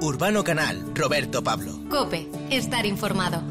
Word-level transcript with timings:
Urbano 0.00 0.44
Canal, 0.44 0.84
Roberto 0.94 1.42
Pablo. 1.42 1.72
Cope, 1.88 2.28
estar 2.50 2.84
informado. 2.84 3.42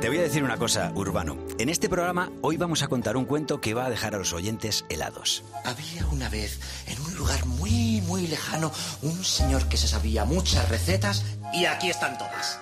Te 0.00 0.08
voy 0.08 0.18
a 0.18 0.22
decir 0.22 0.44
una 0.44 0.56
cosa, 0.56 0.92
Urbano. 0.94 1.36
En 1.58 1.68
este 1.68 1.88
programa 1.88 2.30
hoy 2.42 2.56
vamos 2.56 2.82
a 2.82 2.88
contar 2.88 3.16
un 3.16 3.24
cuento 3.24 3.60
que 3.60 3.74
va 3.74 3.86
a 3.86 3.90
dejar 3.90 4.14
a 4.14 4.18
los 4.18 4.32
oyentes 4.32 4.84
helados. 4.88 5.42
Había 5.64 6.06
una 6.06 6.28
vez, 6.28 6.60
en 6.86 7.00
un 7.00 7.16
lugar 7.16 7.44
muy, 7.46 8.00
muy 8.02 8.26
lejano, 8.26 8.72
un 9.02 9.24
señor 9.24 9.68
que 9.68 9.76
se 9.76 9.88
sabía 9.88 10.24
muchas 10.24 10.68
recetas 10.68 11.24
y 11.52 11.64
aquí 11.64 11.90
están 11.90 12.16
todas. 12.18 12.60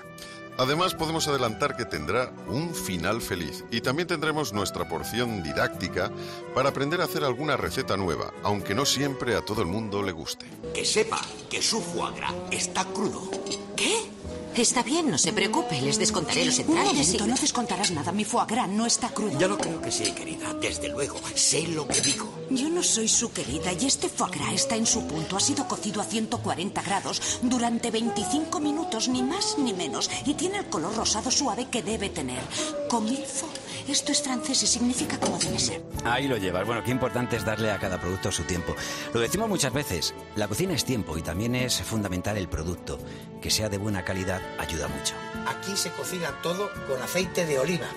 Además, 0.58 0.92
podemos 0.92 1.28
adelantar 1.28 1.76
que 1.76 1.84
tendrá 1.84 2.32
un 2.48 2.74
final 2.74 3.22
feliz 3.22 3.64
y 3.70 3.80
también 3.80 4.08
tendremos 4.08 4.52
nuestra 4.52 4.88
porción 4.88 5.40
didáctica 5.44 6.10
para 6.52 6.70
aprender 6.70 7.00
a 7.00 7.04
hacer 7.04 7.22
alguna 7.22 7.56
receta 7.56 7.96
nueva, 7.96 8.32
aunque 8.42 8.74
no 8.74 8.84
siempre 8.84 9.36
a 9.36 9.40
todo 9.40 9.62
el 9.62 9.68
mundo 9.68 10.02
le 10.02 10.10
guste. 10.10 10.46
Que 10.74 10.84
sepa 10.84 11.20
que 11.48 11.62
su 11.62 11.80
foie 11.80 12.12
gras 12.16 12.34
está 12.50 12.84
crudo. 12.86 13.30
¿Qué? 13.76 14.17
Está 14.56 14.82
bien, 14.82 15.08
no 15.08 15.18
se 15.18 15.32
preocupe, 15.32 15.80
les 15.80 15.98
descontaré 16.00 16.44
los 16.44 16.58
Un 16.58 16.64
entrañas. 16.66 16.94
momento, 17.06 17.26
no 17.28 17.34
descontarás 17.36 17.90
nada. 17.92 18.10
Mi 18.10 18.24
foie 18.24 18.44
gras 18.48 18.68
no 18.68 18.86
está 18.86 19.08
crudo. 19.10 19.38
Ya 19.38 19.46
lo 19.46 19.56
creo 19.56 19.80
que 19.80 19.92
sí, 19.92 20.10
querida. 20.12 20.52
Desde 20.54 20.88
luego, 20.88 21.16
sé 21.34 21.62
lo 21.68 21.86
que 21.86 22.00
digo. 22.00 22.28
Yo 22.50 22.68
no 22.68 22.82
soy 22.82 23.06
su 23.06 23.30
querida 23.32 23.72
y 23.72 23.86
este 23.86 24.08
foie 24.08 24.32
gras 24.36 24.54
está 24.54 24.74
en 24.74 24.86
su 24.86 25.06
punto. 25.06 25.36
Ha 25.36 25.40
sido 25.40 25.68
cocido 25.68 26.00
a 26.00 26.04
140 26.04 26.82
grados 26.82 27.38
durante 27.42 27.92
25 27.92 28.58
minutos, 28.58 29.06
ni 29.08 29.22
más 29.22 29.56
ni 29.58 29.72
menos. 29.72 30.10
Y 30.26 30.34
tiene 30.34 30.58
el 30.58 30.66
color 30.66 30.94
rosado 30.96 31.30
suave 31.30 31.68
que 31.70 31.82
debe 31.84 32.08
tener. 32.08 32.40
Comilfo. 32.88 33.46
Esto 33.88 34.12
es 34.12 34.20
francés 34.20 34.62
y 34.64 34.66
significa 34.66 35.18
como 35.18 35.38
debe 35.38 35.58
ser. 35.58 35.82
Ahí 36.04 36.28
lo 36.28 36.36
llevas. 36.36 36.66
Bueno, 36.66 36.84
qué 36.84 36.90
importante 36.90 37.36
es 37.36 37.44
darle 37.46 37.70
a 37.70 37.78
cada 37.78 37.98
producto 37.98 38.30
su 38.30 38.42
tiempo. 38.42 38.74
Lo 39.14 39.20
decimos 39.20 39.48
muchas 39.48 39.72
veces, 39.72 40.12
la 40.38 40.46
cocina 40.46 40.72
es 40.72 40.84
tiempo 40.84 41.18
y 41.18 41.22
también 41.22 41.56
es 41.56 41.82
fundamental 41.82 42.36
el 42.36 42.48
producto. 42.48 42.98
Que 43.42 43.50
sea 43.50 43.68
de 43.68 43.76
buena 43.76 44.04
calidad 44.04 44.40
ayuda 44.58 44.86
mucho. 44.88 45.14
Aquí 45.46 45.76
se 45.76 45.90
cocina 45.90 46.40
todo 46.42 46.70
con 46.86 47.02
aceite 47.02 47.44
de 47.44 47.58
oliva, 47.58 47.88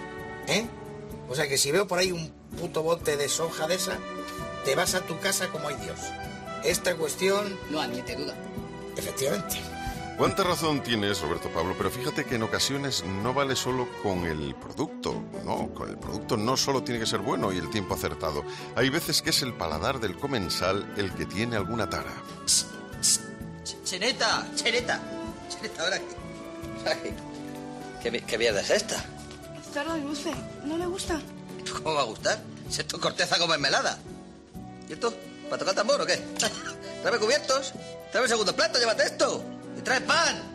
¿eh? 0.48 0.66
O 1.30 1.36
sea 1.36 1.48
que 1.48 1.58
si 1.58 1.72
veo 1.72 1.88
por 1.88 2.00
ahí 2.00 2.12
un 2.12 2.32
puto 2.60 2.82
bote 2.82 3.16
de 3.16 3.30
soja 3.30 3.68
de 3.68 3.76
esa, 3.76 3.98
te 4.66 4.76
vas 4.76 4.96
a 4.96 5.02
tu 5.02 5.20
casa 5.20 5.50
como 5.50 5.68
hay 5.68 5.76
Dios. 5.76 6.00
Esta 6.64 6.96
cuestión... 6.96 7.58
No 7.70 7.80
admite 7.80 8.16
duda. 8.16 8.36
Efectivamente. 8.98 9.58
Cuánta 10.22 10.44
razón 10.44 10.84
tienes, 10.84 11.20
Roberto 11.20 11.50
Pablo, 11.50 11.74
pero 11.76 11.90
fíjate 11.90 12.26
que 12.26 12.36
en 12.36 12.44
ocasiones 12.44 13.04
no 13.04 13.34
vale 13.34 13.56
solo 13.56 13.90
con 14.04 14.24
el 14.26 14.54
producto, 14.54 15.20
no, 15.44 15.74
con 15.74 15.90
el 15.90 15.98
producto 15.98 16.38
no 16.38 16.56
solo 16.56 16.84
tiene 16.84 17.00
que 17.00 17.08
ser 17.08 17.22
bueno 17.22 17.52
y 17.52 17.58
el 17.58 17.72
tiempo 17.72 17.96
acertado. 17.96 18.44
Hay 18.76 18.92
veces 18.92 19.24
que 19.24 19.32
es 19.32 19.42
el 19.42 19.56
paladar 19.56 20.00
del 20.00 20.16
comensal 20.16 20.94
el 20.96 21.12
que 21.16 21.26
tiene 21.26 21.56
alguna 21.56 21.90
tara. 21.90 22.14
Cheneta, 23.84 24.48
Cheneta. 24.54 25.02
Cheneta, 25.50 25.84
ahora 25.84 25.98
qué. 25.98 26.06
Ay, 26.88 27.16
¿Qué, 28.04 28.22
qué 28.22 28.38
mierda 28.38 28.62
es 28.62 28.70
esta? 28.70 29.04
Está 29.60 29.84
no 29.86 29.98
dulce. 29.98 30.32
¿No 30.66 30.78
le 30.78 30.86
gusta? 30.86 31.20
¿Cómo 31.82 31.96
va 31.96 32.02
a 32.02 32.06
gustar? 32.06 32.40
Si 32.70 32.82
esto 32.82 32.98
es 32.98 33.02
corteza 33.02 33.40
como 33.40 33.54
mermelada. 33.54 33.98
¿Y 34.88 34.94
esto? 34.94 35.16
¿Para 35.50 35.58
tocar 35.58 35.74
tambor 35.74 36.00
o 36.00 36.06
qué? 36.06 36.18
Tráeme 37.02 37.18
cubiertos. 37.18 37.74
El 38.14 38.28
segundo 38.28 38.56
plato, 38.56 38.78
llévate 38.78 39.02
esto. 39.02 39.61
Trae 39.84 40.02
pan. 40.02 40.52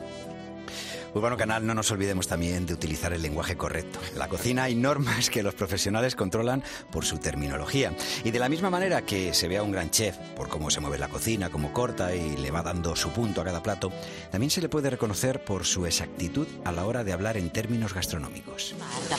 Urbano 1.17 1.39
Canal, 1.39 1.67
no 1.67 1.73
nos 1.73 1.91
olvidemos 1.91 2.29
también 2.29 2.67
de 2.67 2.75
utilizar 2.75 3.11
el 3.15 3.23
lenguaje 3.23 3.57
correcto. 3.57 3.99
En 4.13 4.19
la 4.19 4.29
cocina 4.29 4.65
hay 4.65 4.75
normas 4.75 5.31
que 5.31 5.43
los 5.43 5.55
profesionales 5.55 6.15
controlan 6.15 6.63
por 6.91 7.07
su 7.07 7.17
terminología. 7.17 7.97
Y 8.23 8.33
de 8.33 8.39
la 8.39 8.51
misma 8.51 8.69
manera 8.69 9.01
que 9.07 9.33
se 9.33 9.49
ve 9.49 9.57
a 9.57 9.63
un 9.63 9.73
gran 9.73 9.91
chef 9.91 10.15
por 10.37 10.51
cómo 10.51 10.69
se 10.71 10.81
mueve 10.81 10.99
la 10.99 11.09
cocina, 11.09 11.49
cómo 11.49 11.73
corta 11.73 12.15
y 12.15 12.37
le 12.37 12.51
va 12.51 12.63
dando 12.63 12.95
su 12.97 13.11
punto 13.13 13.41
a 13.41 13.45
cada 13.45 13.63
plato, 13.63 13.91
también 14.31 14.51
se 14.51 14.61
le 14.61 14.69
puede 14.69 14.91
reconocer 14.91 15.43
por 15.43 15.65
su 15.65 15.87
exactitud 15.87 16.47
a 16.67 16.73
la 16.73 16.85
hora 16.85 17.03
de 17.03 17.15
hablar 17.15 17.39
en 17.39 17.51
términos 17.51 17.95
gastronómicos. 17.95 18.75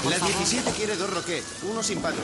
La 0.07 0.19
17 0.19 0.69
quiere 0.77 0.95
dos 0.97 1.11
roquet, 1.11 1.43
uno 1.63 1.81
sin 1.81 1.99
palo. 1.99 2.17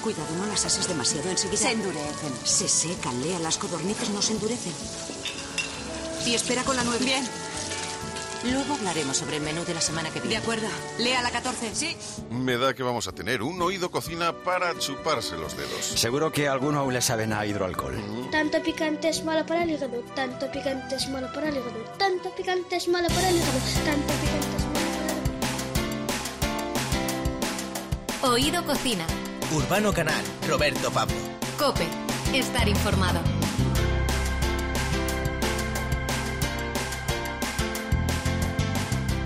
Cuidado, 0.00 0.36
no 0.38 0.46
las 0.46 0.64
ases 0.64 0.86
demasiado 0.86 1.28
enseguida. 1.28 1.58
Se 1.58 1.72
endurecen. 1.72 2.32
Se 2.44 2.68
secan, 2.68 3.20
Lea, 3.20 3.40
las 3.40 3.58
codornices 3.58 4.10
no 4.10 4.22
se 4.22 4.32
endurecen. 4.32 4.72
Y 6.26 6.34
espera 6.34 6.62
con 6.64 6.76
la 6.76 6.84
nueve. 6.84 7.04
Bien. 7.04 7.24
Luego 8.44 8.74
hablaremos 8.74 9.18
sobre 9.18 9.36
el 9.36 9.42
menú 9.42 9.64
de 9.64 9.74
la 9.74 9.80
semana 9.80 10.08
que 10.10 10.20
viene. 10.20 10.36
De 10.36 10.42
acuerdo. 10.42 10.66
Lea 10.98 11.20
la 11.22 11.30
14. 11.30 11.74
Sí. 11.74 11.96
Me 12.30 12.56
da 12.56 12.74
que 12.74 12.82
vamos 12.82 13.06
a 13.06 13.12
tener 13.12 13.42
un 13.42 13.60
oído 13.60 13.90
cocina 13.90 14.32
para 14.32 14.78
chuparse 14.78 15.36
los 15.36 15.56
dedos. 15.56 15.84
Seguro 15.84 16.32
que 16.32 16.48
a 16.48 16.52
alguno 16.52 16.80
aún 16.80 16.94
le 16.94 17.02
saben 17.02 17.32
a 17.32 17.44
hidroalcohol. 17.44 18.28
Tanto 18.30 18.62
picante 18.62 19.10
es 19.10 19.24
malo 19.24 19.44
para 19.44 19.64
el 19.64 19.70
hígado, 19.70 20.02
tanto 20.14 20.50
picante 20.50 20.94
es 20.94 21.08
malo 21.10 21.30
para 21.34 21.48
el 21.48 21.56
hígado, 21.56 21.84
tanto 21.98 22.30
picante 22.34 22.76
es 22.76 22.88
malo 22.88 23.08
para 23.08 23.28
el 23.28 23.36
hígado, 23.36 23.58
tanto 23.58 24.20
picante 24.24 24.36
es 24.36 24.38
malo 24.38 24.78
para 24.88 24.88
el 24.88 24.96
hígado. 24.96 25.10
Oído 28.22 28.64
Cocina. 28.64 29.06
Urbano 29.52 29.92
Canal, 29.92 30.22
Roberto 30.48 30.90
Pablo. 30.90 31.16
Cope, 31.58 31.86
estar 32.32 32.68
informado. 32.68 33.20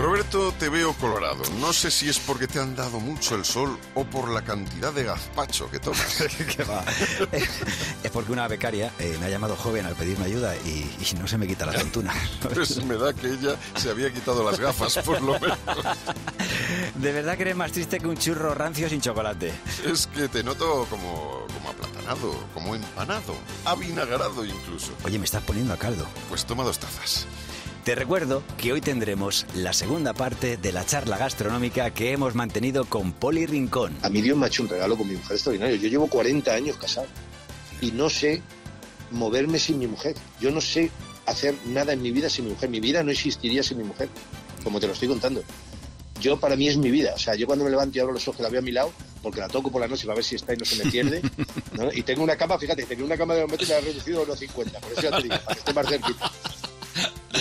Roberto, 0.04 0.52
te 0.58 0.68
veo 0.68 0.92
colorado. 0.92 1.42
No 1.60 1.72
sé 1.72 1.90
si 1.90 2.10
es 2.10 2.18
porque 2.18 2.46
te 2.46 2.60
han 2.60 2.76
dado 2.76 3.00
mucho 3.00 3.36
el 3.36 3.44
sol 3.46 3.78
o 3.94 4.04
por 4.04 4.28
la 4.28 4.42
cantidad 4.42 4.92
de 4.92 5.02
gazpacho 5.02 5.70
que 5.70 5.80
tomas. 5.80 6.20
Es 8.02 8.10
porque 8.10 8.30
una 8.32 8.46
becaria 8.46 8.92
eh, 8.98 9.16
me 9.18 9.26
ha 9.26 9.28
llamado 9.30 9.56
joven 9.56 9.86
al 9.86 9.94
pedirme 9.94 10.26
ayuda 10.26 10.54
y, 10.56 10.94
y 11.00 11.14
no 11.18 11.26
se 11.26 11.38
me 11.38 11.46
quita 11.46 11.64
la 11.64 11.72
tontuna. 11.72 12.12
Pues 12.52 12.84
me 12.84 12.98
da 12.98 13.14
que 13.14 13.28
ella 13.28 13.56
se 13.76 13.88
había 13.88 14.12
quitado 14.12 14.44
las 14.44 14.60
gafas, 14.60 14.98
por 14.98 15.22
lo 15.22 15.40
menos. 15.40 15.58
De 16.96 17.12
verdad 17.12 17.36
que 17.36 17.42
eres 17.44 17.56
más 17.56 17.72
triste 17.72 17.98
que 17.98 18.06
un 18.06 18.18
churro 18.18 18.54
rancio 18.54 18.90
sin 18.90 19.00
chocolate. 19.00 19.54
Es 19.86 20.06
que 20.08 20.28
te 20.28 20.44
noto 20.44 20.86
como, 20.90 21.46
como 21.54 21.70
aplatanado, 21.70 22.34
como 22.52 22.74
empanado, 22.74 23.34
avinagrado 23.64 24.44
incluso. 24.44 24.92
Oye, 25.02 25.18
me 25.18 25.24
estás 25.24 25.42
poniendo 25.44 25.72
a 25.72 25.78
caldo. 25.78 26.06
Pues 26.28 26.44
toma 26.44 26.62
dos 26.62 26.78
tazas. 26.78 27.26
Te 27.84 27.94
recuerdo 27.94 28.42
que 28.56 28.72
hoy 28.72 28.80
tendremos 28.80 29.44
la 29.54 29.74
segunda 29.74 30.14
parte 30.14 30.56
de 30.56 30.72
la 30.72 30.86
charla 30.86 31.18
gastronómica 31.18 31.90
que 31.90 32.12
hemos 32.12 32.34
mantenido 32.34 32.86
con 32.86 33.12
Poli 33.12 33.44
Rincón. 33.44 33.94
A 34.00 34.08
mí 34.08 34.22
Dios 34.22 34.38
me 34.38 34.46
ha 34.46 34.48
hecho 34.48 34.62
un 34.62 34.70
regalo 34.70 34.96
con 34.96 35.06
mi 35.06 35.16
mujer 35.16 35.32
extraordinario. 35.32 35.76
Yo 35.76 35.88
llevo 35.88 36.06
40 36.06 36.50
años 36.50 36.78
casado 36.78 37.06
y 37.82 37.90
no 37.90 38.08
sé 38.08 38.40
moverme 39.10 39.58
sin 39.58 39.78
mi 39.78 39.86
mujer. 39.86 40.16
Yo 40.40 40.50
no 40.50 40.62
sé 40.62 40.90
hacer 41.26 41.54
nada 41.66 41.92
en 41.92 42.00
mi 42.00 42.10
vida 42.10 42.30
sin 42.30 42.46
mi 42.46 42.52
mujer. 42.52 42.70
Mi 42.70 42.80
vida 42.80 43.02
no 43.02 43.10
existiría 43.10 43.62
sin 43.62 43.76
mi 43.76 43.84
mujer, 43.84 44.08
como 44.62 44.80
te 44.80 44.86
lo 44.86 44.94
estoy 44.94 45.08
contando. 45.08 45.44
Yo, 46.22 46.40
para 46.40 46.56
mí, 46.56 46.68
es 46.68 46.78
mi 46.78 46.90
vida. 46.90 47.12
O 47.14 47.18
sea, 47.18 47.34
yo 47.34 47.46
cuando 47.46 47.66
me 47.66 47.70
levanto 47.70 47.98
y 47.98 48.00
abro 48.00 48.14
los 48.14 48.26
ojos, 48.26 48.40
la 48.40 48.48
veo 48.48 48.60
a 48.60 48.62
mi 48.62 48.72
lado, 48.72 48.92
porque 49.22 49.40
la 49.40 49.48
toco 49.48 49.70
por 49.70 49.82
la 49.82 49.88
noche 49.88 50.06
para 50.06 50.14
ver 50.14 50.24
si 50.24 50.36
está 50.36 50.54
y 50.54 50.56
no 50.56 50.64
se 50.64 50.82
me 50.82 50.90
pierde. 50.90 51.20
¿no? 51.72 51.92
Y 51.92 52.02
tengo 52.02 52.22
una 52.22 52.36
cama, 52.36 52.58
fíjate, 52.58 52.84
tenía 52.84 53.04
una 53.04 53.18
cama 53.18 53.34
de 53.34 53.46
metros 53.46 53.68
y 53.68 53.72
la 53.72 53.78
he 53.78 53.82
reducido 53.82 54.20
a 54.20 54.22
unos 54.22 54.38
50. 54.38 54.80
Por 54.80 54.92
eso 54.92 55.02
ya 55.02 55.10
te 55.18 55.22
digo, 55.24 55.36
para 55.44 55.54
que 55.54 55.58
esté 55.58 55.72
más 55.74 55.86
cerquita. 55.86 56.32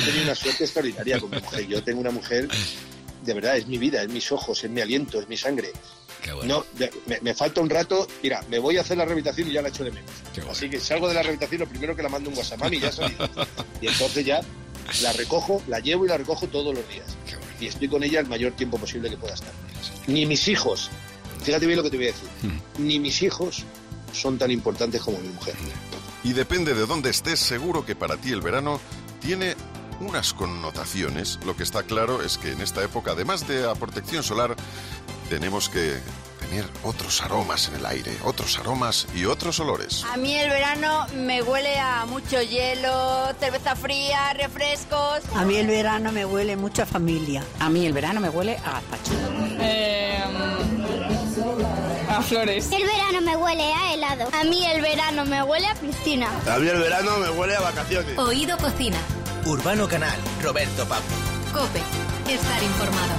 He 0.03 0.06
tenido 0.08 0.24
una 0.25 0.36
suerte 0.36 0.64
extraordinaria 0.66 1.19
con 1.19 1.30
mi 1.30 1.40
mujer. 1.40 1.68
Yo 1.68 1.84
tengo 1.84 2.02
una 2.02 2.12
mujer, 2.12 2.47
de 3.24 3.34
verdad, 3.34 3.58
es 3.58 3.68
mi 3.68 3.78
vida, 3.78 4.03
es 4.03 4.09
mis 4.09 4.31
ojos, 4.31 4.64
es 4.64 4.69
mi 4.69 4.81
aliento, 4.81 5.19
es 5.19 5.28
mi 5.28 5.38
sangre. 5.38 5.72
No, 6.46 6.66
me, 7.08 7.19
me 7.22 7.34
falta 7.34 7.62
un 7.62 7.69
rato. 7.69 8.08
Mira, 8.22 8.41
me 8.50 8.59
voy 8.59 8.78
a 8.78 8.81
hacer 8.81 8.97
la 8.97 9.06
rehabilitación 9.06 9.50
y 9.50 9.53
ya 9.53 9.62
la 9.62 9.69
echo 9.69 9.84
de 9.84 9.91
menos. 9.91 10.12
Así 10.50 10.69
que 10.69 10.80
salgo 10.80 11.08
de 11.08 11.14
la 11.14 11.22
rehabilitación, 11.22 11.62
lo 11.62 11.68
primero 11.68 11.96
que 11.96 12.03
la 12.03 12.09
mando 12.09 12.30
un 12.30 12.38
WhatsApp, 12.38 12.59
mami, 12.59 12.80
ya 12.80 12.91
salí. 12.91 13.16
Y 13.81 13.88
entonces 13.88 14.25
ya 14.25 14.41
la 15.02 15.14
recojo, 15.14 15.62
la 15.68 15.80
llevo 15.80 16.06
y 16.06 16.09
la 16.09 16.18
recojo 16.18 16.47
todos 16.47 16.74
los 16.74 16.88
días. 16.90 17.06
Y 17.59 17.68
estoy 17.68 17.88
con 17.88 18.03
ella 18.03 18.20
el 18.20 18.28
mayor 18.28 18.53
tiempo 18.53 18.78
posible 18.78 19.09
que 19.09 19.17
pueda 19.17 19.34
estar. 19.34 19.52
Ni 20.08 20.26
mis 20.26 20.47
hijos, 20.47 20.90
fíjate 21.44 21.66
bien 21.66 21.78
lo 21.78 21.84
que 21.84 21.90
te 21.90 21.97
voy 21.97 22.08
a 22.08 22.11
decir, 22.11 22.29
ni 22.78 23.00
mis 23.00 23.22
hijos 23.22 23.64
son 24.14 24.38
tan 24.38 24.52
importantes 24.52 25.02
como 25.02 25.17
mi 25.20 25.29
mujer. 25.29 25.55
Y 26.23 26.34
depende 26.34 26.73
de 26.73 26.85
dónde 26.85 27.09
estés, 27.09 27.40
seguro 27.40 27.85
que 27.85 27.96
para 27.96 28.17
ti 28.17 28.32
el 28.32 28.41
verano 28.41 28.79
tiene 29.22 29.55
unas 29.99 30.34
connotaciones. 30.34 31.40
Lo 31.45 31.55
que 31.55 31.63
está 31.63 31.84
claro 31.84 32.22
es 32.22 32.37
que 32.37 32.51
en 32.51 32.61
esta 32.61 32.84
época, 32.84 33.11
además 33.11 33.47
de 33.47 33.61
la 33.61 33.75
protección 33.75 34.23
solar, 34.23 34.55
tenemos 35.29 35.69
que 35.69 35.99
tener 36.40 36.66
otros 36.84 37.22
aromas 37.22 37.69
en 37.69 37.75
el 37.75 37.85
aire, 37.85 38.11
otros 38.23 38.57
aromas 38.59 39.07
y 39.16 39.25
otros 39.25 39.59
olores. 39.59 40.05
A 40.11 40.17
mí 40.17 40.35
el 40.35 40.49
verano 40.49 41.05
me 41.16 41.41
huele 41.41 41.79
a 41.79 42.05
mucho 42.05 42.41
hielo, 42.41 43.34
cerveza 43.40 43.75
fría, 43.75 44.34
refrescos. 44.34 45.22
A 45.35 45.45
mí 45.45 45.55
el 45.55 45.67
verano 45.67 46.11
me 46.11 46.25
huele 46.25 46.55
mucho 46.55 46.84
a 46.84 46.85
familia. 46.85 47.43
A 47.59 47.69
mí 47.69 47.85
el 47.85 47.93
verano 47.93 48.19
me 48.19 48.29
huele 48.29 48.57
a 48.57 48.72
gazpacho. 48.73 49.13
a 52.09 52.22
flores. 52.22 52.72
El 52.72 52.84
verano 52.84 53.22
me 53.22 53.35
huele 53.35 53.73
a 53.73 53.93
helado. 53.93 54.29
A 54.34 54.43
mí 54.43 54.66
el 54.66 54.81
verano 54.81 55.25
me 55.25 55.41
huele 55.43 55.67
a 55.67 55.75
piscina. 55.75 56.29
A 56.47 56.59
mí 56.59 56.67
el 56.67 56.79
verano 56.79 57.17
me 57.17 57.29
huele 57.29 57.55
a 57.55 57.61
vacaciones. 57.61 58.17
Oído 58.17 58.57
Cocina. 58.57 58.97
Urbano 59.45 59.90
Canal, 59.90 60.17
Roberto 60.41 60.87
Pablo. 60.87 61.05
Cope, 61.51 61.79
estar 62.31 62.63
informado. 62.63 63.13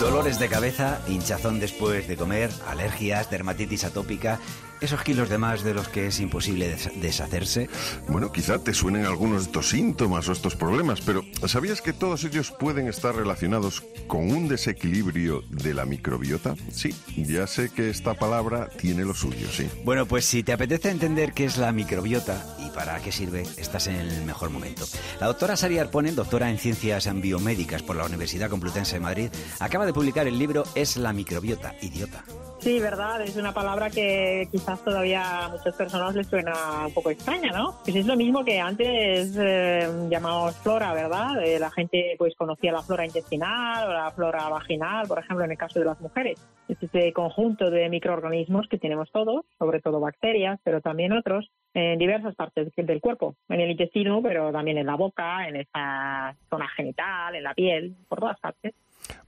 Dolores 0.00 0.38
de 0.38 0.48
cabeza, 0.48 1.00
hinchazón 1.06 1.60
después 1.60 2.08
de 2.08 2.16
comer, 2.16 2.50
alergias, 2.66 3.30
dermatitis 3.30 3.84
atópica 3.84 4.40
esos 4.80 5.02
kilos 5.02 5.28
de 5.28 5.38
más 5.38 5.62
de 5.62 5.74
los 5.74 5.88
que 5.88 6.06
es 6.06 6.20
imposible 6.20 6.68
des- 6.68 6.90
deshacerse. 7.00 7.68
Bueno, 8.08 8.32
quizá 8.32 8.58
te 8.58 8.74
suenen 8.74 9.04
algunos 9.06 9.38
de 9.42 9.46
estos 9.46 9.68
síntomas 9.68 10.28
o 10.28 10.32
estos 10.32 10.54
problemas, 10.56 11.00
pero 11.00 11.22
¿sabías 11.46 11.80
que 11.82 11.92
todos 11.92 12.24
ellos 12.24 12.50
pueden 12.58 12.88
estar 12.88 13.14
relacionados 13.14 13.82
con 14.06 14.30
un 14.30 14.48
desequilibrio 14.48 15.42
de 15.50 15.74
la 15.74 15.84
microbiota? 15.84 16.54
Sí, 16.72 16.94
ya 17.16 17.46
sé 17.46 17.70
que 17.70 17.90
esta 17.90 18.14
palabra 18.14 18.68
tiene 18.68 19.04
lo 19.04 19.14
suyo, 19.14 19.48
sí. 19.50 19.68
Bueno, 19.84 20.06
pues 20.06 20.24
si 20.24 20.42
te 20.42 20.52
apetece 20.52 20.90
entender 20.90 21.32
qué 21.32 21.44
es 21.44 21.56
la 21.58 21.72
microbiota 21.72 22.56
y 22.66 22.70
para 22.70 22.98
qué 23.00 23.12
sirve, 23.12 23.42
estás 23.56 23.86
en 23.86 23.96
el 23.96 24.24
mejor 24.24 24.50
momento. 24.50 24.86
La 25.20 25.26
doctora 25.26 25.56
Sari 25.56 25.78
Arponen, 25.78 26.14
doctora 26.14 26.50
en 26.50 26.58
ciencias 26.58 27.08
biomédicas 27.20 27.82
por 27.82 27.96
la 27.96 28.04
Universidad 28.04 28.50
Complutense 28.50 28.94
de 28.96 29.00
Madrid, 29.00 29.30
acaba 29.58 29.86
de 29.86 29.92
publicar 29.92 30.26
el 30.26 30.38
libro 30.38 30.64
Es 30.74 30.96
la 30.96 31.12
microbiota, 31.12 31.74
idiota. 31.82 32.24
Sí, 32.60 32.80
verdad, 32.80 33.22
es 33.22 33.36
una 33.36 33.54
palabra 33.54 33.88
que 33.88 34.48
quizás 34.50 34.82
todavía 34.82 35.44
a 35.44 35.48
muchas 35.48 35.76
personas 35.76 36.14
les 36.16 36.26
suena 36.26 36.86
un 36.86 36.92
poco 36.92 37.10
extraña, 37.10 37.52
¿no? 37.52 37.76
Pues 37.84 37.94
es 37.94 38.04
lo 38.04 38.16
mismo 38.16 38.44
que 38.44 38.58
antes 38.58 39.36
eh, 39.38 39.88
llamábamos 40.10 40.56
flora, 40.56 40.92
¿verdad? 40.92 41.40
Eh, 41.40 41.60
la 41.60 41.70
gente 41.70 42.16
pues 42.18 42.34
conocía 42.34 42.72
la 42.72 42.82
flora 42.82 43.06
intestinal 43.06 43.88
o 43.88 43.92
la 43.92 44.10
flora 44.10 44.48
vaginal, 44.48 45.06
por 45.06 45.20
ejemplo, 45.20 45.44
en 45.44 45.52
el 45.52 45.56
caso 45.56 45.78
de 45.78 45.84
las 45.84 46.00
mujeres. 46.00 46.44
Es 46.68 46.82
ese 46.82 47.12
conjunto 47.12 47.70
de 47.70 47.88
microorganismos 47.88 48.66
que 48.68 48.78
tenemos 48.78 49.10
todos, 49.12 49.46
sobre 49.56 49.80
todo 49.80 50.00
bacterias, 50.00 50.58
pero 50.64 50.80
también 50.80 51.12
otros, 51.12 51.48
en 51.74 51.96
diversas 51.98 52.34
partes 52.34 52.72
del 52.74 53.00
cuerpo, 53.00 53.36
en 53.48 53.60
el 53.60 53.70
intestino, 53.70 54.20
pero 54.20 54.50
también 54.50 54.78
en 54.78 54.86
la 54.86 54.96
boca, 54.96 55.46
en 55.48 55.56
esa 55.56 56.34
zona 56.50 56.68
genital, 56.76 57.36
en 57.36 57.44
la 57.44 57.54
piel, 57.54 57.94
por 58.08 58.18
todas 58.18 58.40
partes. 58.40 58.74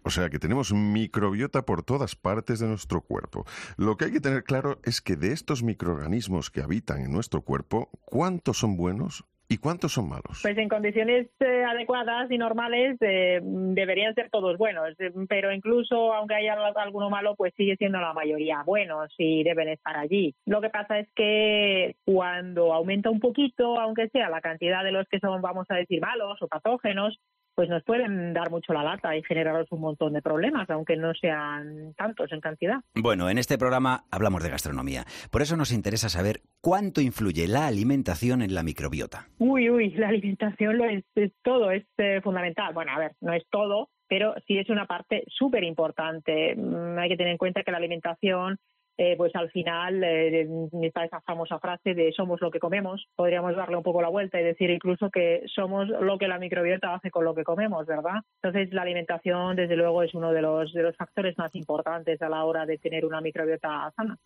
O 0.03 0.11
sea 0.11 0.29
que 0.31 0.39
tenemos 0.39 0.73
microbiota 0.73 1.63
por 1.63 1.83
todas 1.83 2.17
partes 2.17 2.61
de 2.61 2.69
nuestro 2.69 3.01
cuerpo. 3.03 3.45
Lo 3.77 3.97
que 3.97 4.07
hay 4.07 4.13
que 4.13 4.21
tener 4.21 4.45
claro 4.45 4.79
es 4.85 5.01
que 5.01 5.17
de 5.17 5.33
estos 5.33 5.63
microorganismos 5.63 6.51
que 6.51 6.63
habitan 6.63 7.01
en 7.01 7.13
nuestro 7.13 7.43
cuerpo, 7.43 7.91
¿cuántos 8.05 8.59
son 8.59 8.77
buenos 8.77 9.25
y 9.51 9.59
cuántos 9.59 9.93
son 9.93 10.09
malos? 10.09 10.39
Pues 10.43 10.57
en 10.57 10.69
condiciones 10.69 11.27
eh, 11.41 11.65
adecuadas 11.65 12.31
y 12.31 12.39
normales 12.39 12.97
eh, 13.01 13.41
deberían 13.43 14.15
ser 14.15 14.31
todos 14.31 14.57
buenos, 14.57 14.91
eh, 15.01 15.11
pero 15.29 15.53
incluso 15.53 16.15
aunque 16.15 16.37
haya 16.37 16.55
alguno 16.77 17.11
malo, 17.11 17.35
pues 17.35 17.53
sigue 17.57 17.77
siendo 17.77 18.01
la 18.01 18.15
mayoría 18.15 18.63
buenos 18.65 19.13
y 19.19 19.43
deben 19.43 19.69
estar 19.69 19.97
allí. 19.97 20.37
Lo 20.47 20.61
que 20.61 20.71
pasa 20.71 21.01
es 21.01 21.09
que 21.17 21.97
cuando 22.05 22.73
aumenta 22.73 23.11
un 23.11 23.19
poquito, 23.19 23.81
aunque 23.81 24.09
sea 24.11 24.31
la 24.31 24.41
cantidad 24.41 24.85
de 24.85 24.93
los 24.93 25.09
que 25.09 25.19
son, 25.19 25.43
vamos 25.43 25.67
a 25.69 25.75
decir, 25.75 26.01
malos 26.01 26.41
o 26.41 26.47
patógenos, 26.47 27.19
pues 27.55 27.69
nos 27.69 27.83
pueden 27.85 28.33
dar 28.33 28.51
mucho 28.51 28.73
la 28.73 28.83
lata 28.83 29.17
y 29.17 29.23
generaros 29.23 29.71
un 29.71 29.81
montón 29.81 30.13
de 30.13 30.23
problemas, 30.23 30.69
aunque 30.71 30.97
no 30.97 31.13
sean 31.15 31.95
tantos 31.95 32.33
en 32.33 32.41
cantidad. 32.41 32.81
Bueno, 32.95 33.29
en 33.31 33.39
este 33.39 33.59
programa 33.59 34.05
hablamos 34.11 34.43
de 34.43 34.51
gastronomía. 34.51 35.05
Por 35.31 35.43
eso 35.43 35.57
nos 35.57 35.73
interesa 35.73 36.09
saber 36.09 36.41
cuánto 36.61 37.01
influye 37.01 37.47
la 37.49 37.67
alimentación 37.67 38.43
en 38.43 38.55
la 38.55 38.63
microbiota. 38.63 39.29
Uy, 39.39 39.71
uy, 39.71 39.91
la 39.91 40.09
alimentación 40.09 40.79
lo 40.79 40.85
es, 40.85 41.05
es 41.15 41.33
todo, 41.43 41.71
es 41.71 41.85
eh, 41.99 42.21
fundamental. 42.23 42.73
Bueno, 42.75 42.93
a 42.93 42.99
ver, 42.99 43.13
no 43.21 43.33
es 43.33 43.45
todo, 43.51 43.91
pero 44.09 44.35
sí 44.47 44.59
es 44.59 44.69
una 44.69 44.87
parte 44.87 45.25
súper 45.29 45.65
importante. 45.65 46.55
Mm, 46.57 46.99
hay 46.99 47.09
que 47.09 47.17
tener 47.17 47.33
en 47.33 47.39
cuenta 47.39 47.63
que 47.63 47.71
la 47.71 47.79
alimentación, 47.79 48.59
eh, 48.99 49.15
pues 49.17 49.35
al 49.35 49.51
final 49.51 50.03
eh, 50.05 50.49
está 50.83 51.05
esa 51.05 51.21
famosa 51.23 51.59
frase 51.59 51.95
de 51.95 52.13
somos 52.13 52.41
lo 52.41 52.51
que 52.51 52.59
comemos. 52.59 53.07
Podríamos 53.17 53.57
darle 53.57 53.77
un 53.77 53.83
poco 53.83 54.03
la 54.03 54.09
vuelta 54.09 54.41
y 54.41 54.45
decir 54.45 54.71
incluso 54.71 55.11
que 55.11 55.43
somos 55.55 55.89
lo 55.89 56.19
que 56.19 56.29
la 56.29 56.39
microbiota 56.39 56.95
hace 56.95 57.11
con 57.11 57.25
lo 57.25 57.35
que 57.35 57.45
comemos, 57.45 57.87
¿verdad? 57.87 58.21
Entonces 58.43 58.73
la 58.73 58.83
alimentación, 58.83 59.57
desde 59.57 59.77
luego, 59.77 60.03
es 60.03 60.15
uno 60.15 60.33
de 60.33 60.43
los, 60.43 60.73
de 60.73 60.83
los 60.83 60.97
factores 60.97 61.37
más 61.39 61.55
importantes 61.55 62.21
a 62.23 62.29
la 62.29 62.45
hora 62.45 62.67
de 62.67 62.79
tener 62.79 63.05
una 63.05 63.21
microbiota 63.21 63.93
sana. 63.97 64.19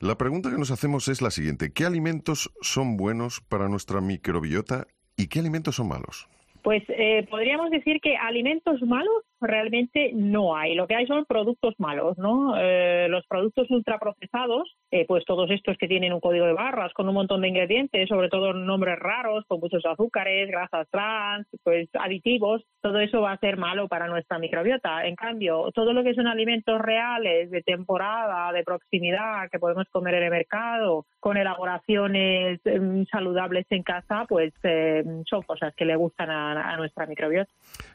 La 0.00 0.16
pregunta 0.16 0.50
que 0.50 0.58
nos 0.58 0.70
hacemos 0.70 1.08
es 1.08 1.22
la 1.22 1.30
siguiente. 1.30 1.72
¿Qué 1.72 1.84
alimentos 1.84 2.52
son 2.60 2.96
buenos 2.96 3.40
para 3.40 3.68
nuestra 3.68 4.00
microbiota 4.00 4.86
y 5.16 5.28
qué 5.28 5.40
alimentos 5.40 5.76
son 5.76 5.88
malos? 5.88 6.28
Pues 6.62 6.82
eh, 6.88 7.24
podríamos 7.30 7.70
decir 7.70 8.00
que 8.00 8.16
alimentos 8.16 8.82
malos 8.82 9.22
realmente 9.40 10.10
no 10.14 10.56
hay. 10.56 10.74
Lo 10.74 10.86
que 10.86 10.94
hay 10.94 11.06
son 11.06 11.24
productos 11.24 11.74
malos, 11.78 12.16
¿no? 12.18 12.54
Eh, 12.58 13.06
los 13.08 13.26
productos 13.26 13.70
ultraprocesados, 13.70 14.76
eh, 14.90 15.04
pues 15.06 15.24
todos 15.24 15.50
estos 15.50 15.76
que 15.78 15.88
tienen 15.88 16.12
un 16.12 16.20
código 16.20 16.46
de 16.46 16.52
barras 16.52 16.92
con 16.94 17.08
un 17.08 17.14
montón 17.14 17.42
de 17.42 17.48
ingredientes, 17.48 18.08
sobre 18.08 18.28
todo 18.28 18.52
nombres 18.52 18.98
raros, 18.98 19.44
con 19.46 19.60
muchos 19.60 19.84
azúcares, 19.84 20.48
grasas 20.48 20.88
trans, 20.90 21.46
pues 21.62 21.88
aditivos, 21.94 22.62
todo 22.80 22.98
eso 23.00 23.20
va 23.20 23.32
a 23.32 23.38
ser 23.38 23.56
malo 23.56 23.88
para 23.88 24.08
nuestra 24.08 24.38
microbiota. 24.38 25.06
En 25.06 25.16
cambio, 25.16 25.70
todo 25.74 25.92
lo 25.92 26.02
que 26.02 26.14
son 26.14 26.26
alimentos 26.26 26.80
reales, 26.80 27.50
de 27.50 27.62
temporada, 27.62 28.52
de 28.52 28.64
proximidad, 28.64 29.50
que 29.50 29.58
podemos 29.58 29.86
comer 29.90 30.14
en 30.14 30.24
el 30.24 30.30
mercado, 30.30 31.06
con 31.20 31.36
elaboraciones 31.36 32.60
mm, 32.64 33.04
saludables 33.10 33.66
en 33.70 33.82
casa, 33.82 34.24
pues 34.28 34.52
eh, 34.62 35.04
son 35.28 35.42
cosas 35.42 35.74
que 35.74 35.84
le 35.84 35.96
gustan 35.96 36.30
a, 36.30 36.72
a 36.72 36.76
nuestra 36.76 37.06
microbiota. 37.06 37.50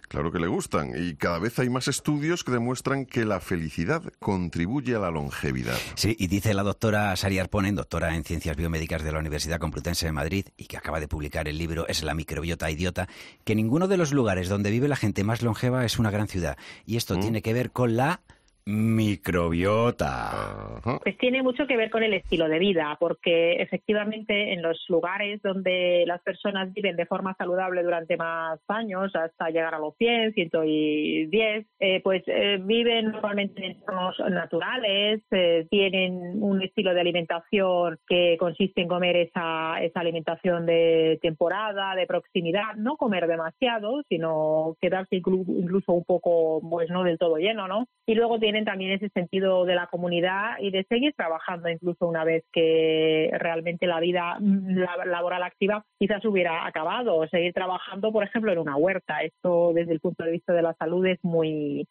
Claro 0.08 0.32
que 0.32 0.40
le 0.40 0.48
gustan 0.48 0.92
y 0.96 1.16
cada 1.16 1.31
vez 1.40 1.58
hay 1.60 1.70
más 1.70 1.88
estudios 1.88 2.44
que 2.44 2.52
demuestran 2.52 3.06
que 3.06 3.26
la 3.26 3.40
felicidad 3.40 4.02
contribuye 4.20 4.96
a 4.96 5.00
la 5.00 5.12
longevidad. 5.12 5.78
Sí, 5.96 6.16
y 6.20 6.28
dice 6.28 6.54
la 6.54 6.64
doctora 6.64 7.16
Sari 7.16 7.40
Arponen, 7.40 7.76
doctora 7.76 8.16
en 8.16 8.24
Ciencias 8.24 8.56
Biomédicas 8.56 9.04
de 9.04 9.12
la 9.12 9.20
Universidad 9.20 9.60
Complutense 9.60 10.06
de 10.06 10.12
Madrid 10.12 10.46
y 10.58 10.66
que 10.66 10.78
acaba 10.78 11.00
de 11.00 11.08
publicar 11.08 11.48
el 11.48 11.58
libro 11.58 11.88
Es 11.88 12.04
la 12.04 12.14
microbiota 12.14 12.70
idiota, 12.70 13.08
que 13.44 13.56
ninguno 13.56 13.88
de 13.88 13.98
los 13.98 14.12
lugares 14.12 14.50
donde 14.50 14.72
vive 14.72 14.88
la 14.88 14.96
gente 14.96 15.24
más 15.24 15.42
longeva 15.42 15.86
es 15.86 16.00
una 16.00 16.12
gran 16.12 16.28
ciudad. 16.28 16.58
Y 16.86 16.98
esto 16.98 17.20
tiene 17.20 17.42
que 17.42 17.54
ver 17.54 17.72
con 17.72 17.96
la 17.96 18.22
microbiota. 18.66 20.80
Pues 21.04 21.18
tiene 21.18 21.44
mucho 21.44 21.68
que 21.68 21.78
ver 21.78 21.90
con 21.90 22.04
el 22.04 22.14
estilo 22.14 22.48
de 22.48 22.60
vida, 22.60 22.96
porque 23.00 23.54
efectivamente 23.62 24.54
en 24.54 24.62
los 24.62 24.84
lugares 24.90 25.42
donde 25.42 26.04
las 26.06 26.22
personas 26.22 26.72
viven 26.74 26.96
de 26.96 27.06
forma 27.06 27.36
saludable 27.38 27.84
durante 27.84 28.18
más 28.18 28.60
años, 28.68 29.16
hasta 29.16 29.50
llegar 29.50 29.76
a 29.76 29.80
los 29.80 29.96
100, 29.98 30.34
110, 30.34 31.66
eh, 31.80 32.02
pues 32.04 32.24
eh, 32.28 32.58
viven 32.62 33.12
normalmente 33.12 33.64
en 33.66 33.72
entornos 33.72 34.18
naturales, 34.30 35.22
eh, 35.32 35.68
tienen 35.70 36.42
un 36.42 36.62
estilo 36.62 36.94
de 36.94 37.02
alimentación 37.02 38.00
que 38.08 38.38
consiste 38.40 38.82
en 38.82 38.88
comer 38.88 39.16
esa, 39.18 39.82
esa 39.82 40.00
alimentación 40.00 40.66
de 40.66 41.20
temporada, 41.22 41.96
de 41.96 42.08
proximidad, 42.08 42.76
no 42.78 42.98
comer 42.98 43.28
demasiado, 43.28 44.04
sino 44.08 44.76
quedarse 44.80 45.18
inclu- 45.18 45.46
incluso 45.48 45.94
un 45.94 46.04
poco, 46.04 46.62
pues 46.70 46.90
no 46.90 47.04
del 47.04 47.18
todo 47.18 47.38
lleno, 47.38 47.68
¿no? 47.68 47.88
Y 48.06 48.16
luego 48.16 48.40
tienen 48.40 48.51
también 48.66 48.92
ese 48.92 49.10
sentido 49.10 49.66
de 49.66 49.76
la 49.76 49.88
comunidad 49.88 50.58
y 50.60 50.72
de 50.72 50.84
seguir 50.86 51.14
trabajando 51.16 51.70
incluso 51.70 52.08
una 52.08 52.24
vez 52.24 52.44
que 52.52 53.30
realmente 53.34 53.88
la 53.88 54.00
vida 54.00 54.38
mm, 54.40 54.78
la- 54.78 55.06
laboral 55.06 55.44
activa 55.44 55.86
quizás 55.98 56.24
hubiera 56.26 56.66
acabado 56.66 57.16
o 57.16 57.28
seguir 57.28 57.54
trabajando, 57.54 58.12
por 58.12 58.24
ejemplo, 58.24 58.52
en 58.52 58.60
una 58.60 58.76
huerta. 58.78 59.22
Esto 59.24 59.72
desde 59.74 59.94
el 59.94 60.00
punto 60.00 60.24
de 60.24 60.32
vista 60.32 60.54
de 60.54 60.62
la 60.62 60.74
salud 60.76 61.06
es 61.06 61.20
muy 61.24 61.88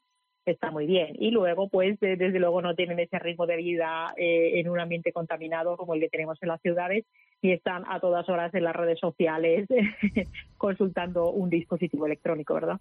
está 0.47 0.71
muy 0.71 0.87
bien. 0.87 1.15
Y 1.19 1.31
luego, 1.31 1.69
pues, 1.69 2.01
de- 2.01 2.17
desde 2.17 2.41
luego 2.41 2.61
no 2.63 2.75
tienen 2.75 2.99
ese 2.99 3.19
ritmo 3.21 3.47
de 3.47 3.57
vida 3.57 4.13
eh, 4.17 4.59
en 4.59 4.69
un 4.69 4.81
ambiente 4.81 5.13
contaminado 5.13 5.77
como 5.77 5.95
el 5.95 6.01
que 6.01 6.09
tenemos 6.09 6.39
en 6.43 6.49
las 6.49 6.61
ciudades 6.63 7.05
y 7.43 7.53
están 7.53 7.85
a 7.89 8.01
todas 8.01 8.29
horas 8.29 8.53
en 8.55 8.65
las 8.65 8.75
redes 8.75 8.99
sociales 8.99 9.69
consultando 10.57 11.31
un 11.31 11.51
dispositivo 11.51 12.07
electrónico, 12.07 12.55
¿verdad? 12.55 12.79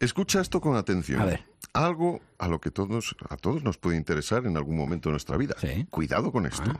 Escucha 0.00 0.40
esto 0.40 0.60
con 0.60 0.76
atención. 0.76 1.20
A 1.20 1.24
ver. 1.24 1.44
Algo 1.72 2.20
a 2.38 2.48
lo 2.48 2.60
que 2.60 2.70
todos, 2.70 3.16
a 3.28 3.36
todos 3.36 3.62
nos 3.62 3.78
puede 3.78 3.96
interesar 3.96 4.46
en 4.46 4.56
algún 4.56 4.76
momento 4.76 5.08
de 5.08 5.12
nuestra 5.12 5.36
vida. 5.36 5.54
Cuidado 5.90 6.32
con 6.32 6.46
esto. 6.46 6.72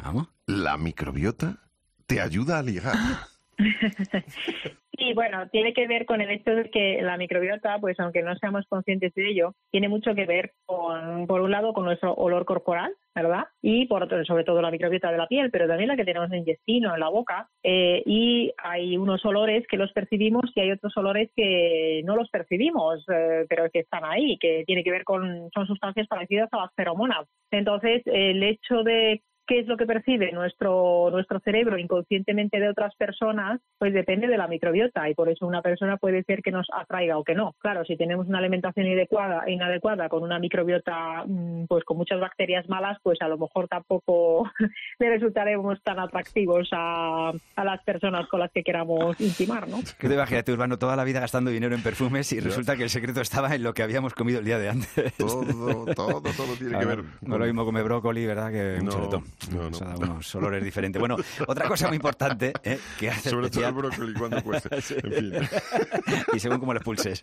La 0.47 0.77
microbiota 0.77 1.71
te 2.07 2.21
ayuda 2.21 2.59
a 2.59 2.63
ligar. 2.63 2.97
Sí, 4.99 5.13
bueno, 5.15 5.49
tiene 5.51 5.73
que 5.75 5.87
ver 5.87 6.07
con 6.07 6.21
el 6.21 6.29
hecho 6.29 6.51
de 6.51 6.71
que 6.71 7.01
la 7.03 7.17
microbiota, 7.17 7.79
pues 7.79 8.01
aunque 8.01 8.21
no 8.21 8.35
seamos 8.35 8.67
conscientes 8.67 9.15
de 9.15 9.29
ello, 9.29 9.55
tiene 9.71 9.89
mucho 9.89 10.13
que 10.13 10.27
ver 10.27 10.55
con, 10.67 11.29
por 11.29 11.41
un 11.41 11.53
lado, 11.53 11.73
con 11.73 11.85
nuestro 11.85 12.15
olor 12.15 12.45
corporal, 12.45 12.93
¿verdad? 13.15 13.45
Y 13.63 13.87
por 13.87 14.03
otro, 14.03 14.25
sobre 14.25 14.43
todo 14.43 14.61
la 14.61 14.73
microbiota 14.73 15.13
de 15.13 15.19
la 15.19 15.29
piel, 15.29 15.53
pero 15.53 15.69
también 15.69 15.87
la 15.87 15.97
que 15.97 16.05
tenemos 16.05 16.29
en 16.31 16.35
el 16.35 16.39
intestino, 16.41 16.93
en 16.93 16.99
la 16.99 17.11
boca. 17.11 17.49
Eh, 17.63 18.03
y 18.07 18.53
hay 18.59 18.97
unos 18.97 19.25
olores 19.25 19.65
que 19.69 19.77
los 19.77 19.93
percibimos 19.93 20.51
y 20.57 20.61
hay 20.61 20.73
otros 20.73 20.97
olores 20.97 21.31
que 21.37 22.03
no 22.05 22.17
los 22.17 22.29
percibimos, 22.29 23.05
eh, 23.09 23.47
pero 23.49 23.71
que 23.71 23.81
están 23.81 24.05
ahí, 24.05 24.37
que 24.39 24.65
tiene 24.67 24.83
que 24.83 24.91
ver 24.91 25.05
con, 25.05 25.49
son 25.55 25.67
sustancias 25.69 26.09
parecidas 26.09 26.49
a 26.51 26.59
las 26.59 26.75
feromonas. 26.75 27.25
Entonces, 27.53 28.03
el 28.07 28.43
hecho 28.43 28.83
de 28.83 29.23
qué 29.49 29.61
es 29.61 29.67
lo 29.67 29.79
que 29.79 29.87
percibe 29.87 30.31
nuestro, 30.31 31.11
nuestro 31.11 31.41
cerebro 31.41 31.79
inconscientemente 31.79 32.61
de 32.61 32.69
otras 32.69 32.95
personas, 32.97 33.61
pues 33.79 33.95
depende 33.95 34.29
de 34.29 34.37
la 34.37 34.47
microbiota 34.47 35.09
y 35.09 35.15
por 35.15 35.31
eso 35.31 35.47
una 35.47 35.63
persona 35.63 35.97
puede 35.97 36.23
ser 36.25 36.43
que 36.43 36.53
nos 36.53 36.67
atraiga 36.73 37.17
o 37.17 37.25
que 37.25 37.35
no. 37.35 37.55
Claro, 37.59 37.83
si 37.85 37.97
tenemos 37.97 38.29
una 38.29 38.39
alimentación 38.39 38.87
inadecuada, 38.87 39.49
inadecuada 39.51 40.11
con 40.11 40.23
una 40.23 40.39
microbiota 40.39 41.25
mm, 41.27 41.65
pues 41.67 41.83
con 41.85 41.97
muchas 41.97 42.21
bacterias 42.21 42.69
malas, 42.69 42.99
pues 43.03 43.21
a 43.23 43.29
lo 43.29 43.39
mejor 43.39 43.69
tampoco 43.69 44.49
le 44.99 45.09
resultaremos 45.09 45.83
tan 45.83 45.99
atractivos 45.99 46.69
a, 46.73 47.33
a 47.57 47.65
las 47.65 47.83
personas 47.85 48.29
con 48.29 48.41
las 48.41 48.53
que 48.53 48.63
queramos 48.63 49.19
intimar, 49.19 49.67
¿no? 49.67 49.79
¿Qué 49.99 50.09
te 50.09 50.15
imaginas, 50.15 50.47
Urbano, 50.49 50.79
toda 50.79 50.95
la 50.95 51.05
vida 51.05 51.21
gastando 51.21 51.51
dinero 51.51 51.75
en 51.75 51.83
perfumes 51.83 52.33
y 52.33 52.41
resulta 52.41 52.77
que 52.77 52.83
el 52.83 52.91
secreto 52.91 53.23
estaba 53.23 53.55
en 53.55 53.63
lo 53.63 53.73
que 53.73 53.83
habíamos 53.83 54.13
comido 54.13 54.41
el 54.41 54.45
día 54.45 54.59
de 54.59 54.69
antes? 54.69 55.17
Todo, 55.17 55.87
todo, 55.95 56.21
todo 56.21 56.55
tiene 56.59 56.79
que 56.79 56.85
ver. 56.85 57.05
No 57.23 57.39
lo 57.39 57.47
mismo 57.47 57.65
comer 57.65 57.85
brócoli, 57.85 58.27
¿verdad? 58.27 58.53
Que 58.53 58.79
un 58.81 59.38
No, 59.53 59.57
no, 59.57 59.63
no. 59.63 59.69
O 59.69 59.73
sea, 59.75 59.95
unos 59.97 60.35
olores 60.35 60.65
diferentes. 60.65 60.99
Bueno, 61.01 61.17
otra 61.47 61.69
cosa 61.69 61.89
muy 61.89 61.97
importante 61.97 62.53
¿eh? 62.63 62.79
que 62.99 63.09
hace 63.09 63.31
Sobre 63.31 63.51
todo 63.51 63.63
especial... 63.63 63.69
el 63.69 63.75
brócoli 63.75 64.15
cuando 64.15 64.43
cueste. 64.43 64.69
Sí. 64.89 64.95
En 65.03 65.13
fin. 65.13 65.33
y 66.35 66.39
según 66.39 66.59
cómo 66.61 66.73
lo 66.73 66.79
expulses. 66.79 67.23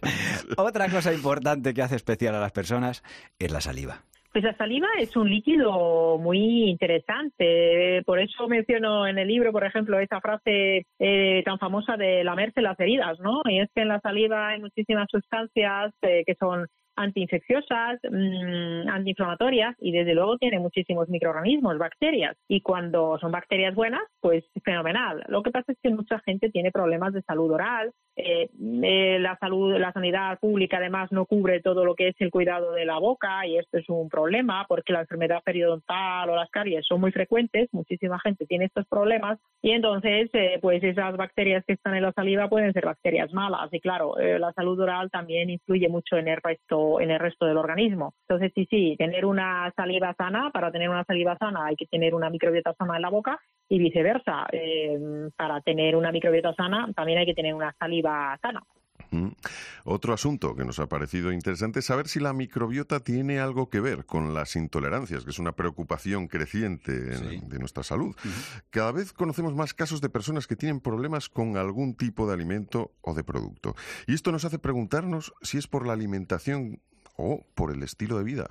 Otra 0.57 0.89
cosa 0.89 1.13
importante 1.13 1.73
que 1.73 1.81
hace 1.81 1.95
especial 1.95 2.35
a 2.35 2.39
las 2.39 2.51
personas 2.51 3.03
es 3.39 3.51
la 3.51 3.61
saliva. 3.61 4.03
Pues 4.35 4.43
la 4.43 4.57
saliva 4.57 4.89
es 4.99 5.15
un 5.15 5.29
líquido 5.29 6.17
muy 6.17 6.69
interesante. 6.69 8.03
Por 8.05 8.19
eso 8.19 8.49
menciono 8.49 9.07
en 9.07 9.17
el 9.17 9.29
libro, 9.29 9.53
por 9.53 9.63
ejemplo, 9.63 9.97
esa 9.97 10.19
frase 10.19 10.85
eh, 10.99 11.41
tan 11.45 11.57
famosa 11.57 11.95
de 11.95 12.21
lamerse 12.25 12.61
las 12.61 12.77
heridas, 12.77 13.17
¿no? 13.21 13.41
Y 13.45 13.61
es 13.61 13.69
que 13.73 13.83
en 13.83 13.87
la 13.87 14.01
saliva 14.01 14.49
hay 14.49 14.59
muchísimas 14.59 15.07
sustancias 15.09 15.93
eh, 16.01 16.23
que 16.27 16.35
son 16.35 16.67
antiinfecciosas, 16.95 17.99
mm, 18.09 18.89
antiinflamatorias 18.89 19.75
y 19.79 19.91
desde 19.91 20.13
luego 20.13 20.37
tiene 20.37 20.59
muchísimos 20.59 21.09
microorganismos, 21.09 21.77
bacterias. 21.77 22.37
Y 22.47 22.61
cuando 22.61 23.17
son 23.19 23.31
bacterias 23.31 23.75
buenas, 23.75 24.01
pues 24.19 24.43
fenomenal. 24.63 25.23
Lo 25.27 25.43
que 25.43 25.51
pasa 25.51 25.71
es 25.71 25.77
que 25.81 25.89
mucha 25.89 26.19
gente 26.19 26.49
tiene 26.49 26.71
problemas 26.71 27.13
de 27.13 27.21
salud 27.23 27.51
oral. 27.51 27.91
eh, 28.17 28.49
eh, 28.83 29.17
la 29.19 29.37
salud, 29.39 29.77
la 29.77 29.91
sanidad 29.91 30.39
pública 30.39 30.77
además 30.77 31.11
no 31.11 31.25
cubre 31.25 31.59
todo 31.61 31.83
lo 31.83 31.95
que 31.95 32.09
es 32.09 32.15
el 32.19 32.31
cuidado 32.31 32.71
de 32.71 32.85
la 32.85 32.97
boca 32.97 33.45
y 33.45 33.57
esto 33.57 33.77
es 33.77 33.89
un 33.89 34.07
problema 34.07 34.65
porque 34.69 34.93
la 34.93 35.01
enfermedad 35.01 35.41
periodontal 35.43 36.29
o 36.29 36.35
las 36.35 36.49
caries 36.49 36.85
son 36.87 37.01
muy 37.01 37.11
frecuentes. 37.11 37.67
Muchísima 37.73 38.17
gente 38.19 38.45
tiene 38.45 38.65
estos 38.65 38.87
problemas 38.87 39.37
y 39.61 39.71
entonces 39.71 40.29
eh, 40.33 40.59
pues 40.61 40.81
esas 40.83 41.17
bacterias 41.17 41.65
que 41.65 41.73
están 41.73 41.95
en 41.95 42.03
la 42.03 42.13
saliva 42.13 42.47
pueden 42.47 42.71
ser 42.71 42.85
bacterias 42.85 43.33
malas 43.33 43.67
y 43.73 43.81
claro, 43.81 44.17
eh, 44.17 44.39
la 44.39 44.53
salud 44.53 44.79
oral 44.79 45.09
también 45.11 45.49
influye 45.49 45.89
mucho 45.89 46.17
en 46.17 46.29
el 46.29 46.37
resto 46.41 46.84
en 46.99 47.11
el 47.11 47.19
resto 47.19 47.45
del 47.45 47.57
organismo. 47.57 48.13
Entonces 48.27 48.51
sí, 48.55 48.67
sí, 48.69 48.95
tener 48.97 49.25
una 49.25 49.71
saliva 49.75 50.13
sana, 50.15 50.51
para 50.51 50.71
tener 50.71 50.89
una 50.89 51.03
saliva 51.03 51.37
sana 51.37 51.65
hay 51.65 51.75
que 51.75 51.85
tener 51.87 52.13
una 52.15 52.29
microbiota 52.29 52.73
sana 52.73 52.95
en 52.95 53.01
la 53.01 53.09
boca 53.09 53.39
y 53.69 53.79
viceversa. 53.79 54.47
Eh, 54.51 55.29
para 55.35 55.61
tener 55.61 55.95
una 55.95 56.11
microbiota 56.11 56.53
sana 56.53 56.87
también 56.95 57.19
hay 57.19 57.25
que 57.25 57.33
tener 57.33 57.53
una 57.53 57.73
saliva 57.79 58.37
sana. 58.41 58.61
Mm. 59.15 59.31
Otro 59.85 60.13
asunto 60.13 60.55
que 60.55 60.65
nos 60.65 60.79
ha 60.79 60.87
parecido 60.87 61.31
interesante 61.31 61.79
es 61.79 61.85
saber 61.85 62.07
si 62.07 62.19
la 62.19 62.33
microbiota 62.33 62.99
tiene 62.99 63.39
algo 63.39 63.69
que 63.69 63.79
ver 63.79 64.05
con 64.05 64.33
las 64.33 64.55
intolerancias, 64.55 65.23
que 65.23 65.29
es 65.31 65.39
una 65.39 65.53
preocupación 65.53 66.27
creciente 66.27 67.15
en- 67.15 67.47
de 67.49 67.59
nuestra 67.59 67.83
salud. 67.83 68.15
Cada 68.69 68.91
vez 68.91 69.13
conocemos 69.13 69.55
más 69.55 69.73
casos 69.73 70.01
de 70.01 70.09
personas 70.09 70.47
que 70.47 70.55
tienen 70.55 70.79
problemas 70.79 71.29
con 71.29 71.57
algún 71.57 71.95
tipo 71.95 72.27
de 72.27 72.33
alimento 72.33 72.91
o 73.01 73.13
de 73.13 73.23
producto. 73.23 73.75
Y 74.07 74.13
esto 74.13 74.31
nos 74.31 74.43
hace 74.45 74.59
preguntarnos 74.59 75.33
si 75.41 75.57
es 75.57 75.67
por 75.67 75.85
la 75.85 75.93
alimentación 75.93 76.81
o 77.15 77.45
por 77.55 77.71
el 77.71 77.83
estilo 77.83 78.17
de 78.17 78.23
vida. 78.23 78.47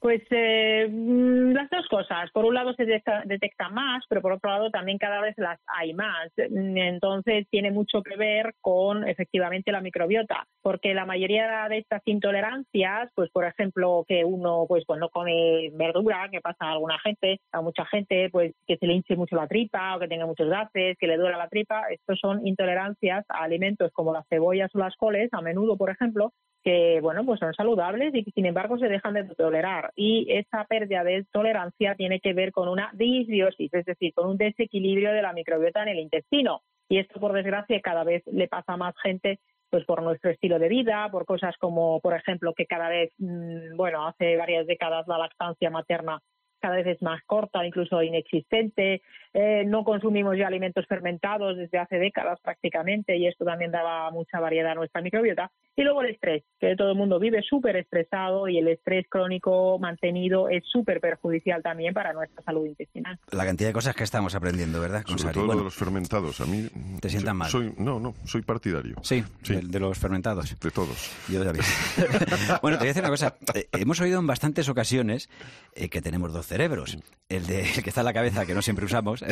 Pues 0.00 0.22
eh, 0.30 0.88
mm, 0.90 1.52
las 1.52 1.68
dos 1.68 1.86
cosas. 1.88 2.30
Por 2.32 2.46
un 2.46 2.54
lado 2.54 2.72
se 2.72 2.86
detecta, 2.86 3.68
más, 3.68 4.02
pero 4.08 4.22
por 4.22 4.32
otro 4.32 4.48
lado 4.50 4.70
también 4.70 4.96
cada 4.96 5.20
vez 5.20 5.34
las 5.36 5.60
hay 5.66 5.92
más. 5.92 6.30
Mm, 6.50 6.76
Entonces 6.78 7.46
tiene 7.50 7.70
mucho 7.70 8.02
que 8.02 8.16
ver 8.16 8.54
con 8.62 9.06
efectivamente 9.06 9.70
la 9.72 9.82
microbiota, 9.82 10.46
porque 10.62 10.94
la 10.94 11.04
mayoría 11.04 11.68
de 11.68 11.78
estas 11.78 12.00
intolerancias, 12.06 13.10
pues 13.14 13.30
por 13.30 13.44
ejemplo 13.44 14.04
que 14.08 14.24
uno 14.24 14.64
pues 14.66 14.84
pues 14.86 14.98
no 14.98 15.10
come 15.10 15.70
verdura, 15.74 16.28
que 16.32 16.40
pasa 16.40 16.64
a 16.64 16.72
alguna 16.72 16.98
gente, 17.00 17.40
a 17.52 17.60
mucha 17.60 17.84
gente, 17.84 18.30
pues 18.30 18.54
que 18.66 18.78
se 18.78 18.86
le 18.86 18.94
hinche 18.94 19.16
mucho 19.16 19.36
la 19.36 19.48
tripa 19.48 19.96
o 19.96 20.00
que 20.00 20.08
tenga 20.08 20.24
muchos 20.24 20.48
gases, 20.48 20.96
que 20.98 21.06
le 21.06 21.18
duela 21.18 21.36
la 21.36 21.48
tripa, 21.48 21.82
estos 21.90 22.18
son 22.18 22.46
intolerancias 22.46 23.26
a 23.28 23.42
alimentos 23.44 23.92
como 23.92 24.14
las 24.14 24.26
cebollas 24.28 24.74
o 24.74 24.78
las 24.78 24.96
coles, 24.96 25.28
a 25.32 25.42
menudo 25.42 25.76
por 25.76 25.90
ejemplo, 25.90 26.32
que 26.62 27.00
bueno 27.02 27.24
pues 27.24 27.40
son 27.40 27.54
saludables 27.54 28.14
y 28.14 28.24
que 28.24 28.30
sin 28.32 28.46
embargo 28.46 28.78
se 28.78 28.88
dejan 28.88 29.14
de 29.14 29.24
tolerar 29.34 29.89
y 29.96 30.26
esa 30.30 30.64
pérdida 30.64 31.04
de 31.04 31.24
tolerancia 31.32 31.94
tiene 31.94 32.20
que 32.20 32.32
ver 32.32 32.52
con 32.52 32.68
una 32.68 32.90
disbiosis 32.94 33.72
es 33.72 33.84
decir 33.84 34.12
con 34.14 34.28
un 34.28 34.36
desequilibrio 34.36 35.12
de 35.12 35.22
la 35.22 35.32
microbiota 35.32 35.82
en 35.82 35.88
el 35.88 35.98
intestino 35.98 36.62
y 36.88 36.98
esto 36.98 37.20
por 37.20 37.32
desgracia 37.32 37.80
cada 37.80 38.04
vez 38.04 38.22
le 38.26 38.48
pasa 38.48 38.74
a 38.74 38.76
más 38.76 38.94
gente 39.02 39.38
pues 39.70 39.84
por 39.84 40.02
nuestro 40.02 40.30
estilo 40.30 40.58
de 40.58 40.68
vida, 40.68 41.08
por 41.12 41.24
cosas 41.24 41.56
como, 41.58 42.00
por 42.00 42.12
ejemplo, 42.14 42.54
que 42.54 42.66
cada 42.66 42.88
vez, 42.88 43.12
mm, 43.18 43.76
bueno, 43.76 44.04
hace 44.04 44.36
varias 44.36 44.66
décadas 44.66 45.06
la 45.06 45.16
lactancia 45.16 45.70
materna 45.70 46.20
cada 46.60 46.76
vez 46.76 46.86
es 46.86 47.02
más 47.02 47.22
corta, 47.24 47.64
incluso 47.64 48.02
inexistente. 48.02 49.02
Eh, 49.32 49.64
no 49.66 49.82
consumimos 49.82 50.36
ya 50.36 50.46
alimentos 50.46 50.86
fermentados 50.86 51.56
desde 51.56 51.78
hace 51.78 51.98
décadas 51.98 52.38
prácticamente 52.40 53.16
y 53.16 53.26
esto 53.26 53.44
también 53.44 53.70
daba 53.70 54.10
mucha 54.10 54.40
variedad 54.40 54.72
a 54.72 54.74
nuestra 54.74 55.00
microbiota. 55.00 55.50
Y 55.80 55.82
luego 55.82 56.02
el 56.02 56.10
estrés, 56.10 56.42
que 56.60 56.76
todo 56.76 56.90
el 56.90 56.94
mundo 56.94 57.18
vive 57.18 57.42
súper 57.42 57.74
estresado 57.76 58.46
y 58.48 58.58
el 58.58 58.68
estrés 58.68 59.06
crónico 59.08 59.78
mantenido 59.78 60.50
es 60.50 60.62
súper 60.70 61.00
perjudicial 61.00 61.62
también 61.62 61.94
para 61.94 62.12
nuestra 62.12 62.42
salud 62.42 62.66
intestinal. 62.66 63.18
La 63.30 63.46
cantidad 63.46 63.70
de 63.70 63.72
cosas 63.72 63.96
que 63.96 64.04
estamos 64.04 64.34
aprendiendo, 64.34 64.78
¿verdad? 64.78 65.02
Con 65.04 65.18
Sobre 65.18 65.22
Sari. 65.22 65.34
todo 65.36 65.46
Bueno, 65.46 65.60
de 65.62 65.64
los 65.64 65.74
fermentados. 65.74 66.38
A 66.42 66.44
mí 66.44 66.68
¿Te 67.00 67.08
sientan 67.08 67.38
mal? 67.38 67.48
Soy, 67.48 67.72
no, 67.78 67.98
no, 67.98 68.14
soy 68.26 68.42
partidario. 68.42 68.96
Sí, 69.00 69.24
De, 69.48 69.62
de 69.62 69.80
los 69.80 69.98
fermentados. 69.98 70.54
De 70.60 70.70
todos. 70.70 71.16
Yo 71.30 71.42
también. 71.42 71.64
bueno, 72.60 72.76
te 72.76 72.82
voy 72.82 72.88
a 72.88 72.92
decir 72.92 73.02
una 73.02 73.08
cosa. 73.08 73.36
Eh, 73.54 73.66
hemos 73.72 73.98
oído 74.02 74.20
en 74.20 74.26
bastantes 74.26 74.68
ocasiones 74.68 75.30
eh, 75.74 75.88
que 75.88 76.02
tenemos 76.02 76.30
dos 76.30 76.46
cerebros. 76.46 76.98
El, 77.30 77.46
de, 77.46 77.62
el 77.62 77.82
que 77.82 77.88
está 77.88 78.02
en 78.02 78.04
la 78.04 78.12
cabeza, 78.12 78.44
que 78.44 78.52
no 78.52 78.60
siempre 78.60 78.84
usamos, 78.84 79.24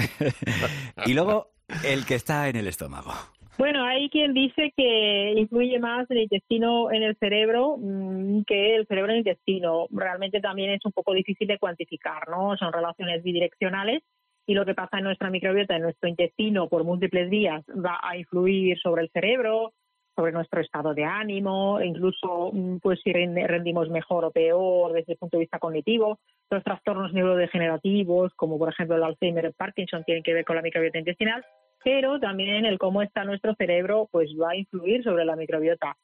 y 1.05 1.13
luego 1.13 1.51
el 1.85 2.07
que 2.07 2.15
está 2.15 2.49
en 2.49 2.57
el 2.57 2.69
estómago. 2.69 3.13
Bueno, 3.59 3.83
hay 3.83 4.09
quien 4.09 4.35
dice 4.35 4.73
que 4.77 5.33
influye 5.37 5.81
más 5.81 6.09
el 6.13 6.19
intestino 6.19 6.93
en 6.93 7.03
el 7.03 7.17
cerebro 7.17 7.77
mm, 7.77 8.43
que 8.45 8.77
el 8.77 8.87
cerebro 8.87 9.11
en 9.11 9.15
el 9.17 9.27
intestino. 9.27 9.89
Realmente 9.91 10.41
también 10.41 10.71
es 10.71 10.85
un 10.85 10.93
poco 10.93 11.13
difícil 11.13 11.49
de 11.49 11.59
cuantificar, 11.59 12.29
¿no? 12.29 12.57
Son 12.57 12.73
relaciones 12.73 13.21
bidireccionales 13.25 14.05
y 14.47 14.55
lo 14.55 14.65
que 14.65 14.75
pasa 14.75 14.99
en 14.99 15.05
nuestra 15.05 15.29
microbiota, 15.29 15.75
en 15.75 15.83
nuestro 15.83 16.09
intestino, 16.09 16.69
por 16.69 16.85
múltiples 16.85 17.29
vías, 17.29 17.65
va 17.71 17.99
a 18.01 18.17
influir 18.17 18.79
sobre 18.79 19.03
el 19.03 19.11
cerebro, 19.11 19.73
sobre 20.15 20.31
nuestro 20.31 20.61
estado 20.61 20.95
de 20.95 21.05
ánimo, 21.05 21.81
e 21.81 21.87
incluso 21.87 22.51
mm, 22.53 22.77
pues 22.79 23.01
si 23.03 23.13
ren- 23.13 23.45
rendimos 23.49 23.91
mejor 23.91 24.25
o 24.25 24.31
peor 24.31 24.93
desde 24.93 25.15
el 25.15 25.19
punto 25.19 25.37
de 25.37 25.43
vista 25.43 25.59
cognitivo. 25.59 26.21
Los 26.49 26.63
trastornos 26.63 27.13
neurodegenerativos, 27.13 28.33
como 28.37 28.57
por 28.57 28.69
ejemplo 28.69 28.95
el 28.95 29.03
Alzheimer 29.03 29.43
y 29.43 29.47
el 29.49 29.53
Parkinson, 29.55 30.05
tienen 30.05 30.23
que 30.23 30.33
ver 30.33 30.45
con 30.45 30.55
la 30.55 30.63
microbiota 30.63 30.99
intestinal, 31.01 31.45
pero 31.83 32.19
también 32.19 32.65
el 32.65 32.79
cómo 32.79 33.03
está 33.03 33.25
nuestro 33.25 33.55
cerebro 33.55 34.09
pues 34.11 34.31
va 34.41 34.51
a 34.51 34.57
influir 34.57 35.03
sobre 35.03 35.25
la 35.25 35.37
microbiota. 35.37 35.97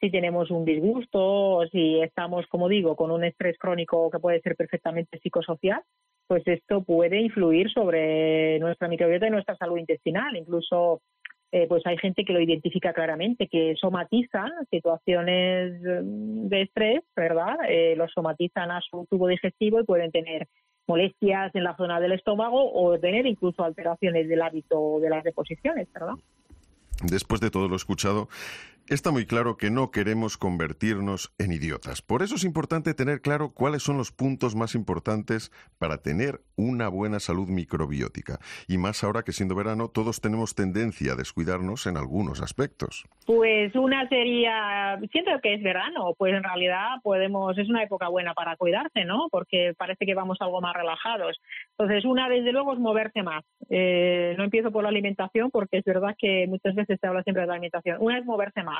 Si 0.00 0.10
tenemos 0.10 0.50
un 0.50 0.64
disgusto, 0.64 1.20
o 1.20 1.66
si 1.66 2.00
estamos, 2.00 2.46
como 2.46 2.68
digo, 2.68 2.94
con 2.94 3.10
un 3.10 3.24
estrés 3.24 3.58
crónico 3.58 4.10
que 4.10 4.20
puede 4.20 4.40
ser 4.40 4.54
perfectamente 4.54 5.18
psicosocial, 5.18 5.82
pues 6.28 6.46
esto 6.46 6.84
puede 6.84 7.20
influir 7.20 7.70
sobre 7.72 8.58
nuestra 8.60 8.86
microbiota 8.86 9.26
y 9.26 9.30
nuestra 9.30 9.56
salud 9.56 9.78
intestinal. 9.78 10.36
Incluso 10.36 11.00
eh, 11.50 11.66
pues 11.66 11.84
hay 11.86 11.96
gente 11.96 12.24
que 12.24 12.34
lo 12.34 12.40
identifica 12.40 12.92
claramente, 12.92 13.48
que 13.48 13.74
somatizan 13.80 14.52
situaciones 14.70 15.80
mm, 15.80 16.48
de 16.48 16.62
estrés, 16.62 17.00
¿verdad? 17.16 17.56
Eh, 17.66 17.94
lo 17.96 18.06
somatizan 18.08 18.70
a 18.70 18.80
su 18.82 19.06
tubo 19.08 19.28
digestivo 19.28 19.80
y 19.80 19.84
pueden 19.84 20.10
tener 20.10 20.46
molestias 20.88 21.54
en 21.54 21.64
la 21.64 21.76
zona 21.76 22.00
del 22.00 22.12
estómago 22.12 22.72
o 22.72 22.98
tener 22.98 23.26
incluso 23.26 23.62
alteraciones 23.62 24.28
del 24.28 24.42
hábito 24.42 24.98
de 25.00 25.10
las 25.10 25.22
deposiciones, 25.22 25.86
¿verdad? 25.92 26.14
Después 27.02 27.40
de 27.40 27.50
todo 27.50 27.68
lo 27.68 27.76
escuchado, 27.76 28.28
está 28.88 29.10
muy 29.10 29.26
claro 29.26 29.56
que 29.56 29.70
no 29.70 29.90
queremos 29.90 30.36
convertirnos 30.36 31.32
en 31.38 31.52
idiotas. 31.52 32.02
Por 32.02 32.22
eso 32.22 32.36
es 32.36 32.44
importante 32.44 32.94
tener 32.94 33.20
claro 33.20 33.52
cuáles 33.52 33.82
son 33.82 33.98
los 33.98 34.12
puntos 34.12 34.54
más 34.54 34.74
importantes 34.74 35.50
para 35.78 35.98
tener 35.98 36.40
una 36.56 36.88
buena 36.88 37.20
salud 37.20 37.48
microbiótica. 37.48 38.38
Y 38.66 38.78
más 38.78 39.04
ahora 39.04 39.22
que 39.22 39.32
siendo 39.32 39.54
verano 39.54 39.88
todos 39.88 40.20
tenemos 40.20 40.54
tendencia 40.54 41.12
a 41.12 41.16
descuidarnos 41.16 41.86
en 41.86 41.96
algunos 41.96 42.40
aspectos. 42.40 43.04
Pues 43.26 43.74
una 43.74 44.08
sería, 44.08 44.98
siento 45.12 45.32
que 45.42 45.54
es 45.54 45.62
verano, 45.62 46.14
pues 46.16 46.34
en 46.34 46.42
realidad 46.42 46.96
podemos, 47.02 47.56
es 47.58 47.68
una 47.68 47.82
época 47.82 48.08
buena 48.08 48.34
para 48.34 48.56
cuidarse, 48.56 49.04
¿no? 49.04 49.28
Porque 49.30 49.74
parece 49.76 50.06
que 50.06 50.14
vamos 50.14 50.38
algo 50.40 50.60
más 50.60 50.74
relajados. 50.74 51.40
Entonces, 51.78 52.04
una 52.04 52.28
desde 52.28 52.52
luego 52.52 52.72
es 52.72 52.78
moverse 52.78 53.22
más. 53.22 53.44
Eh, 53.70 54.34
no 54.38 54.44
empiezo 54.44 54.72
por 54.72 54.82
la 54.82 54.88
alimentación 54.88 55.50
porque 55.50 55.78
es 55.78 55.84
verdad 55.84 56.16
que 56.18 56.46
muchas 56.48 56.74
veces 56.74 56.98
se 57.00 57.06
habla 57.06 57.22
siempre 57.22 57.42
de 57.42 57.48
la 57.48 57.54
alimentación. 57.54 57.98
Una 58.00 58.18
es 58.18 58.24
moverse 58.24 58.62
más, 58.62 58.77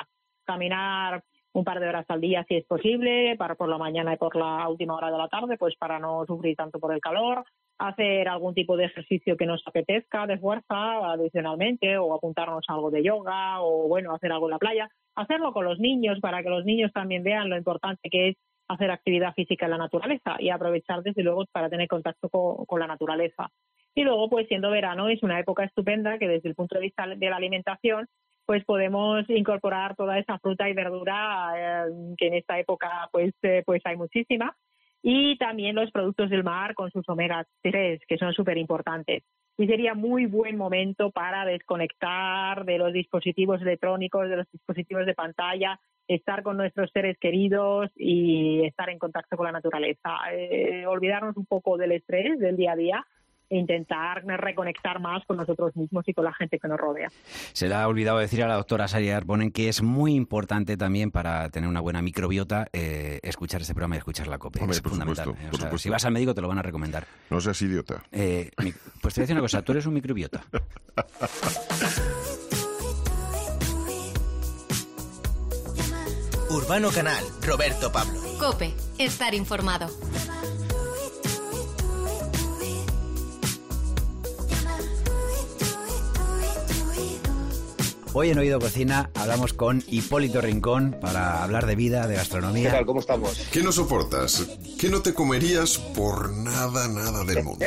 caminar 0.49 1.23
un 1.53 1.63
par 1.63 1.79
de 1.79 1.87
horas 1.87 2.05
al 2.09 2.21
día 2.21 2.43
si 2.47 2.55
es 2.55 2.65
posible, 2.65 3.35
para 3.37 3.55
por 3.55 3.69
la 3.69 3.77
mañana 3.77 4.13
y 4.13 4.17
por 4.17 4.35
la 4.35 4.67
última 4.67 4.95
hora 4.95 5.11
de 5.11 5.17
la 5.17 5.27
tarde, 5.27 5.57
pues 5.57 5.75
para 5.77 5.99
no 5.99 6.25
sufrir 6.25 6.55
tanto 6.55 6.79
por 6.79 6.93
el 6.93 7.01
calor. 7.01 7.43
hacer 7.77 8.27
algún 8.27 8.53
tipo 8.53 8.75
de 8.75 8.85
ejercicio 8.85 9.37
que 9.37 9.45
nos 9.45 9.61
apetezca 9.65 10.27
de 10.27 10.37
fuerza 10.37 11.11
adicionalmente 11.11 11.97
o 11.97 12.13
apuntarnos 12.13 12.65
a 12.67 12.73
algo 12.73 12.91
de 12.91 13.03
yoga 13.03 13.61
o 13.61 13.87
bueno, 13.87 14.13
hacer 14.13 14.31
algo 14.31 14.47
en 14.47 14.51
la 14.51 14.57
playa, 14.57 14.89
hacerlo 15.15 15.53
con 15.53 15.65
los 15.65 15.79
niños 15.79 16.19
para 16.19 16.43
que 16.43 16.49
los 16.49 16.65
niños 16.65 16.91
también 16.91 17.23
vean 17.23 17.49
lo 17.49 17.57
importante 17.57 18.09
que 18.09 18.29
es 18.29 18.35
hacer 18.69 18.91
actividad 18.91 19.33
física 19.33 19.65
en 19.65 19.71
la 19.71 19.77
naturaleza 19.77 20.35
y 20.39 20.49
aprovechar 20.49 21.01
desde 21.03 21.23
luego 21.23 21.45
para 21.51 21.69
tener 21.69 21.87
contacto 21.87 22.29
con, 22.29 22.79
la 22.79 22.87
naturaleza. 22.87 23.49
Y 23.95 24.03
luego, 24.03 24.29
pues 24.29 24.47
siendo 24.47 24.69
verano, 24.69 25.09
es 25.09 25.23
una 25.23 25.39
época 25.39 25.63
estupenda 25.63 26.19
que 26.19 26.27
desde 26.27 26.49
el 26.49 26.55
punto 26.55 26.75
de 26.75 26.81
vista 26.81 27.07
de 27.07 27.29
la 27.29 27.37
alimentación, 27.37 28.07
pues 28.49 28.65
podemos 28.65 29.29
incorporar 29.29 29.95
toda 29.95 30.17
esa 30.17 30.39
fruta 30.39 30.67
y 30.67 30.73
verdura 30.73 31.51
eh, 31.55 32.15
que 32.17 32.29
en 32.29 32.33
esta 32.33 32.57
época 32.57 33.07
pues, 33.11 33.31
eh, 33.43 33.61
pues 33.63 33.79
hay 33.85 33.95
muchísima 33.95 34.57
y 35.03 35.37
también 35.37 35.75
los 35.75 35.91
productos 35.91 36.31
del 36.31 36.43
mar 36.43 36.73
con 36.73 36.89
sus 36.89 37.07
omega 37.09 37.45
3 37.61 38.01
que 38.07 38.17
son 38.17 38.33
súper 38.33 38.57
importantes. 38.57 39.21
Y 39.55 39.67
sería 39.67 39.93
muy 39.93 40.25
buen 40.25 40.57
momento 40.57 41.11
para 41.11 41.45
desconectar 41.45 42.65
de 42.65 42.79
los 42.79 42.91
dispositivos 42.91 43.61
electrónicos, 43.61 44.27
de 44.27 44.37
los 44.37 44.51
dispositivos 44.51 45.05
de 45.05 45.13
pantalla, 45.13 45.79
estar 46.07 46.41
con 46.41 46.57
nuestros 46.57 46.89
seres 46.91 47.19
queridos 47.19 47.91
y 47.95 48.65
estar 48.65 48.89
en 48.89 48.97
contacto 48.97 49.37
con 49.37 49.45
la 49.45 49.51
naturaleza. 49.51 50.17
Eh, 50.33 50.87
olvidarnos 50.87 51.37
un 51.37 51.45
poco 51.45 51.77
del 51.77 51.91
estrés 51.91 52.39
del 52.39 52.57
día 52.57 52.71
a 52.71 52.75
día 52.75 53.05
e 53.49 53.57
intentar 53.57 54.23
reconectar 54.25 54.99
más 54.99 55.25
con 55.25 55.37
nosotros 55.37 55.75
mismos 55.75 56.07
y 56.07 56.13
con 56.13 56.25
la 56.25 56.33
gente 56.33 56.59
que 56.59 56.67
nos 56.67 56.79
rodea. 56.79 57.09
Se 57.53 57.67
le 57.67 57.75
ha 57.75 57.87
olvidado 57.87 58.19
decir 58.19 58.43
a 58.43 58.47
la 58.47 58.55
doctora 58.55 58.87
Saria 58.87 59.17
Arbonen 59.17 59.51
que 59.51 59.69
es 59.69 59.81
muy 59.81 60.13
importante 60.13 60.77
también 60.77 61.11
para 61.11 61.49
tener 61.49 61.69
una 61.69 61.81
buena 61.81 62.01
microbiota 62.01 62.67
eh, 62.73 63.19
escuchar 63.23 63.61
este 63.61 63.73
programa 63.73 63.95
y 63.95 63.99
escuchar 63.99 64.27
la 64.27 64.37
COPE. 64.37 64.59
es 64.69 64.81
fundamental. 64.81 65.29
¿eh? 65.29 65.77
si 65.77 65.89
vas 65.89 66.05
al 66.05 66.11
médico 66.11 66.33
te 66.33 66.41
lo 66.41 66.47
van 66.47 66.59
a 66.59 66.61
recomendar. 66.61 67.05
No 67.29 67.39
seas 67.41 67.61
idiota. 67.61 68.03
Eh, 68.11 68.51
pues 69.01 69.13
te 69.13 69.21
voy 69.21 69.23
a 69.23 69.23
decir 69.23 69.35
una 69.35 69.41
cosa, 69.41 69.61
tú 69.61 69.71
eres 69.71 69.85
un 69.85 69.93
microbiota. 69.93 70.41
Urbano 76.49 76.89
Canal, 76.89 77.23
Roberto 77.45 77.91
Pablo. 77.91 78.19
Cope, 78.39 78.73
estar 78.97 79.35
informado. 79.35 79.87
Hoy 88.11 88.31
en 88.31 88.39
Oído 88.39 88.59
Cocina 88.59 89.11
hablamos 89.13 89.53
con 89.53 89.83
Hipólito 89.87 90.41
Rincón 90.41 90.97
para 90.99 91.43
hablar 91.43 91.67
de 91.67 91.75
vida, 91.75 92.07
de 92.07 92.15
gastronomía. 92.15 92.71
¿Qué 92.71 92.77
tal? 92.77 92.85
¿Cómo 92.87 93.01
estamos? 93.01 93.47
¿Qué 93.51 93.61
no 93.61 93.71
soportas? 93.71 94.47
¿Qué 94.79 94.89
no 94.89 95.03
te 95.03 95.13
comerías 95.13 95.77
por 95.77 96.31
nada, 96.31 96.87
nada 96.87 97.23
del 97.23 97.43
mundo? 97.43 97.63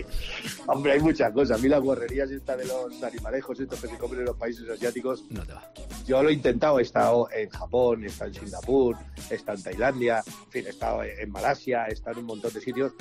Hombre, 0.68 0.92
hay 0.92 1.00
muchas 1.00 1.30
cosas. 1.34 1.58
A 1.58 1.62
mí 1.62 1.68
las 1.68 1.82
guarrerías 1.82 2.30
esta 2.30 2.56
de 2.56 2.64
los 2.64 3.02
animalejos, 3.02 3.60
estos 3.60 3.78
que 3.78 3.88
se 3.88 3.98
comen 3.98 4.20
en 4.20 4.24
los 4.24 4.36
países 4.36 4.66
asiáticos, 4.70 5.22
no 5.28 5.44
te 5.44 5.52
va. 5.52 5.70
Yo 6.06 6.22
lo 6.22 6.30
he 6.30 6.32
intentado. 6.32 6.78
He 6.78 6.82
estado 6.82 7.28
en 7.30 7.50
Japón, 7.50 8.04
he 8.04 8.06
estado 8.06 8.30
en 8.30 8.40
Singapur, 8.40 8.96
he 9.30 9.34
estado 9.34 9.58
en 9.58 9.64
Tailandia, 9.64 10.22
en 10.26 10.50
fin, 10.50 10.64
he 10.66 10.70
estado 10.70 11.04
en 11.04 11.30
Malasia, 11.30 11.86
he 11.88 11.92
estado 11.92 12.12
en 12.12 12.20
un 12.20 12.26
montón 12.26 12.54
de 12.54 12.60
sitios 12.62 12.92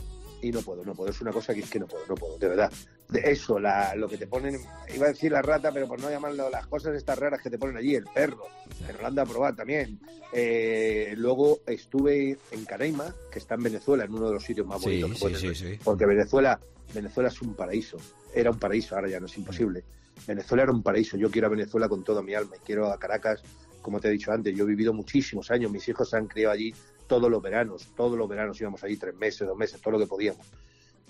y 0.41 0.51
no 0.51 0.61
puedo, 0.61 0.83
no 0.83 0.93
puedo. 0.93 1.09
Es 1.09 1.21
una 1.21 1.31
cosa 1.31 1.53
que 1.53 1.61
es 1.61 1.69
que 1.69 1.79
no 1.79 1.87
puedo, 1.87 2.05
no 2.07 2.15
puedo, 2.15 2.37
de 2.37 2.49
verdad. 2.49 2.71
De 3.09 3.31
eso, 3.31 3.59
la, 3.59 3.95
lo 3.95 4.07
que 4.07 4.17
te 4.17 4.27
ponen, 4.27 4.59
iba 4.93 5.05
a 5.05 5.09
decir 5.09 5.31
la 5.31 5.41
rata, 5.41 5.71
pero 5.71 5.87
por 5.87 5.99
no 5.99 6.09
llamarlo 6.09 6.49
las 6.49 6.65
cosas 6.67 6.95
estas 6.95 7.19
raras 7.19 7.41
que 7.41 7.49
te 7.49 7.59
ponen 7.59 7.77
allí, 7.77 7.95
el 7.95 8.05
perro, 8.05 8.47
lo 8.99 9.07
han 9.07 9.19
a 9.19 9.25
probar 9.25 9.55
también. 9.55 9.99
Eh, 10.31 11.13
luego 11.17 11.59
estuve 11.67 12.37
en 12.51 12.65
Canaima, 12.65 13.13
que 13.31 13.39
está 13.39 13.55
en 13.55 13.63
Venezuela, 13.63 14.05
en 14.05 14.13
uno 14.13 14.27
de 14.27 14.33
los 14.33 14.43
sitios 14.43 14.65
más 14.65 14.81
bonitos 14.81 15.19
sí, 15.39 15.53
sí, 15.53 15.79
porque 15.83 16.05
Venezuela, 16.07 16.59
Venezuela 16.93 17.29
es 17.29 17.41
un 17.41 17.53
paraíso, 17.53 17.97
era 18.33 18.49
un 18.49 18.57
paraíso, 18.57 18.95
ahora 18.95 19.09
ya 19.09 19.19
no 19.19 19.27
es 19.27 19.37
imposible. 19.37 19.83
Venezuela 20.25 20.63
era 20.63 20.71
un 20.71 20.81
paraíso, 20.81 21.17
yo 21.17 21.29
quiero 21.29 21.47
a 21.47 21.51
Venezuela 21.51 21.87
con 21.87 22.03
toda 22.03 22.23
mi 22.23 22.33
alma 22.33 22.55
y 22.55 22.65
quiero 22.65 22.91
a 22.91 22.97
Caracas, 22.97 23.43
como 23.81 23.99
te 23.99 24.07
he 24.07 24.11
dicho 24.11 24.31
antes, 24.31 24.55
yo 24.55 24.63
he 24.63 24.67
vivido 24.67 24.93
muchísimos 24.93 25.51
años, 25.51 25.71
mis 25.71 25.87
hijos 25.87 26.09
se 26.09 26.17
han 26.17 26.27
criado 26.27 26.53
allí, 26.53 26.73
todos 27.07 27.29
los 27.29 27.41
veranos, 27.41 27.89
todos 27.95 28.17
los 28.17 28.27
veranos 28.27 28.59
íbamos 28.59 28.83
allí 28.83 28.97
tres 28.97 29.15
meses, 29.15 29.47
dos 29.47 29.57
meses, 29.57 29.79
todo 29.81 29.91
lo 29.91 29.99
que 29.99 30.07
podíamos. 30.07 30.47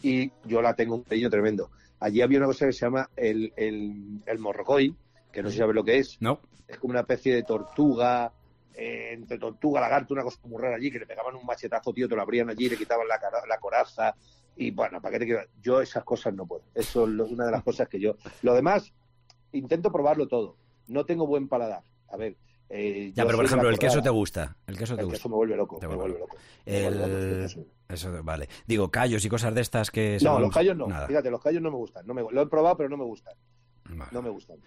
Y 0.01 0.31
yo 0.43 0.61
la 0.61 0.73
tengo 0.75 0.95
un 0.95 1.03
cariño 1.03 1.29
tremendo. 1.29 1.71
Allí 2.03 2.21
había 2.21 2.37
una 2.39 2.47
cosa 2.47 2.65
que 2.65 2.73
se 2.73 2.85
llama 2.85 3.09
el, 3.15 3.53
el, 3.55 4.21
el 4.25 4.39
morrocoy, 4.39 4.93
que 5.31 5.41
no 5.41 5.49
se 5.49 5.57
sabe 5.59 5.73
lo 5.73 5.85
que 5.85 5.99
es. 5.99 6.17
No. 6.19 6.41
Es 6.67 6.77
como 6.77 6.91
una 6.91 6.99
especie 6.99 7.33
de 7.33 7.43
tortuga, 7.43 8.29
eh, 8.73 9.11
entre 9.13 9.37
tortuga, 9.37 9.79
lagarto, 9.79 10.13
una 10.13 10.23
cosa 10.23 10.37
muy 10.43 10.61
rara 10.61 10.75
allí, 10.75 10.91
que 10.91 10.99
le 10.99 11.05
pegaban 11.05 11.33
un 11.33 11.45
machetazo, 11.45 11.93
tío, 11.93 12.09
te 12.09 12.15
lo 12.17 12.21
abrían 12.21 12.49
allí, 12.49 12.67
le 12.67 12.75
quitaban 12.75 13.07
la, 13.07 13.17
la 13.47 13.57
coraza. 13.57 14.13
Y 14.57 14.71
bueno, 14.71 15.01
¿para 15.01 15.13
qué 15.13 15.19
te 15.19 15.25
quiero? 15.27 15.43
Yo 15.61 15.79
esas 15.79 16.03
cosas 16.03 16.33
no 16.33 16.45
puedo. 16.45 16.63
Eso 16.75 17.05
es 17.05 17.31
una 17.31 17.45
de 17.45 17.51
las 17.51 17.63
cosas 17.63 17.87
que 17.87 18.01
yo. 18.01 18.17
Lo 18.41 18.53
demás, 18.53 18.91
intento 19.53 19.89
probarlo 19.89 20.27
todo. 20.27 20.57
No 20.87 21.05
tengo 21.05 21.25
buen 21.25 21.47
paladar. 21.47 21.83
A 22.09 22.17
ver, 22.17 22.35
eh, 22.67 23.13
ya, 23.15 23.23
pero 23.25 23.37
por 23.37 23.45
ejemplo, 23.45 23.69
el 23.69 23.79
queso 23.79 24.01
te 24.01 24.09
gusta. 24.09 24.57
El 24.67 24.77
queso 24.77 24.95
te 24.95 25.01
el 25.01 25.05
gusta. 25.05 25.19
queso 25.19 25.29
me 25.29 25.35
vuelve 25.35 25.55
loco. 25.55 25.79
me 25.81 25.87
vuelve 25.87 26.19
loco. 26.19 26.35
El... 26.65 27.67
Eso, 27.93 28.23
vale. 28.23 28.49
Digo, 28.67 28.89
callos 28.89 29.23
y 29.25 29.29
cosas 29.29 29.53
de 29.53 29.61
estas 29.61 29.91
que... 29.91 30.17
No, 30.21 30.39
los 30.39 30.53
callos 30.53 30.75
no. 30.75 30.87
Fíjate, 31.07 31.29
los 31.29 31.41
callos 31.41 31.61
no 31.61 31.71
me 31.71 31.77
gustan. 31.77 32.05
No 32.05 32.13
me... 32.13 32.21
Lo 32.29 32.41
he 32.41 32.47
probado, 32.47 32.77
pero 32.77 32.89
no 32.89 32.97
me 32.97 33.05
gustan. 33.05 33.35
No 34.11 34.21
me 34.21 34.29
gustan. 34.29 34.57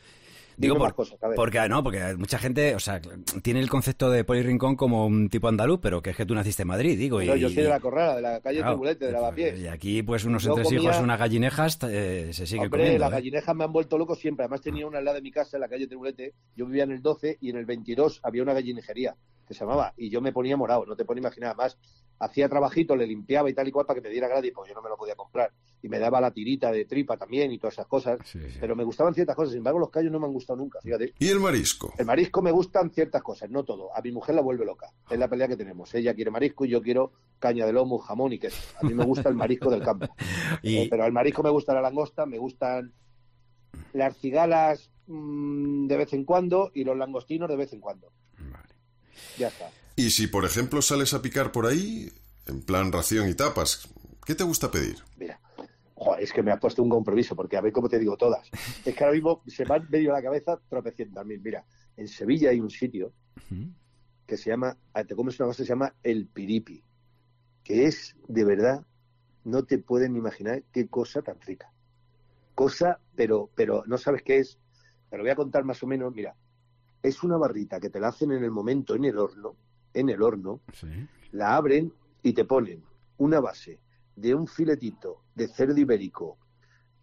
Digo, 0.58 0.78
por, 0.78 0.94
porque 1.34 1.68
no, 1.68 1.82
porque 1.82 2.16
mucha 2.16 2.38
gente, 2.38 2.74
o 2.74 2.78
sea, 2.78 3.00
tiene 3.42 3.60
el 3.60 3.68
concepto 3.68 4.10
de 4.10 4.24
Poli 4.24 4.42
Rincón 4.42 4.74
como 4.74 5.06
un 5.06 5.28
tipo 5.28 5.48
andaluz, 5.48 5.80
pero 5.82 6.00
que 6.00 6.10
es 6.10 6.16
que 6.16 6.24
tú 6.24 6.34
naciste 6.34 6.62
en 6.62 6.68
Madrid, 6.68 6.98
digo. 6.98 7.20
y, 7.20 7.26
yo 7.26 7.48
soy 7.50 7.64
de 7.64 7.68
la 7.68 7.78
Corrala, 7.78 8.16
de 8.16 8.22
la 8.22 8.40
calle 8.40 8.60
claro, 8.60 8.78
de 8.78 9.12
la 9.12 9.20
Lavapiés. 9.20 9.60
Y 9.60 9.68
aquí, 9.68 10.02
pues, 10.02 10.24
unos 10.24 10.46
entresijos, 10.46 10.98
unas 10.98 11.18
gallinejas, 11.18 11.78
eh, 11.82 12.30
se 12.32 12.46
sigue 12.46 12.64
Hombre, 12.64 12.80
comiendo. 12.80 13.00
las 13.00 13.10
¿eh? 13.10 13.14
gallinejas 13.16 13.54
me 13.54 13.64
han 13.64 13.72
vuelto 13.72 13.98
loco 13.98 14.14
siempre. 14.14 14.44
Además, 14.44 14.62
tenía 14.62 14.86
una 14.86 14.98
al 14.98 15.04
lado 15.04 15.16
de 15.16 15.22
mi 15.22 15.30
casa, 15.30 15.58
en 15.58 15.60
la 15.60 15.68
calle 15.68 15.86
Tribulete. 15.86 16.32
Yo 16.54 16.64
vivía 16.64 16.84
en 16.84 16.92
el 16.92 17.02
12 17.02 17.36
y 17.40 17.50
en 17.50 17.56
el 17.56 17.66
22 17.66 18.20
había 18.22 18.42
una 18.42 18.54
gallinejería 18.54 19.14
que 19.46 19.54
se 19.54 19.60
llamaba, 19.60 19.94
y 19.96 20.10
yo 20.10 20.20
me 20.20 20.32
ponía 20.32 20.56
morado, 20.56 20.84
no 20.86 20.96
te 20.96 21.04
puedes 21.04 21.20
imaginar 21.20 21.56
más. 21.56 21.78
Hacía 22.18 22.48
trabajito, 22.48 22.96
le 22.96 23.06
limpiaba 23.06 23.50
y 23.50 23.54
tal 23.54 23.68
y 23.68 23.72
cual 23.72 23.84
para 23.84 24.00
que 24.00 24.08
me 24.08 24.10
diera 24.10 24.26
gratis, 24.26 24.50
porque 24.54 24.70
yo 24.70 24.74
no 24.74 24.82
me 24.82 24.88
lo 24.88 24.96
podía 24.96 25.14
comprar. 25.14 25.52
Y 25.82 25.88
me 25.88 25.98
daba 25.98 26.20
la 26.20 26.30
tirita 26.30 26.72
de 26.72 26.86
tripa 26.86 27.18
también 27.18 27.52
y 27.52 27.58
todas 27.58 27.74
esas 27.74 27.86
cosas. 27.86 28.18
Pero 28.58 28.74
me 28.74 28.84
gustaban 28.84 29.14
ciertas 29.14 29.36
cosas, 29.36 29.50
sin 29.50 29.58
embargo, 29.58 29.78
los 29.78 29.90
callos 29.90 30.10
no 30.10 30.18
me 30.18 30.26
han 30.26 30.32
gustado 30.32 30.58
nunca, 30.58 30.80
fíjate. 30.80 31.12
¿Y 31.18 31.28
el 31.28 31.40
marisco? 31.40 31.92
El 31.98 32.06
marisco 32.06 32.40
me 32.40 32.50
gustan 32.50 32.90
ciertas 32.90 33.22
cosas, 33.22 33.50
no 33.50 33.64
todo. 33.64 33.94
A 33.94 34.00
mi 34.00 34.12
mujer 34.12 34.34
la 34.34 34.40
vuelve 34.40 34.64
loca. 34.64 34.90
Es 35.10 35.18
la 35.18 35.28
pelea 35.28 35.46
que 35.46 35.56
tenemos. 35.56 35.94
Ella 35.94 36.14
quiere 36.14 36.30
marisco 36.30 36.64
y 36.64 36.70
yo 36.70 36.80
quiero 36.80 37.12
caña 37.38 37.66
de 37.66 37.72
lomo, 37.74 37.98
jamón 37.98 38.32
y 38.32 38.38
queso. 38.38 38.62
A 38.80 38.86
mí 38.86 38.94
me 38.94 39.04
gusta 39.04 39.28
el 39.28 39.34
marisco 39.34 39.70
del 39.70 39.82
campo. 39.82 40.06
Eh, 40.62 40.88
pero 40.90 41.04
al 41.04 41.12
marisco 41.12 41.42
me 41.42 41.50
gusta 41.50 41.74
la 41.74 41.80
langosta, 41.80 42.26
me 42.26 42.38
gustan 42.38 42.92
las 43.92 44.16
cigalas 44.16 44.90
mmm, 45.06 45.86
de 45.86 45.96
vez 45.96 46.12
en 46.12 46.24
cuando 46.24 46.70
y 46.74 46.84
los 46.84 46.96
langostinos 46.96 47.48
de 47.48 47.56
vez 47.56 47.72
en 47.72 47.80
cuando. 47.80 48.12
Ya 49.38 49.48
está. 49.48 49.70
Y 49.96 50.10
si, 50.10 50.26
por 50.26 50.44
ejemplo, 50.44 50.82
sales 50.82 51.14
a 51.14 51.22
picar 51.22 51.52
por 51.52 51.66
ahí, 51.66 52.12
en 52.46 52.62
plan 52.62 52.92
ración 52.92 53.28
y 53.28 53.34
tapas, 53.34 53.88
¿qué 54.24 54.34
te 54.34 54.44
gusta 54.44 54.70
pedir? 54.70 54.96
Mira, 55.16 55.40
joder, 55.94 56.22
es 56.22 56.32
que 56.32 56.42
me 56.42 56.52
has 56.52 56.60
puesto 56.60 56.82
un 56.82 56.90
compromiso, 56.90 57.34
porque 57.34 57.56
a 57.56 57.60
ver 57.60 57.72
cómo 57.72 57.88
te 57.88 57.98
digo 57.98 58.16
todas. 58.16 58.50
Es 58.84 58.94
que 58.94 59.04
ahora 59.04 59.14
mismo 59.14 59.42
se 59.46 59.64
me 59.64 59.74
han 59.74 59.88
medio 59.88 60.12
la 60.12 60.22
cabeza 60.22 60.60
tropecientas 60.68 61.24
mil. 61.24 61.40
Mira, 61.40 61.64
en 61.96 62.08
Sevilla 62.08 62.50
hay 62.50 62.60
un 62.60 62.70
sitio 62.70 63.12
que 64.26 64.36
se 64.36 64.50
llama, 64.50 64.76
ah, 64.92 65.04
te 65.04 65.14
comes 65.14 65.38
una 65.40 65.46
cosa 65.46 65.58
que 65.58 65.66
se 65.66 65.72
llama 65.72 65.94
El 66.02 66.26
Piripi, 66.26 66.82
que 67.64 67.86
es, 67.86 68.16
de 68.28 68.44
verdad, 68.44 68.84
no 69.44 69.64
te 69.64 69.78
pueden 69.78 70.16
imaginar 70.16 70.62
qué 70.72 70.88
cosa 70.88 71.22
tan 71.22 71.40
rica. 71.40 71.72
Cosa, 72.54 73.00
pero, 73.14 73.50
pero 73.54 73.84
no 73.86 73.96
sabes 73.96 74.22
qué 74.22 74.38
es. 74.38 74.58
Te 75.08 75.16
lo 75.16 75.22
voy 75.22 75.30
a 75.30 75.36
contar 75.36 75.64
más 75.64 75.82
o 75.82 75.86
menos, 75.86 76.12
mira, 76.12 76.34
es 77.06 77.22
una 77.22 77.36
barrita 77.36 77.78
que 77.78 77.88
te 77.88 78.00
la 78.00 78.08
hacen 78.08 78.32
en 78.32 78.42
el 78.42 78.50
momento 78.50 78.96
en 78.96 79.04
el 79.04 79.16
horno, 79.16 79.54
en 79.94 80.08
el 80.08 80.20
horno, 80.22 80.60
la 81.32 81.56
abren 81.56 81.92
y 82.22 82.32
te 82.32 82.44
ponen 82.44 82.82
una 83.18 83.38
base 83.38 83.78
de 84.16 84.34
un 84.34 84.48
filetito 84.48 85.22
de 85.34 85.46
cerdo 85.46 85.78
ibérico, 85.78 86.36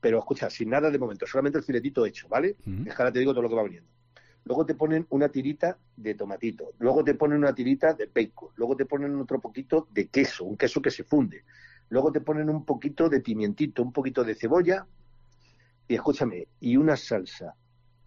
pero 0.01 0.19
escucha, 0.19 0.49
sin 0.49 0.69
nada 0.69 0.91
de 0.91 0.99
momento, 0.99 1.25
solamente 1.25 1.57
el 1.57 1.63
filetito 1.63 2.05
hecho, 2.05 2.27
¿vale? 2.27 2.57
Es 2.85 2.93
que 2.93 3.01
ahora 3.01 3.13
te 3.13 3.19
digo 3.19 3.31
todo 3.31 3.43
lo 3.43 3.49
que 3.49 3.55
va 3.55 3.63
viniendo. 3.63 3.89
Luego 4.43 4.65
te 4.65 4.75
ponen 4.75 5.07
una 5.09 5.29
tirita 5.29 5.77
de 5.95 6.15
tomatito, 6.15 6.73
luego 6.79 7.01
te 7.01 7.13
ponen 7.13 7.37
una 7.37 7.55
tirita 7.55 7.93
de 7.93 8.09
bacon, 8.13 8.49
luego 8.57 8.75
te 8.75 8.85
ponen 8.85 9.15
otro 9.15 9.39
poquito 9.39 9.87
de 9.91 10.07
queso, 10.07 10.43
un 10.43 10.57
queso 10.57 10.81
que 10.81 10.91
se 10.91 11.05
funde, 11.05 11.45
luego 11.87 12.11
te 12.11 12.19
ponen 12.19 12.49
un 12.49 12.65
poquito 12.65 13.07
de 13.07 13.21
pimientito, 13.21 13.81
un 13.81 13.93
poquito 13.93 14.25
de 14.25 14.35
cebolla, 14.35 14.85
y 15.87 15.95
escúchame, 15.95 16.49
y 16.59 16.75
una 16.75 16.97
salsa 16.97 17.55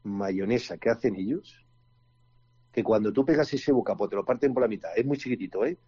mayonesa 0.02 0.76
que 0.76 0.90
hacen 0.90 1.16
ellos, 1.16 1.65
que 2.76 2.84
cuando 2.84 3.10
tú 3.10 3.24
pegas 3.24 3.50
ese 3.54 3.72
bocado, 3.72 4.06
te 4.06 4.16
lo 4.16 4.24
parten 4.26 4.52
por 4.52 4.62
la 4.62 4.68
mitad, 4.68 4.90
es 4.94 5.06
muy 5.06 5.16
chiquitito, 5.16 5.64
¿eh? 5.64 5.78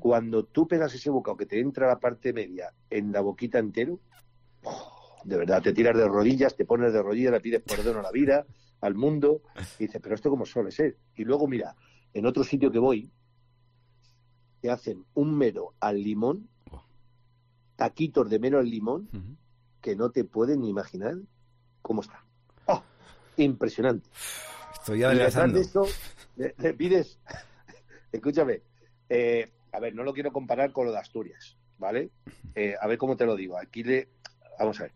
Cuando 0.00 0.44
tú 0.44 0.66
pegas 0.66 0.92
ese 0.92 1.08
bocado 1.08 1.36
que 1.36 1.46
te 1.46 1.60
entra 1.60 1.86
la 1.86 2.00
parte 2.00 2.32
media 2.32 2.74
en 2.90 3.12
la 3.12 3.20
boquita 3.20 3.60
entero, 3.60 4.00
oh, 4.64 5.20
de 5.22 5.36
verdad, 5.36 5.62
te 5.62 5.72
tiras 5.72 5.96
de 5.96 6.08
rodillas, 6.08 6.56
te 6.56 6.64
pones 6.64 6.92
de 6.92 7.00
rodillas, 7.00 7.30
le 7.30 7.40
pides 7.40 7.62
perdón 7.62 7.98
a 7.98 8.02
la 8.02 8.10
vida, 8.10 8.44
al 8.80 8.96
mundo, 8.96 9.42
y 9.78 9.84
dices, 9.84 10.00
pero 10.02 10.16
esto 10.16 10.28
cómo 10.28 10.44
suele 10.44 10.72
ser. 10.72 10.96
Y 11.14 11.22
luego, 11.22 11.46
mira, 11.46 11.76
en 12.12 12.26
otro 12.26 12.42
sitio 12.42 12.72
que 12.72 12.80
voy, 12.80 13.12
te 14.60 14.72
hacen 14.72 15.04
un 15.14 15.38
mero 15.38 15.74
al 15.78 16.02
limón, 16.02 16.48
taquitos 17.76 18.28
de 18.28 18.40
mero 18.40 18.58
al 18.58 18.68
limón 18.68 19.08
que 19.80 19.94
no 19.94 20.10
te 20.10 20.24
pueden 20.24 20.62
ni 20.62 20.68
imaginar 20.70 21.14
cómo 21.80 22.00
está. 22.00 22.24
¡Oh! 22.66 22.82
Impresionante. 23.36 24.10
Estoy 24.86 24.98
Y 24.98 25.02
detrás 25.02 25.36
adelgazando. 25.36 25.54
de 25.54 25.60
eso, 25.62 25.84
le, 26.36 26.54
le 26.58 26.74
pides, 26.74 27.18
escúchame, 28.12 28.62
eh, 29.08 29.50
a 29.72 29.80
ver, 29.80 29.94
no 29.94 30.04
lo 30.04 30.12
quiero 30.14 30.32
comparar 30.32 30.72
con 30.72 30.86
lo 30.86 30.92
de 30.92 30.98
Asturias, 30.98 31.56
¿vale? 31.78 32.10
Eh, 32.54 32.74
a 32.80 32.86
ver 32.86 32.98
cómo 32.98 33.16
te 33.16 33.26
lo 33.26 33.34
digo. 33.34 33.58
Aquí 33.58 33.82
le, 33.82 34.08
vamos 34.58 34.80
a 34.80 34.84
ver. 34.84 34.92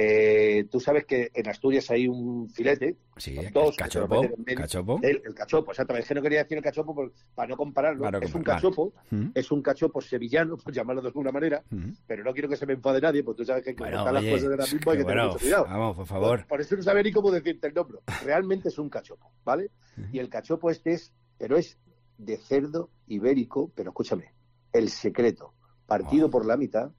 Eh, 0.00 0.66
tú 0.70 0.78
sabes 0.78 1.04
que 1.06 1.30
en 1.34 1.48
Asturias 1.48 1.90
hay 1.90 2.06
un 2.06 2.48
filete, 2.50 2.96
Sí, 3.16 3.36
el 3.36 3.52
dos, 3.52 3.70
que 3.76 3.82
te 3.82 3.90
cachopo, 3.90 4.22
medio. 4.22 4.56
cachopo. 4.56 5.00
El, 5.02 5.20
el 5.24 5.34
cachopo, 5.34 5.72
exactamente. 5.72 6.02
Es 6.04 6.08
que 6.08 6.14
no 6.14 6.22
quería 6.22 6.42
decir 6.44 6.56
el 6.56 6.62
cachopo 6.62 6.94
por- 6.94 7.12
para 7.34 7.48
no 7.48 7.56
compararlo. 7.56 8.02
Claro, 8.02 8.20
es 8.20 8.32
un 8.32 8.44
cachopo, 8.44 8.92
Mm. 9.10 9.30
es 9.34 9.50
un 9.50 9.60
cachopo 9.60 10.00
sevillano, 10.00 10.56
por 10.56 10.72
llamarlo 10.72 11.02
de 11.02 11.08
alguna 11.08 11.32
manera, 11.32 11.64
Mm. 11.70 11.90
pero 12.06 12.22
no 12.22 12.32
quiero 12.32 12.48
que 12.48 12.56
se 12.56 12.64
me 12.66 12.74
enfade 12.74 13.00
nadie, 13.00 13.24
porque 13.24 13.38
tú 13.38 13.44
sabes 13.46 13.64
que 13.64 13.74
como 13.74 13.86
Bueno, 13.90 13.98
están 13.98 14.14
las 14.14 14.24
cosas 14.24 14.44
ahora 14.50 14.64
mismo 14.64 14.90
hay 14.92 14.96
que 14.98 15.02
que 15.02 15.08
tener 15.08 15.16
bueno, 15.16 15.26
mucho 15.32 15.38
cuidado. 15.40 15.64
vamos, 15.64 15.96
por 15.96 16.06
favor. 16.06 16.38
Por, 16.40 16.46
por 16.46 16.60
eso 16.60 16.76
no 16.76 16.82
sabía 16.82 17.02
ni 17.02 17.12
cómo 17.12 17.30
decirte 17.32 17.66
el 17.66 17.74
nombre. 17.74 17.98
Realmente 18.24 18.68
es 18.68 18.78
un 18.78 18.88
cachopo, 18.90 19.32
¿vale? 19.44 19.70
Y 20.12 20.20
el 20.20 20.28
cachopo 20.28 20.70
este 20.70 20.92
es, 20.92 21.12
pero 21.38 21.56
es 21.56 21.76
de 22.18 22.36
cerdo 22.36 22.90
ibérico, 23.08 23.72
pero 23.74 23.90
escúchame, 23.90 24.32
el 24.72 24.90
secreto, 24.90 25.54
partido 25.86 26.30
por 26.30 26.46
la 26.46 26.56
mitad, 26.56 26.92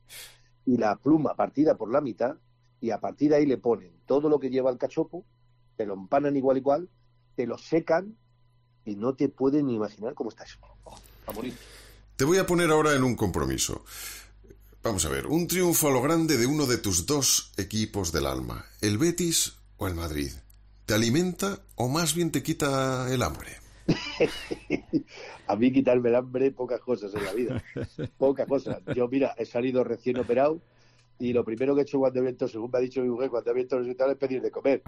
y 0.65 0.75
la 0.78 0.97
pluma 0.97 1.34
partida 1.36 1.78
por 1.78 1.91
la 1.91 2.02
mitad, 2.02 2.36
y 2.81 2.91
a 2.91 2.99
partir 2.99 3.31
de 3.31 3.37
ahí 3.37 3.45
le 3.45 3.57
ponen 3.57 3.91
todo 4.05 4.29
lo 4.29 4.39
que 4.39 4.49
lleva 4.49 4.71
el 4.71 4.77
cachopo, 4.77 5.25
te 5.75 5.85
lo 5.85 5.93
empanan 5.93 6.35
igual 6.35 6.57
igual, 6.57 6.89
te 7.35 7.45
lo 7.45 7.57
secan, 7.57 8.17
y 8.85 8.95
no 8.95 9.15
te 9.15 9.29
pueden 9.29 9.67
ni 9.67 9.75
imaginar 9.75 10.13
cómo 10.13 10.29
está 10.29 10.43
eso. 10.43 10.57
Oh, 10.83 10.97
a 11.27 11.31
morir. 11.31 11.53
Te 12.15 12.25
voy 12.25 12.37
a 12.37 12.45
poner 12.45 12.71
ahora 12.71 12.95
en 12.95 13.03
un 13.03 13.15
compromiso. 13.15 13.83
Vamos 14.81 15.05
a 15.05 15.09
ver, 15.09 15.27
un 15.27 15.47
triunfo 15.47 15.89
a 15.89 15.91
lo 15.91 16.01
grande 16.01 16.37
de 16.37 16.47
uno 16.47 16.65
de 16.65 16.77
tus 16.77 17.05
dos 17.05 17.51
equipos 17.57 18.11
del 18.11 18.25
alma, 18.25 18.65
el 18.81 18.97
Betis 18.97 19.57
o 19.77 19.87
el 19.87 19.95
Madrid. 19.95 20.31
¿Te 20.85 20.93
alimenta 20.93 21.59
o 21.75 21.87
más 21.87 22.15
bien 22.15 22.31
te 22.31 22.41
quita 22.41 23.13
el 23.13 23.21
hambre? 23.21 23.57
a 25.47 25.55
mí 25.55 25.71
quitarme 25.71 26.09
el 26.09 26.15
hambre, 26.15 26.51
pocas 26.51 26.79
cosas 26.81 27.13
en 27.13 27.25
la 27.25 27.33
vida. 27.33 27.63
Pocas 28.17 28.47
cosas. 28.47 28.81
Yo, 28.95 29.07
mira, 29.07 29.35
he 29.37 29.45
salido 29.45 29.83
recién 29.83 30.17
operado 30.17 30.59
y 31.19 31.34
lo 31.34 31.43
primero 31.43 31.75
que 31.75 31.82
he 31.82 31.84
hecho 31.84 31.99
cuando 31.99 32.19
he 32.19 32.21
abierto, 32.21 32.47
según 32.47 32.71
me 32.71 32.79
ha 32.79 32.82
dicho 32.82 33.01
mi 33.01 33.10
mujer, 33.10 33.29
cuando 33.29 33.49
he 33.49 33.51
abierto 33.51 33.75
el 33.75 33.82
hospital 33.84 34.12
es 34.12 34.17
pedir 34.17 34.41
de 34.41 34.49
comer. 34.49 34.82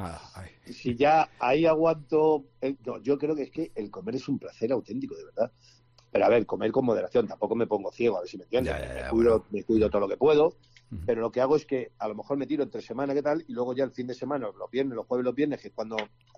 Si 0.65 0.95
ya 0.95 1.29
ahí 1.39 1.65
aguanto... 1.65 2.45
no, 2.85 3.01
yo 3.01 3.17
creo 3.17 3.35
que 3.35 3.43
es 3.43 3.51
que 3.51 3.71
el 3.75 3.91
comer 3.91 4.15
es 4.15 4.29
un 4.29 4.39
placer 4.39 4.71
auténtico, 4.71 5.15
de 5.15 5.25
verdad. 5.25 5.51
Pero 6.09 6.25
a 6.25 6.29
ver, 6.29 6.45
comer 6.45 6.71
con 6.71 6.85
moderación, 6.85 7.27
tampoco 7.27 7.55
me 7.55 7.67
pongo 7.67 7.91
ciego, 7.91 8.17
a 8.17 8.21
ver 8.21 8.29
si 8.29 8.37
me 8.37 8.43
entiendes. 8.43 8.73
me, 8.73 9.09
cuido, 9.09 9.45
me 9.51 9.63
cuido 9.63 9.89
todo 9.89 10.01
lo 10.01 10.07
que 10.07 10.17
puedo, 10.17 10.55
pero 11.05 11.21
lo 11.21 11.31
que 11.31 11.41
hago 11.41 11.55
es 11.55 11.65
que 11.65 11.91
a 11.99 12.07
lo 12.07 12.15
mejor 12.15 12.37
me 12.37 12.47
tiro 12.47 12.63
entre 12.63 12.81
semana, 12.81 13.13
¿qué 13.13 13.21
tal? 13.21 13.43
Y 13.47 13.53
luego 13.53 13.73
ya 13.73 13.83
el 13.83 13.91
fin 13.91 14.07
de 14.07 14.13
semana, 14.13 14.49
los 14.57 14.69
viernes, 14.69 14.95
los 14.95 15.05
jueves, 15.05 15.25
los 15.25 15.35
viernes, 15.35 15.61
que 15.61 15.69
es 15.69 15.73
cuando, 15.73 15.95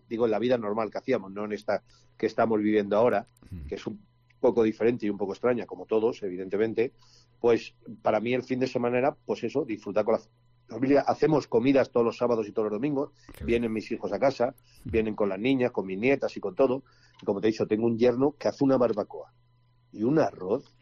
digo, 0.08 0.26
en 0.26 0.32
la 0.32 0.40
vida 0.40 0.58
normal 0.58 0.92
que 0.92 1.00
hacíamos, 1.00 1.32
no 1.32 1.46
en 1.46 1.54
esta 1.54 1.84
que 2.18 2.28
estamos 2.28 2.60
viviendo 2.60 2.96
ahora, 2.98 3.26
que 3.68 3.76
es 3.76 3.88
un 3.88 4.00
poco 4.44 4.64
diferente 4.64 5.06
y 5.06 5.10
un 5.10 5.18
poco 5.18 5.32
extraña, 5.32 5.66
como 5.66 5.86
todos, 5.86 6.22
evidentemente, 6.22 6.92
pues 7.40 7.74
para 8.02 8.20
mí 8.20 8.34
el 8.34 8.44
fin 8.44 8.60
de 8.60 8.68
semana 8.68 8.98
era, 8.98 9.16
pues 9.16 9.42
eso, 9.46 9.64
disfrutar 9.64 10.04
con 10.04 10.16
la 10.16 10.22
familia. 10.68 11.02
Hacemos 11.08 11.48
comidas 11.48 11.92
todos 11.92 12.06
los 12.06 12.18
sábados 12.18 12.46
y 12.46 12.52
todos 12.52 12.66
los 12.66 12.74
domingos, 12.74 13.12
vienen 13.46 13.72
mis 13.72 13.90
hijos 13.94 14.12
a 14.12 14.20
casa, 14.20 14.54
vienen 14.84 15.16
con 15.16 15.30
las 15.30 15.40
niñas, 15.40 15.72
con 15.72 15.86
mis 15.86 15.98
nietas 15.98 16.36
y 16.36 16.42
con 16.42 16.56
todo. 16.56 16.84
Y 17.22 17.26
como 17.26 17.40
te 17.40 17.48
he 17.48 17.52
dicho, 17.52 17.66
tengo 17.68 17.86
un 17.86 17.98
yerno 17.98 18.36
que 18.38 18.50
hace 18.50 18.66
una 18.66 18.78
barbacoa 18.78 19.32
y 19.94 20.04
un 20.04 20.20
arroz 20.20 20.76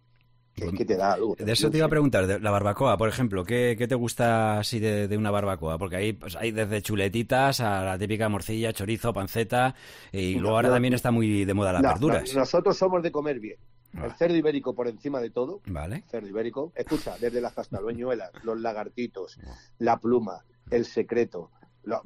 que, 0.62 0.68
es 0.70 0.74
que 0.74 0.86
te 0.86 0.96
da 0.98 1.14
algo. 1.14 1.36
De 1.38 1.52
eso 1.52 1.70
te 1.70 1.78
iba 1.78 1.86
a 1.86 1.90
preguntar, 1.90 2.28
de 2.28 2.40
la 2.40 2.52
barbacoa, 2.52 2.98
por 2.98 3.10
ejemplo, 3.10 3.44
¿qué, 3.44 3.76
qué 3.78 3.88
te 3.88 3.96
gusta 3.96 4.60
así 4.60 4.80
de, 4.80 5.08
de 5.08 5.18
una 5.18 5.32
barbacoa? 5.32 5.78
Porque 5.78 5.96
ahí 5.98 6.14
pues, 6.14 6.36
hay 6.36 6.52
desde 6.52 6.82
chuletitas 6.82 7.60
a 7.60 7.84
la 7.84 7.98
típica 7.98 8.30
morcilla, 8.30 8.74
chorizo, 8.74 9.14
panceta, 9.14 9.76
y 10.12 10.36
luego 10.36 10.56
ahora 10.56 10.70
no, 10.70 10.76
también 10.76 10.94
está 10.94 11.12
muy 11.12 11.46
de 11.46 11.54
moda 11.54 11.74
las 11.74 11.82
No, 11.82 11.90
verduras. 11.90 12.34
no, 12.34 12.40
nosotros 12.42 12.78
somos 12.78 13.02
de 13.04 13.12
comer 13.12 13.40
bien. 13.40 13.58
El 14.02 14.12
cerdo 14.14 14.36
ibérico 14.38 14.74
por 14.74 14.88
encima 14.88 15.20
de 15.20 15.32
todo. 15.32 15.60
Vale. 15.66 16.04
Cerdo 16.10 16.28
ibérico. 16.30 16.72
Escucha, 16.76 17.18
desde 17.20 17.42
las 17.42 17.52
castalueñuelas, 17.54 18.32
los 18.44 18.60
lagartitos, 18.62 19.38
la 19.80 20.00
pluma, 20.00 20.46
el 20.70 20.86
secreto, 20.86 21.52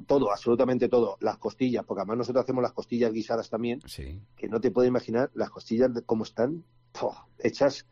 todo, 0.06 0.32
absolutamente 0.32 0.88
todo. 0.88 1.16
Las 1.20 1.38
costillas, 1.38 1.84
porque 1.84 2.00
además 2.00 2.18
nosotros 2.18 2.42
hacemos 2.42 2.62
las 2.62 2.72
costillas 2.72 3.12
guisadas 3.12 3.48
también. 3.50 3.80
Sí. 3.86 4.20
Que 4.36 4.48
no 4.48 4.60
te 4.60 4.72
puedes 4.72 4.88
imaginar 4.88 5.30
las 5.34 5.50
costillas 5.50 5.94
de 5.94 6.02
cómo 6.02 6.24
están 6.24 6.64
hechas, 7.38 7.86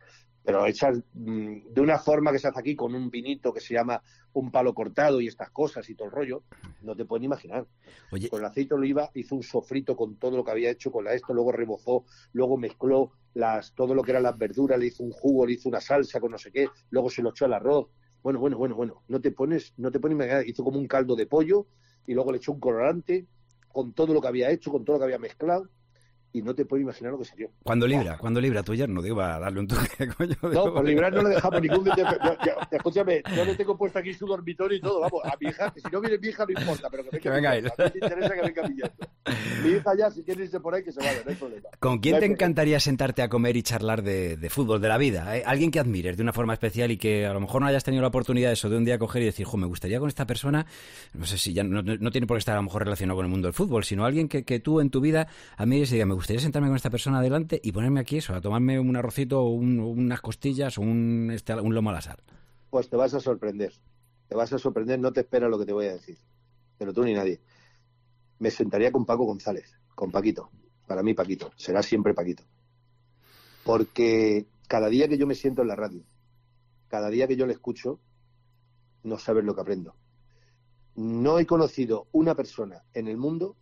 pero 0.45 0.65
hechas 0.65 1.01
mm, 1.13 1.73
de 1.73 1.81
una 1.81 1.97
forma 1.97 2.31
que 2.31 2.39
se 2.39 2.47
hace 2.47 2.59
aquí 2.59 2.75
con 2.75 2.93
un 2.93 3.09
vinito 3.09 3.51
que 3.51 3.59
se 3.59 3.73
llama 3.73 4.01
un 4.33 4.51
palo 4.51 4.73
cortado 4.73 5.19
y 5.19 5.27
estas 5.27 5.49
cosas 5.49 5.89
y 5.89 5.95
todo 5.95 6.07
el 6.07 6.13
rollo. 6.13 6.43
No 6.81 6.95
te 6.95 7.05
puedes 7.05 7.21
ni 7.21 7.25
imaginar. 7.25 7.65
Oye. 8.11 8.29
Con 8.29 8.39
el 8.41 8.45
aceite 8.45 8.69
de 8.69 8.75
oliva 8.75 9.09
hizo 9.15 9.35
un 9.35 9.43
sofrito 9.43 9.95
con 9.95 10.17
todo 10.17 10.37
lo 10.37 10.43
que 10.43 10.51
había 10.51 10.69
hecho 10.69 10.91
con 10.91 11.05
la 11.05 11.13
esto, 11.13 11.33
luego 11.33 11.51
rebozó, 11.51 12.05
luego 12.33 12.57
mezcló 12.57 13.13
las, 13.33 13.73
todo 13.73 13.95
lo 13.95 14.03
que 14.03 14.11
eran 14.11 14.23
las 14.23 14.37
verduras, 14.37 14.77
le 14.77 14.87
hizo 14.87 15.03
un 15.03 15.11
jugo, 15.11 15.45
le 15.45 15.53
hizo 15.53 15.67
una 15.67 15.81
salsa 15.81 16.19
con 16.19 16.31
no 16.31 16.37
sé 16.37 16.51
qué, 16.51 16.69
luego 16.91 17.09
se 17.09 17.23
lo 17.23 17.31
echó 17.31 17.45
al 17.45 17.53
arroz. 17.53 17.87
Bueno, 18.21 18.39
bueno, 18.39 18.57
bueno, 18.57 18.75
bueno. 18.75 19.03
No 19.07 19.19
te 19.21 19.31
pones, 19.31 19.73
no 19.77 19.91
te 19.91 19.99
pones 19.99 20.15
imaginar. 20.15 20.47
Hizo 20.47 20.63
como 20.63 20.79
un 20.79 20.87
caldo 20.87 21.15
de 21.15 21.27
pollo 21.27 21.67
y 22.05 22.13
luego 22.13 22.31
le 22.31 22.37
echó 22.37 22.51
un 22.51 22.59
colorante 22.59 23.27
con 23.67 23.93
todo 23.93 24.13
lo 24.13 24.21
que 24.21 24.27
había 24.27 24.51
hecho, 24.51 24.71
con 24.71 24.85
todo 24.85 24.95
lo 24.95 24.99
que 24.99 25.05
había 25.05 25.19
mezclado 25.19 25.69
y 26.37 26.41
no 26.41 26.53
te 26.53 26.65
puedes 26.65 26.83
imaginar 26.83 27.13
lo 27.13 27.19
que 27.19 27.25
salió. 27.25 27.49
¿Cuándo 27.63 27.87
libra? 27.87 28.17
¿Cuándo 28.17 28.41
libra 28.41 28.61
tu 28.63 28.73
yerno? 28.75 29.01
Digo, 29.01 29.21
a 29.21 29.39
darle 29.39 29.59
un 29.61 29.67
toque, 29.67 30.07
coño. 30.17 30.35
No, 30.41 30.73
por 30.73 30.85
librar 30.85 31.13
no 31.13 31.23
le 31.23 31.29
dejamos 31.35 31.61
ningún... 31.61 31.85
yo- 31.85 31.93
yo- 31.95 32.53
escúchame, 32.71 33.21
yo 33.35 33.45
le 33.45 33.55
tengo 33.55 33.77
puesto 33.77 33.99
aquí 33.99 34.13
su 34.13 34.25
dormitorio 34.27 34.77
y 34.77 34.81
todo, 34.81 34.99
vamos, 35.01 35.21
a 35.23 35.33
mi 35.39 35.49
hija, 35.49 35.71
que 35.73 35.79
si 35.81 35.87
no 35.91 36.01
viene 36.01 36.17
mi 36.17 36.27
hija 36.27 36.45
no 36.45 36.59
importa, 36.59 36.89
pero 36.89 37.03
que 37.03 37.09
venga, 37.11 37.21
Que 37.21 37.29
venga 37.29 37.51
mi 37.51 37.57
él. 37.57 37.67
a 37.67 37.83
mí 37.85 37.91
me 37.99 38.05
interesa 38.07 38.35
que 38.35 38.41
venga 38.41 38.67
mi 38.67 38.75
yerno. 38.75 38.95
Mi 39.63 39.69
hija 39.71 39.91
ya, 39.97 40.11
si 40.11 40.23
quiere 40.23 40.43
irse 40.43 40.59
por 40.59 40.75
ahí, 40.75 40.83
que 40.83 40.91
se 40.91 40.99
vaya, 40.99 41.21
no 41.23 41.29
hay 41.31 41.35
problema. 41.37 41.69
¿Con 41.79 41.99
quién 41.99 42.13
No 42.13 42.19
te 42.19 42.25
problema. 42.25 42.33
encantaría 42.33 42.79
sentarte 42.79 43.21
a 43.21 43.29
comer 43.29 43.55
y 43.57 43.63
charlar 43.63 44.03
de, 44.03 44.37
de 44.37 44.49
fútbol, 44.49 44.81
de 44.81 44.87
la 44.89 44.97
vida? 44.97 45.35
eh? 45.37 45.43
Alguien 45.45 45.71
que 45.71 45.79
admires 45.79 46.17
de 46.17 46.23
una 46.23 46.33
forma 46.33 46.53
especial 46.53 46.91
y 46.91 46.97
que 46.97 47.25
a 47.25 47.33
lo 47.33 47.39
mejor 47.39 47.61
no 47.61 47.67
hayas 47.67 47.83
tenido 47.83 48.01
la 48.01 48.09
oportunidad 48.09 48.49
de 48.49 48.53
eso, 48.53 48.69
de 48.69 48.77
un 48.77 48.85
día 48.85 48.99
coger 48.99 49.21
y 49.21 49.25
decir, 49.25 49.45
jo, 49.45 49.57
me 49.57 49.65
gustaría 49.67 49.99
con 49.99 50.09
esta 50.09 50.25
persona, 50.27 50.65
no 51.13 51.25
sé 51.25 51.37
si 51.37 51.53
ya 51.53 51.63
no, 51.63 51.81
no- 51.81 51.95
no 51.97 52.11
tiene 52.11 52.27
por 52.27 52.35
qué 52.37 52.39
estar 52.39 52.53
a 52.53 52.57
lo 52.57 52.63
mejor 52.63 52.83
relacionado 52.83 53.15
con 53.17 53.25
el 53.25 53.31
mundo 53.31 53.47
del 53.47 53.53
fútbol, 53.53 53.83
sino 53.83 54.05
alguien 54.05 54.27
que, 54.27 54.43
que 54.43 54.59
tú 54.59 54.79
en 54.81 54.89
tu 54.89 54.99
vida 55.01 55.27
admires 55.57 55.89
y 55.91 55.93
digas, 55.93 56.07
me 56.07 56.13
gustaría 56.13 56.24
sentarme 56.39 56.67
con 56.67 56.75
esta 56.75 56.89
persona 56.89 57.19
adelante 57.19 57.59
y 57.63 57.71
ponerme 57.71 57.99
aquí 57.99 58.17
eso, 58.17 58.33
a 58.33 58.41
tomarme 58.41 58.79
un 58.79 58.95
arrocito 58.95 59.41
o 59.41 59.49
un- 59.49 59.79
unas 59.79 60.21
costillas 60.21 60.77
o 60.77 60.81
un, 60.81 61.31
este, 61.33 61.53
un 61.55 61.73
lomo 61.73 61.89
a 61.91 61.93
la 61.93 62.01
sal. 62.01 62.17
Pues 62.69 62.89
te 62.89 62.97
vas 62.97 63.13
a 63.13 63.19
sorprender. 63.19 63.73
Te 64.27 64.35
vas 64.35 64.51
a 64.51 64.57
sorprender, 64.57 64.99
no 64.99 65.13
te 65.13 65.21
espera 65.21 65.47
lo 65.47 65.57
que 65.59 65.65
te 65.65 65.73
voy 65.73 65.85
a 65.85 65.93
decir. 65.93 66.17
Pero 66.77 66.93
tú 66.93 67.03
ni 67.03 67.13
nadie. 67.13 67.39
Me 68.39 68.49
sentaría 68.51 68.91
con 68.91 69.05
Paco 69.05 69.23
González, 69.25 69.71
con 69.93 70.11
Paquito. 70.11 70.49
Para 70.87 71.03
mí, 71.03 71.13
Paquito. 71.13 71.51
Será 71.55 71.81
siempre 71.83 72.13
Paquito. 72.13 72.43
Porque 73.63 74.45
cada 74.67 74.89
día 74.89 75.07
que 75.07 75.17
yo 75.17 75.27
me 75.27 75.35
siento 75.35 75.61
en 75.61 75.67
la 75.69 75.75
radio, 75.75 76.03
cada 76.87 77.09
día 77.09 77.27
que 77.27 77.35
yo 77.35 77.45
le 77.45 77.53
escucho, 77.53 77.99
no 79.03 79.17
sabes 79.17 79.43
lo 79.43 79.55
que 79.55 79.61
aprendo. 79.61 79.95
No 80.95 81.39
he 81.39 81.45
conocido 81.45 82.07
una 82.11 82.35
persona 82.35 82.83
en 82.93 83.07
el 83.07 83.17
mundo 83.17 83.55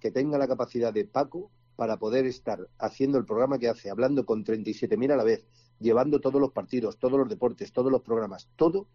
que 0.00 0.10
tenga 0.10 0.38
la 0.38 0.48
capacidad 0.48 0.92
de 0.92 1.04
Paco 1.04 1.50
para 1.76 1.98
poder 1.98 2.26
estar 2.26 2.68
haciendo 2.78 3.18
el 3.18 3.24
programa 3.24 3.58
que 3.58 3.68
hace, 3.68 3.90
hablando 3.90 4.24
con 4.24 4.44
37.000 4.44 5.12
a 5.12 5.16
la 5.16 5.24
vez, 5.24 5.46
llevando 5.78 6.20
todos 6.20 6.40
los 6.40 6.52
partidos, 6.52 6.98
todos 6.98 7.18
los 7.18 7.28
deportes, 7.28 7.72
todos 7.72 7.90
los 7.90 8.02
programas, 8.02 8.48
todo, 8.56 8.88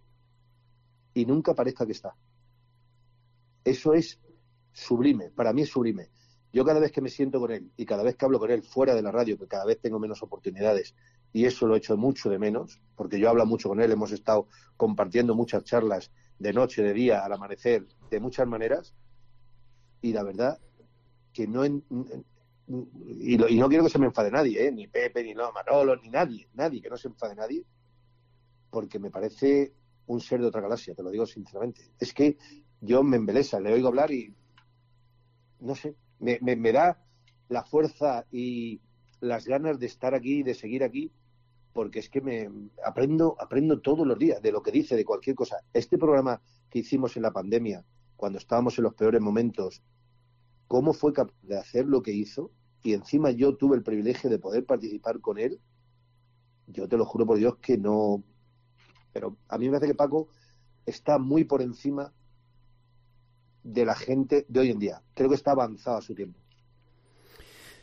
y 1.14 1.26
nunca 1.26 1.56
parezca 1.56 1.86
que 1.86 1.92
está. 1.94 2.16
Eso 3.64 3.94
es 3.94 4.20
sublime, 4.72 5.32
para 5.32 5.54
mí 5.54 5.64
es 5.64 5.70
sublime. 5.70 6.10
Yo 6.54 6.64
cada 6.64 6.80
vez 6.80 6.92
que 6.92 7.02
me 7.02 7.10
siento 7.10 7.40
con 7.40 7.52
él 7.52 7.72
y 7.76 7.86
cada 7.86 8.04
vez 8.04 8.16
que 8.16 8.26
hablo 8.26 8.40
con 8.40 8.52
él 8.52 8.64
fuera 8.64 8.96
de 8.96 9.02
la 9.02 9.12
radio, 9.12 9.38
que 9.38 9.48
cada 9.48 9.66
vez 9.66 9.80
tengo 9.82 10.00
menos 10.00 10.24
oportunidades, 10.24 10.96
y 11.34 11.46
eso 11.46 11.68
lo 11.68 11.76
he 11.76 11.80
hecho 11.80 11.98
mucho 11.98 12.30
de 12.30 12.40
menos, 12.40 12.82
porque 12.96 13.20
yo 13.20 13.30
hablo 13.30 13.46
mucho 13.46 13.70
con 13.70 13.82
él, 13.82 13.92
hemos 13.92 14.12
estado 14.12 14.48
compartiendo 14.78 15.36
muchas 15.36 15.64
charlas 15.64 16.12
de 16.40 16.54
noche, 16.54 16.84
de 16.84 16.94
día, 16.94 17.26
al 17.26 17.34
amanecer, 17.34 17.86
de 18.10 18.20
muchas 18.20 18.48
maneras, 18.48 18.94
y 20.02 20.14
la 20.14 20.24
verdad 20.24 20.60
que 21.34 21.48
no... 21.48 21.64
y, 22.68 23.38
lo- 23.38 23.48
y 23.48 23.58
no 23.58 23.70
quiero 23.70 23.84
que 23.84 23.90
se 23.90 24.00
me 24.00 24.08
enfade 24.08 24.32
nadie, 24.32 24.68
¿eh? 24.68 24.72
ni 24.72 24.88
Pepe, 24.88 25.24
ni 25.24 25.34
no, 25.34 25.52
Manolo, 25.52 25.96
ni 25.96 26.10
nadie, 26.10 26.50
nadie, 26.54 26.82
que 26.82 26.90
no 26.90 26.98
se 26.98 27.08
enfade 27.08 27.36
nadie, 27.36 27.64
porque 28.70 29.00
me 29.00 29.10
parece 29.10 29.74
un 30.08 30.20
ser 30.22 30.42
de 30.42 30.48
otra 30.48 30.62
galaxia, 30.62 30.94
te 30.96 31.04
lo 31.04 31.10
digo 31.10 31.26
sinceramente. 31.26 31.92
Es 32.00 32.14
que 32.14 32.38
yo 32.82 33.04
me 33.04 33.18
embelesa, 33.18 33.60
le 33.60 33.74
oigo 33.74 33.88
hablar 33.88 34.12
y 34.12 34.34
no 35.60 35.76
sé, 35.76 35.96
me, 36.20 36.40
me- 36.42 36.72
da 36.72 37.02
la 37.50 37.64
fuerza 37.64 38.26
y 38.32 38.82
las 39.22 39.46
ganas 39.46 39.80
de 39.80 39.86
estar 39.88 40.14
aquí, 40.14 40.44
de 40.44 40.54
seguir 40.54 40.84
aquí, 40.84 41.12
porque 41.74 42.00
es 42.00 42.10
que 42.10 42.22
me 42.22 42.50
aprendo, 42.86 43.36
aprendo 43.40 43.80
todos 43.82 44.06
los 44.06 44.18
días 44.20 44.42
de 44.42 44.52
lo 44.52 44.62
que 44.62 44.72
dice, 44.72 44.96
de 44.96 45.06
cualquier 45.06 45.36
cosa. 45.36 45.58
Este 45.74 45.98
programa 45.98 46.42
que 46.70 46.80
hicimos 46.80 47.16
en 47.16 47.24
la 47.24 47.32
pandemia, 47.32 47.86
cuando 48.16 48.40
estábamos 48.40 48.78
en 48.78 48.84
los 48.84 48.94
peores 48.96 49.22
momentos, 49.22 49.82
cómo 50.68 50.94
fue 50.94 51.14
capaz 51.14 51.34
de 51.44 51.58
hacer 51.58 51.86
lo 51.86 52.02
que 52.02 52.12
hizo, 52.12 52.52
y 52.84 52.94
encima 52.94 53.32
yo 53.32 53.56
tuve 53.56 53.76
el 53.76 53.84
privilegio 53.84 54.30
de 54.30 54.40
poder 54.40 54.66
participar 54.66 55.20
con 55.20 55.38
él, 55.38 55.60
yo 56.68 56.88
te 56.88 56.98
lo 56.98 57.06
juro 57.06 57.26
por 57.26 57.38
Dios 57.38 57.58
que 57.58 57.78
no, 57.78 58.24
Pero 59.14 59.38
a 59.48 59.58
mí 59.58 59.66
me 59.66 59.72
parece 59.72 59.92
que 59.92 59.98
Paco 59.98 60.28
está 60.86 61.18
muy 61.18 61.44
por 61.44 61.62
encima 61.62 62.14
de 63.64 63.86
la 63.86 63.96
gente 63.96 64.46
de 64.48 64.60
hoy 64.60 64.72
en 64.72 64.80
día. 64.80 65.02
Creo 65.14 65.30
que 65.30 65.36
está 65.36 65.52
avanzado 65.52 65.98
a 65.98 66.02
su 66.02 66.16
tiempo. 66.16 66.40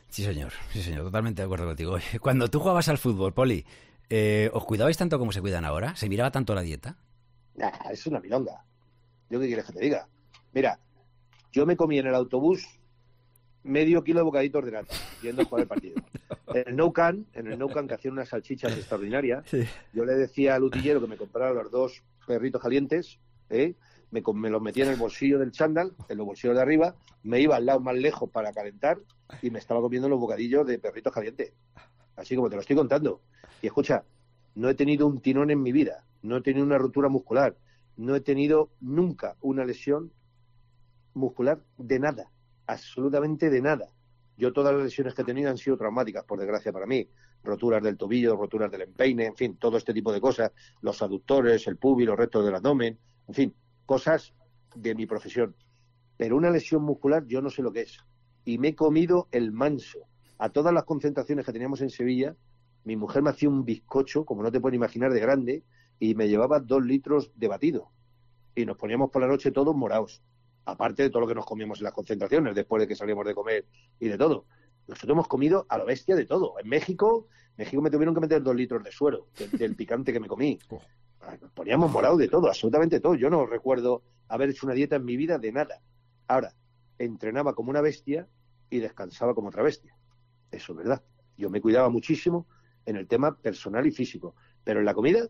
Sí, 0.09 0.23
señor, 0.23 0.53
sí, 0.73 0.83
señor, 0.83 1.03
totalmente 1.05 1.43
de 1.43 1.47
acuerdo 1.47 1.67
contigo. 1.67 1.97
Cuando 2.21 2.49
tú 2.49 2.61
jugabas 2.61 2.89
al 2.89 2.99
fútbol, 2.99 3.35
Poli, 3.35 3.65
eh, 4.09 4.49
¿os 4.53 4.65
cuidabais 4.65 4.97
tanto 4.97 5.19
como 5.19 5.33
se 5.33 5.41
cuidan 5.41 5.65
ahora? 5.65 5.97
¿Se 5.97 6.09
miraba 6.09 6.31
tanto 6.31 6.55
la 6.55 6.63
dieta? 6.63 6.97
Nah, 7.57 7.91
es 7.91 8.07
una 8.07 8.21
milonga. 8.21 8.65
¿Yo 9.29 9.41
qué 9.41 9.47
quieres 9.47 9.65
que 9.65 9.73
te 9.73 9.81
diga? 9.81 10.09
Mira, 10.53 10.79
yo 11.53 11.67
me 11.67 11.77
comí 11.77 11.99
en 11.99 12.07
el 12.07 12.15
autobús 12.15 12.79
medio 13.65 14.05
kilo 14.05 14.21
de 14.21 14.25
bocaditos 14.25 14.65
de 14.65 14.71
nata 14.71 14.95
yendo 15.23 15.43
a 15.43 15.45
jugar 15.47 15.63
el 15.63 15.69
partido. 15.69 15.95
En 16.55 16.69
el 16.69 16.77
No 16.77 16.93
Can, 16.93 17.27
en 17.33 17.49
el 17.49 17.59
No 17.59 17.69
Can 17.69 17.89
que 17.89 17.95
hacían 17.95 18.13
unas 18.13 18.29
salchichas 18.29 18.77
extraordinarias, 18.77 19.45
yo 19.93 20.05
le 20.05 20.15
decía 20.15 20.55
al 20.55 20.63
utillero 20.63 21.01
que 21.01 21.07
me 21.07 21.17
comprara 21.17 21.53
los 21.53 21.71
dos 21.71 22.03
perritos 22.27 22.63
calientes, 22.63 23.19
¿eh? 23.51 23.75
me, 24.11 24.23
me 24.35 24.51
los 24.51 24.63
metía 24.63 24.85
en 24.85 24.91
el 24.91 24.97
bolsillo 24.97 25.39
del 25.39 25.51
chándal, 25.51 25.93
en 26.09 26.19
los 26.19 26.27
bolsillos 26.27 26.55
de 26.55 26.63
arriba, 26.63 26.95
me 27.23 27.41
iba 27.41 27.57
al 27.57 27.67
lado 27.67 27.81
más 27.81 27.97
lejos 27.97 28.31
para 28.31 28.53
calentar 28.53 28.99
y 29.43 29.51
me 29.51 29.59
estaba 29.59 29.81
comiendo 29.81 30.09
los 30.09 30.21
bocadillos 30.21 30.67
de 30.67 30.79
perritos 30.79 31.13
calientes. 31.13 31.53
Así 32.17 32.37
como 32.37 32.49
te 32.49 32.55
lo 32.55 32.61
estoy 32.61 32.77
contando. 32.77 33.23
Y 33.61 33.67
escucha, 33.67 34.05
no 34.55 34.69
he 34.69 34.75
tenido 34.75 35.07
un 35.07 35.21
tirón 35.21 35.51
en 35.51 35.63
mi 35.63 35.73
vida, 35.73 36.05
no 36.23 36.37
he 36.37 36.43
tenido 36.43 36.65
una 36.65 36.79
ruptura 36.79 37.09
muscular, 37.09 37.57
no 37.97 38.15
he 38.15 38.21
tenido 38.21 38.71
nunca 38.81 39.37
una 39.41 39.65
lesión 39.65 40.13
muscular 41.15 41.61
de 41.79 41.99
nada, 41.99 42.31
absolutamente 42.67 43.51
de 43.51 43.61
nada. 43.61 43.89
Yo 44.37 44.53
todas 44.53 44.75
las 44.75 44.83
lesiones 44.83 45.15
que 45.15 45.23
he 45.23 45.25
tenido 45.25 45.51
han 45.51 45.59
sido 45.59 45.77
traumáticas, 45.77 46.25
por 46.25 46.39
desgracia 46.39 46.73
para 46.73 46.87
mí. 46.87 47.09
Roturas 47.43 47.83
del 47.83 47.97
tobillo, 47.97 48.37
roturas 48.37 48.71
del 48.71 48.83
empeine, 48.83 49.27
en 49.27 49.37
fin, 49.37 49.57
todo 49.57 49.77
este 49.77 49.95
tipo 49.95 50.13
de 50.13 50.21
cosas. 50.21 50.53
Los 50.81 51.03
aductores, 51.03 51.67
el 51.67 51.77
pubis, 51.77 52.07
los 52.07 52.17
restos 52.17 52.45
del 52.45 52.55
abdomen, 52.55 52.99
en 53.29 53.35
fin, 53.35 53.55
cosas 53.87 54.35
de 54.75 54.95
mi 54.95 55.07
profesión. 55.07 55.55
Pero 56.17 56.37
una 56.37 56.51
lesión 56.51 56.83
muscular 56.83 57.27
yo 57.27 57.43
no 57.43 57.51
sé 57.51 57.63
lo 57.63 57.73
que 57.73 57.83
es. 57.83 57.99
Y 58.45 58.59
me 58.59 58.69
he 58.69 58.75
comido 58.75 59.29
el 59.31 59.53
manso. 59.53 60.01
A 60.39 60.49
todas 60.49 60.75
las 60.75 60.85
concentraciones 60.85 61.47
que 61.47 61.53
teníamos 61.53 61.81
en 61.81 61.91
Sevilla, 61.91 62.35
mi 62.85 62.97
mujer 62.97 63.23
me 63.23 63.31
hacía 63.31 63.49
un 63.49 63.65
bizcocho, 63.65 64.25
como 64.25 64.43
no 64.43 64.51
te 64.51 64.61
puedes 64.61 64.77
imaginar, 64.77 65.13
de 65.13 65.21
grande, 65.21 65.65
y 65.99 66.15
me 66.15 66.29
llevaba 66.29 66.61
dos 66.61 66.85
litros 66.85 67.31
de 67.37 67.49
batido. 67.49 67.91
Y 68.55 68.67
nos 68.67 68.77
poníamos 68.77 69.11
por 69.11 69.23
la 69.23 69.29
noche 69.29 69.53
todos 69.53 69.75
morados. 69.75 70.23
Aparte 70.67 71.03
de 71.03 71.11
todo 71.11 71.21
lo 71.21 71.29
que 71.29 71.35
nos 71.35 71.47
comíamos 71.47 71.79
en 71.79 71.85
las 71.85 71.93
concentraciones, 71.93 72.55
después 72.55 72.81
de 72.81 72.89
que 72.89 72.97
salíamos 72.97 73.27
de 73.27 73.35
comer 73.35 73.67
y 74.01 74.09
de 74.09 74.17
todo. 74.17 74.47
Nosotros 74.87 75.15
hemos 75.15 75.29
comido 75.29 75.67
a 75.69 75.79
lo 75.79 75.87
bestia 75.87 76.15
de 76.15 76.27
todo. 76.27 76.59
En 76.59 76.69
México, 76.69 77.29
México 77.57 77.83
me 77.83 77.91
tuvieron 77.91 78.15
que 78.15 78.21
meter 78.21 78.43
dos 78.43 78.55
litros 78.55 78.83
de 78.83 78.93
suero 78.93 79.29
del, 79.39 79.51
del 79.53 79.77
picante 79.77 80.13
que 80.13 80.21
me 80.21 80.29
comí. 80.29 80.59
Nos 81.41 81.53
poníamos 81.53 81.91
morados 81.91 82.19
de 82.19 82.29
todo, 82.29 82.49
absolutamente 82.49 83.01
todo. 83.01 83.15
Yo 83.15 83.31
no 83.31 83.47
recuerdo 83.47 84.03
haber 84.29 84.51
hecho 84.51 84.67
una 84.67 84.75
dieta 84.75 84.97
en 84.97 85.05
mi 85.05 85.17
vida 85.17 85.39
de 85.39 85.53
nada. 85.53 85.81
Ahora, 86.29 86.55
entrenaba 86.99 87.55
como 87.55 87.71
una 87.71 87.81
bestia 87.81 88.29
y 88.71 88.79
descansaba 88.79 89.35
como 89.35 89.49
otra 89.49 89.63
bestia. 89.63 89.97
Eso 90.51 90.73
es 90.73 90.79
verdad. 90.79 91.03
Yo 91.37 91.51
me 91.51 91.61
cuidaba 91.61 91.89
muchísimo 91.89 92.47
en 92.87 92.97
el 92.97 93.07
tema 93.07 93.37
personal 93.37 93.87
y 93.87 93.91
físico. 93.91 94.35
Pero 94.63 94.81
en 94.81 94.87
la 94.87 94.95
comida, 94.95 95.29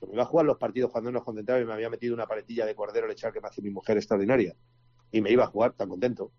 yo 0.00 0.06
me 0.06 0.14
iba 0.14 0.22
a 0.22 0.26
jugar 0.26 0.46
los 0.46 0.58
partidos 0.58 0.90
cuando 0.90 1.10
nos 1.10 1.24
concentraba 1.24 1.60
y 1.60 1.64
me 1.64 1.72
había 1.72 1.90
metido 1.90 2.14
una 2.14 2.26
paletilla 2.26 2.66
de 2.66 2.74
cordero 2.74 3.06
lechal 3.06 3.32
que 3.32 3.40
me 3.40 3.48
hace 3.48 3.62
mi 3.62 3.70
mujer 3.70 3.96
extraordinaria. 3.96 4.54
Y 5.10 5.20
me 5.20 5.30
iba 5.30 5.44
a 5.44 5.48
jugar 5.48 5.72
tan 5.72 5.88
contento 5.88 6.30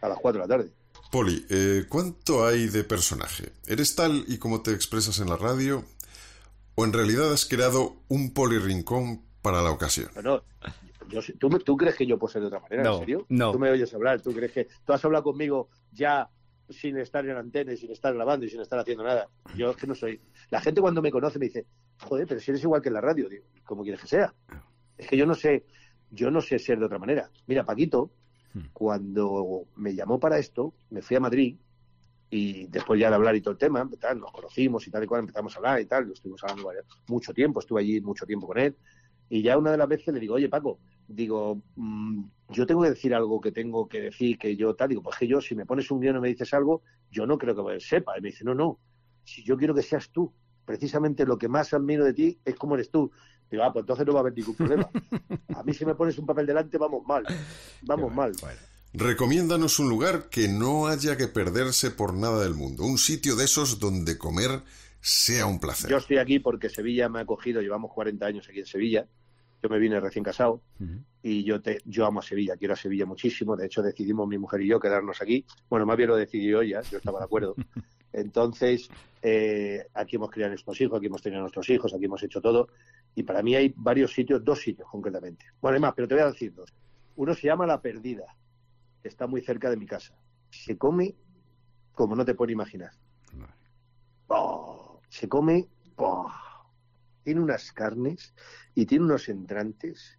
a 0.00 0.08
las 0.08 0.18
4 0.18 0.40
de 0.42 0.48
la 0.48 0.56
tarde. 0.56 0.72
Poli, 1.10 1.44
eh, 1.50 1.84
¿cuánto 1.88 2.46
hay 2.46 2.66
de 2.68 2.84
personaje? 2.84 3.52
¿Eres 3.66 3.94
tal 3.96 4.24
y 4.28 4.38
como 4.38 4.62
te 4.62 4.72
expresas 4.72 5.18
en 5.20 5.28
la 5.28 5.36
radio? 5.36 5.84
¿O 6.76 6.84
en 6.84 6.92
realidad 6.92 7.32
has 7.32 7.46
creado 7.46 7.96
un 8.08 8.32
Poli 8.32 8.58
Rincón 8.58 9.22
para 9.42 9.62
la 9.62 9.70
ocasión? 9.70 10.08
No, 10.16 10.22
no, 10.22 10.42
yo 11.08 11.20
sé- 11.22 11.32
¿tú, 11.34 11.50
me- 11.50 11.58
¿tú 11.58 11.76
crees 11.76 11.96
que 11.96 12.06
yo 12.06 12.18
puedo 12.18 12.32
ser 12.32 12.42
de 12.42 12.48
otra 12.48 12.60
manera? 12.60 12.82
No, 12.84 12.94
¿En 12.94 12.98
serio? 13.00 13.26
no. 13.28 13.52
Tú 13.52 13.58
me 13.58 13.70
oyes 13.70 13.92
hablar, 13.92 14.20
tú 14.20 14.32
crees 14.32 14.52
que 14.52 14.68
tú 14.86 14.92
has 14.92 15.04
hablado 15.04 15.24
conmigo 15.24 15.68
ya 15.92 16.30
sin 16.68 16.96
estar 16.98 17.26
en 17.26 17.36
antena 17.36 17.72
y 17.72 17.76
sin 17.76 17.90
estar 17.90 18.14
grabando 18.14 18.46
y 18.46 18.50
sin 18.50 18.60
estar 18.60 18.78
haciendo 18.78 19.02
nada. 19.02 19.28
Yo 19.56 19.70
es 19.70 19.76
que 19.76 19.88
no 19.88 19.94
soy. 19.96 20.20
La 20.50 20.60
gente 20.60 20.80
cuando 20.80 21.02
me 21.02 21.10
conoce 21.10 21.38
me 21.40 21.46
dice, 21.46 21.66
joder, 22.00 22.26
pero 22.26 22.40
si 22.40 22.50
eres 22.50 22.62
igual 22.62 22.82
que 22.82 22.88
en 22.88 22.94
la 22.94 23.00
radio, 23.00 23.28
digo, 23.28 23.44
¿cómo 23.64 23.82
quieres 23.82 24.00
que 24.00 24.08
sea? 24.08 24.34
Es 24.96 25.08
que 25.08 25.16
yo 25.16 25.26
no 25.26 25.34
sé, 25.34 25.64
yo 26.10 26.30
no 26.30 26.40
sé 26.40 26.58
ser 26.58 26.78
de 26.78 26.86
otra 26.86 26.98
manera. 26.98 27.30
Mira, 27.46 27.64
Paquito, 27.64 28.10
cuando 28.72 29.66
me 29.76 29.94
llamó 29.94 30.18
para 30.18 30.38
esto, 30.38 30.74
me 30.90 31.02
fui 31.02 31.16
a 31.16 31.20
Madrid 31.20 31.56
y 32.30 32.66
después 32.66 33.00
ya 33.00 33.08
de 33.08 33.16
hablar 33.16 33.34
y 33.34 33.40
todo 33.40 33.52
el 33.52 33.58
tema, 33.58 33.88
tal, 33.98 34.20
nos 34.20 34.32
conocimos 34.32 34.86
y 34.86 34.90
tal 34.90 35.04
y 35.04 35.06
cual, 35.06 35.20
empezamos 35.20 35.54
a 35.54 35.58
hablar 35.58 35.80
y 35.80 35.86
tal, 35.86 36.06
lo 36.06 36.12
estuvimos 36.12 36.42
hablando 36.44 36.70
mucho 37.08 37.34
tiempo, 37.34 37.60
estuve 37.60 37.80
allí 37.80 38.00
mucho 38.00 38.24
tiempo 38.24 38.46
con 38.46 38.58
él, 38.58 38.76
y 39.28 39.42
ya 39.42 39.58
una 39.58 39.72
de 39.72 39.76
las 39.76 39.88
veces 39.88 40.14
le 40.14 40.20
digo, 40.20 40.34
oye 40.34 40.48
Paco, 40.48 40.78
digo, 41.08 41.60
mm, 41.74 42.24
yo 42.50 42.66
tengo 42.66 42.82
que 42.82 42.90
decir 42.90 43.14
algo 43.14 43.40
que 43.40 43.50
tengo 43.50 43.88
que 43.88 44.00
decir, 44.00 44.38
que 44.38 44.56
yo 44.56 44.74
tal, 44.74 44.90
digo, 44.90 45.02
pues 45.02 45.16
que 45.16 45.26
yo, 45.26 45.40
si 45.40 45.56
me 45.56 45.66
pones 45.66 45.90
un 45.90 46.00
guion 46.00 46.16
y 46.16 46.20
me 46.20 46.28
dices 46.28 46.54
algo, 46.54 46.82
yo 47.10 47.26
no 47.26 47.36
creo 47.36 47.66
que 47.66 47.80
sepa, 47.80 48.16
y 48.16 48.20
me 48.20 48.28
dice, 48.28 48.44
no, 48.44 48.54
no, 48.54 48.78
si 49.24 49.42
yo 49.42 49.56
quiero 49.56 49.74
que 49.74 49.82
seas 49.82 50.10
tú, 50.10 50.32
precisamente 50.70 51.26
lo 51.26 51.36
que 51.36 51.48
más 51.48 51.74
admiro 51.74 52.04
de 52.04 52.14
ti 52.14 52.38
es 52.44 52.54
cómo 52.54 52.76
eres 52.76 52.90
tú. 52.90 53.10
Digo, 53.50 53.64
ah, 53.64 53.72
pues 53.72 53.82
entonces 53.82 54.06
no 54.06 54.12
va 54.12 54.20
a 54.20 54.22
haber 54.22 54.34
ningún 54.36 54.54
problema. 54.54 54.88
A 55.56 55.64
mí 55.64 55.74
si 55.74 55.84
me 55.84 55.96
pones 55.96 56.16
un 56.16 56.26
papel 56.26 56.46
delante, 56.46 56.78
vamos 56.78 57.04
mal, 57.04 57.24
vamos 57.82 58.14
mal. 58.14 58.30
Recomiéndanos 58.92 59.80
un 59.80 59.88
lugar 59.88 60.28
que 60.30 60.46
no 60.46 60.86
haya 60.86 61.16
que 61.16 61.26
perderse 61.26 61.90
por 61.90 62.14
nada 62.14 62.40
del 62.44 62.54
mundo. 62.54 62.84
Un 62.84 62.98
sitio 62.98 63.34
de 63.34 63.46
esos 63.46 63.80
donde 63.80 64.16
comer 64.16 64.62
sea 65.00 65.46
un 65.46 65.58
placer. 65.58 65.90
Yo 65.90 65.96
estoy 65.96 66.18
aquí 66.18 66.38
porque 66.38 66.68
Sevilla 66.68 67.08
me 67.08 67.18
ha 67.18 67.22
acogido, 67.22 67.60
llevamos 67.60 67.92
40 67.92 68.24
años 68.24 68.48
aquí 68.48 68.60
en 68.60 68.66
Sevilla. 68.66 69.08
Yo 69.60 69.68
me 69.68 69.80
vine 69.80 69.98
recién 69.98 70.22
casado 70.22 70.62
y 71.20 71.42
yo 71.42 71.60
te, 71.60 71.80
yo 71.84 72.06
amo 72.06 72.20
a 72.20 72.22
Sevilla, 72.22 72.56
quiero 72.56 72.74
a 72.74 72.76
Sevilla 72.76 73.06
muchísimo. 73.06 73.56
De 73.56 73.66
hecho, 73.66 73.82
decidimos 73.82 74.28
mi 74.28 74.38
mujer 74.38 74.60
y 74.60 74.68
yo 74.68 74.78
quedarnos 74.78 75.20
aquí. 75.20 75.44
Bueno, 75.68 75.84
más 75.84 75.96
bien 75.96 76.10
lo 76.10 76.16
decidió 76.16 76.62
ella, 76.62 76.80
yo 76.82 76.98
estaba 76.98 77.18
de 77.18 77.24
acuerdo. 77.24 77.56
Entonces, 78.12 78.90
eh, 79.22 79.86
aquí 79.94 80.16
hemos 80.16 80.30
criado 80.30 80.48
a 80.48 80.54
nuestros 80.54 80.80
hijos, 80.80 80.98
aquí 80.98 81.06
hemos 81.06 81.22
tenido 81.22 81.40
a 81.40 81.42
nuestros 81.42 81.68
hijos, 81.70 81.94
aquí 81.94 82.04
hemos 82.04 82.22
hecho 82.22 82.40
todo. 82.40 82.68
Y 83.14 83.22
para 83.22 83.42
mí 83.42 83.54
hay 83.54 83.72
varios 83.76 84.12
sitios, 84.12 84.44
dos 84.44 84.60
sitios 84.60 84.88
concretamente. 84.90 85.46
Bueno, 85.60 85.76
hay 85.76 85.80
más, 85.80 85.94
pero 85.94 86.08
te 86.08 86.14
voy 86.14 86.24
a 86.24 86.30
decir 86.30 86.54
dos. 86.54 86.72
Uno 87.16 87.34
se 87.34 87.46
llama 87.46 87.66
La 87.66 87.80
Perdida, 87.80 88.36
que 89.02 89.08
está 89.08 89.26
muy 89.26 89.42
cerca 89.42 89.70
de 89.70 89.76
mi 89.76 89.86
casa. 89.86 90.14
Se 90.50 90.76
come 90.76 91.14
como 91.92 92.16
no 92.16 92.24
te 92.24 92.34
puedes 92.34 92.52
imaginar. 92.52 92.92
Oh, 94.28 95.00
se 95.08 95.28
come, 95.28 95.68
oh, 95.96 96.30
tiene 97.22 97.40
unas 97.40 97.72
carnes 97.72 98.32
y 98.74 98.86
tiene 98.86 99.04
unos 99.04 99.28
entrantes, 99.28 100.18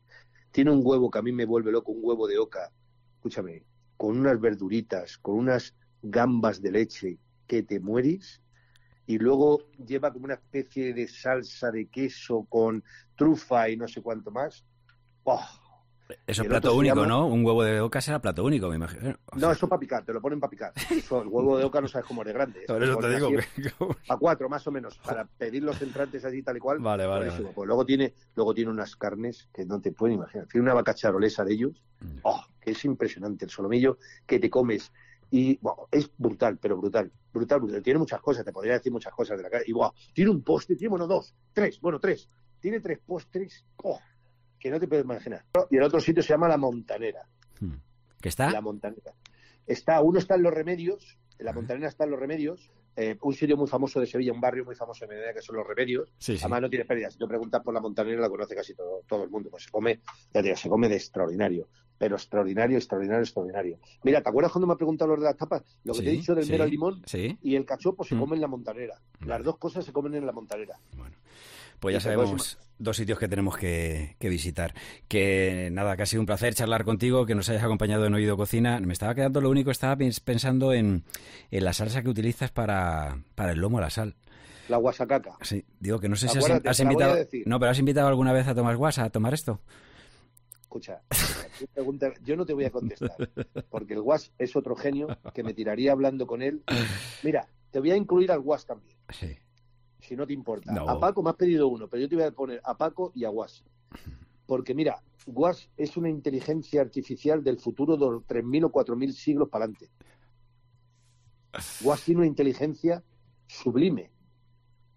tiene 0.52 0.72
un 0.72 0.82
huevo 0.84 1.10
que 1.10 1.20
a 1.20 1.22
mí 1.22 1.32
me 1.32 1.46
vuelve 1.46 1.72
loco, 1.72 1.92
un 1.92 2.02
huevo 2.04 2.28
de 2.28 2.38
oca, 2.38 2.72
escúchame, 3.16 3.64
con 3.98 4.20
unas 4.20 4.40
verduritas, 4.40 5.18
con 5.18 5.40
unas 5.40 5.76
gambas 6.04 6.62
de 6.62 6.72
leche 6.72 7.20
que 7.52 7.64
te 7.64 7.82
mueres 7.82 8.42
y 9.06 9.18
luego 9.18 9.60
lleva 9.86 10.14
como 10.14 10.24
una 10.24 10.36
especie 10.36 10.94
de 10.94 11.06
salsa 11.10 11.70
de 11.70 11.88
queso 11.90 12.46
con 12.48 12.82
trufa 13.14 13.68
y 13.70 13.76
no 13.76 13.90
sé 13.90 14.02
cuánto 14.02 14.32
más. 14.32 14.64
Oh, 15.26 15.46
Eso 16.26 16.44
es 16.44 16.48
plato 16.48 16.74
único, 16.74 16.96
llama- 16.96 17.08
¿no? 17.08 17.28
Un 17.28 17.46
huevo 17.46 17.62
de 17.66 17.82
oca 17.82 18.00
será 18.00 18.20
plato 18.20 18.46
único, 18.46 18.70
me 18.70 18.78
imagino. 18.78 19.18
No, 19.36 19.52
eso 19.52 19.68
para 19.68 19.82
picar, 19.82 20.06
te 20.06 20.14
lo 20.14 20.22
ponen 20.22 20.40
para 20.40 20.50
picar. 20.50 20.72
Eso, 20.90 21.22
el 21.22 21.28
huevo 21.28 21.58
de 21.58 21.66
oca 21.66 21.82
no 21.82 21.90
sabes 21.90 22.08
cómo 22.08 22.22
es 22.22 22.28
de 22.28 22.34
grande. 22.34 22.62
Por 22.68 22.82
eso 22.82 22.98
te 23.00 23.10
digo 23.16 23.30
A 24.08 24.16
cuatro, 24.18 24.48
más 24.48 24.66
o 24.68 24.72
menos, 24.72 24.98
para 25.00 25.26
pedir 25.26 25.62
los 25.64 25.82
entrantes 25.82 26.24
así 26.24 26.42
tal 26.42 26.56
y 26.56 26.60
cual. 26.62 26.80
Vale, 26.80 27.06
vale. 27.06 27.32
Pues 27.54 27.68
luego 27.68 27.86
tiene, 27.86 28.14
luego 28.34 28.54
tiene 28.54 28.72
unas 28.72 28.96
carnes 28.96 29.50
que 29.54 29.66
no 29.66 29.82
te 29.82 29.92
pueden 29.92 30.16
imaginar. 30.16 30.48
Tiene 30.48 30.64
una 30.64 30.74
vaca 30.74 30.94
charolesa 30.94 31.44
de 31.44 31.54
ellos. 31.54 31.84
Mm. 32.00 32.20
Oh, 32.24 32.42
que 32.62 32.72
es 32.72 32.86
impresionante 32.86 33.44
el 33.44 33.52
solomillo 33.52 33.98
que 34.26 34.40
te 34.40 34.50
comes. 34.50 34.90
Y 35.32 35.58
bueno, 35.62 35.88
es 35.90 36.12
brutal, 36.18 36.58
pero 36.58 36.78
brutal, 36.78 37.10
brutal, 37.34 37.62
brutal. 37.62 37.82
Tiene 37.82 38.00
muchas 38.00 38.20
cosas, 38.22 38.44
te 38.44 38.52
podría 38.52 38.74
decir 38.74 38.92
muchas 38.92 39.14
cosas 39.14 39.38
de 39.38 39.44
la 39.44 39.50
cara. 39.50 39.64
Y 39.66 39.72
wow, 39.72 39.92
tiene 40.14 40.30
un 40.30 40.44
postre, 40.44 40.76
tiene, 40.76 40.90
bueno, 40.90 41.08
dos, 41.08 41.34
tres, 41.54 41.80
bueno, 41.80 42.00
tres. 42.00 42.30
Tiene 42.60 42.82
tres 42.82 43.00
postres, 43.00 43.66
oh, 43.78 44.00
que 44.60 44.70
no 44.70 44.80
te 44.80 44.88
puedes 44.88 45.06
imaginar. 45.06 45.46
Y 45.70 45.78
el 45.78 45.84
otro 45.84 46.02
sitio 46.02 46.22
se 46.22 46.30
llama 46.30 46.50
La 46.50 46.58
Montanera. 46.58 47.26
¿Qué 48.22 48.30
está? 48.30 48.52
La 48.52 48.62
Montanera. 48.62 49.14
Está, 49.66 50.02
uno 50.02 50.20
está 50.20 50.36
en 50.36 50.44
Los 50.44 50.54
Remedios, 50.54 51.18
en 51.40 51.46
la 51.46 51.54
Montanera 51.54 51.88
está 51.88 52.04
en 52.04 52.12
Los 52.12 52.20
Remedios, 52.20 52.70
eh, 53.04 53.18
un 53.22 53.34
sitio 53.34 53.58
muy 53.58 53.68
famoso 53.68 54.00
de 54.00 54.06
Sevilla, 54.06 54.32
un 54.34 54.42
barrio 54.42 54.64
muy 54.66 54.76
famoso 54.76 55.06
de 55.06 55.16
Medina 55.16 55.34
que 55.34 55.42
son 55.42 55.56
Los 55.56 55.68
Remedios. 55.68 56.10
Sí, 56.18 56.34
sí. 56.38 56.44
Además 56.44 56.62
no 56.62 56.70
tiene 56.70 56.86
pérdida. 56.86 57.10
Si 57.10 57.18
tú 57.18 57.28
preguntas 57.28 57.62
por 57.64 57.74
la 57.74 57.80
Montanera 57.82 58.22
la 58.22 58.30
conoce 58.30 58.56
casi 58.56 58.74
todo, 58.76 59.02
todo 59.08 59.24
el 59.24 59.30
mundo. 59.30 59.50
Pues 59.50 59.64
se 59.64 59.70
come, 59.72 60.02
ya 60.34 60.42
te 60.42 60.44
digo, 60.44 60.56
se 60.56 60.70
come 60.70 60.88
de 60.90 60.96
extraordinario. 60.96 61.68
Pero 61.98 62.16
extraordinario, 62.16 62.78
extraordinario, 62.78 63.22
extraordinario. 63.24 63.80
Mira, 64.04 64.22
¿te 64.24 64.30
acuerdas 64.30 64.52
cuando 64.52 64.66
me 64.66 64.74
has 64.74 64.78
preguntado 64.78 65.16
lo 65.16 65.22
de 65.22 65.28
las 65.28 65.38
tapas? 65.38 65.64
Lo 65.84 65.94
que 65.94 66.00
Sí, 66.00 66.06
te 66.06 66.10
he 66.10 66.14
dicho 66.14 66.34
del 66.34 66.50
mero 66.50 66.64
al 66.64 66.70
limón 66.72 67.04
sí. 67.06 67.38
y 67.44 67.56
el 67.56 67.64
cachopo 67.66 68.04
se 68.04 68.16
Mm. 68.16 68.20
come 68.20 68.36
en 68.38 68.42
la 68.42 68.48
Montanera. 68.48 69.00
Las 69.26 69.44
dos 69.44 69.58
cosas 69.60 69.86
se 69.86 69.94
comen 69.94 70.16
en 70.16 70.26
la 70.26 70.32
Montanera. 70.32 70.80
Pues 71.82 71.94
ya 71.94 72.00
sabemos 72.00 72.58
dos 72.78 72.96
sitios 72.98 73.20
que 73.20 73.28
tenemos 73.28 73.58
que, 73.58 74.16
que 74.20 74.30
visitar. 74.30 74.74
Que 75.08 75.70
nada, 75.72 75.98
que 75.98 76.04
ha 76.04 76.06
sido 76.06 76.22
un 76.22 76.26
placer 76.26 76.54
charlar 76.56 76.84
contigo, 76.86 77.26
que 77.26 77.36
nos 77.36 77.50
hayas 77.50 77.64
acompañado 77.64 78.06
en 78.06 78.14
Oído 78.14 78.38
Cocina. 78.38 78.80
Me 78.80 78.94
estaba 78.94 79.14
quedando 79.14 79.42
lo 79.42 79.50
único, 79.50 79.72
estaba 79.72 79.96
pens- 79.98 80.22
pensando 80.24 80.74
en, 80.74 81.04
en 81.52 81.64
la 81.66 81.74
salsa 81.74 82.02
que 82.02 82.10
utilizas 82.10 82.52
para, 82.52 83.18
para 83.36 83.52
el 83.52 83.60
lomo 83.60 83.80
a 83.80 83.82
la 83.82 83.90
sal. 83.90 84.16
La 84.70 84.78
guasacaca. 84.78 85.32
Sí, 85.42 85.66
digo 85.80 86.00
que 86.00 86.08
no 86.08 86.16
sé 86.16 86.28
si 86.30 86.38
has, 86.38 86.80
invitado. 86.80 87.18
No, 87.46 87.60
pero 87.60 87.72
has 87.72 87.80
invitado 87.80 88.08
alguna 88.08 88.32
vez 88.32 88.48
a 88.48 88.56
Tomás 88.56 88.78
Guasa 88.78 89.04
a 89.04 89.10
tomar 89.10 89.34
esto. 89.34 89.60
Escucha, 90.62 91.02
pregunta- 91.74 92.14
yo 92.24 92.38
no 92.38 92.46
te 92.46 92.54
voy 92.54 92.64
a 92.66 92.70
contestar, 92.72 93.12
porque 93.70 93.94
el 93.96 94.02
Guas 94.02 94.32
es 94.38 94.56
otro 94.56 94.76
genio 94.76 95.18
que 95.34 95.44
me 95.44 95.54
tiraría 95.54 95.92
hablando 95.92 96.26
con 96.26 96.42
él. 96.42 96.64
Mira, 97.24 97.48
te 97.72 97.80
voy 97.80 97.92
a 97.92 97.98
incluir 97.98 98.32
al 98.32 98.40
Guas 98.40 98.66
también, 98.66 98.96
Sí. 99.10 99.36
Si 100.02 100.16
no 100.16 100.28
te 100.28 100.34
importa. 100.34 100.72
No. 100.72 100.90
A 100.90 101.00
Paco 101.00 101.24
me 101.24 101.30
has 101.30 101.36
pedido 101.36 101.68
uno, 101.68 101.88
pero 101.88 102.02
yo 102.02 102.10
te 102.10 102.16
voy 102.16 102.26
a 102.26 102.32
poner 102.32 102.60
a 102.64 102.78
Paco 102.78 103.12
y 103.16 103.24
a 103.24 103.30
Guas. 103.30 103.64
Porque 104.46 104.74
mira, 104.74 105.02
Guas 105.26 105.70
es 105.78 105.96
una 105.96 106.10
inteligencia 106.10 106.82
artificial 106.82 107.44
del 107.44 107.58
futuro 107.60 107.96
de 107.96 108.06
los 108.06 108.24
3.000 108.24 108.66
o 108.66 108.72
4.000 108.72 109.14
siglos 109.14 109.48
para 109.50 109.66
adelante. 109.66 109.90
Guas 111.82 112.04
tiene 112.04 112.20
una 112.20 112.28
inteligencia 112.28 113.04
sublime 113.48 114.10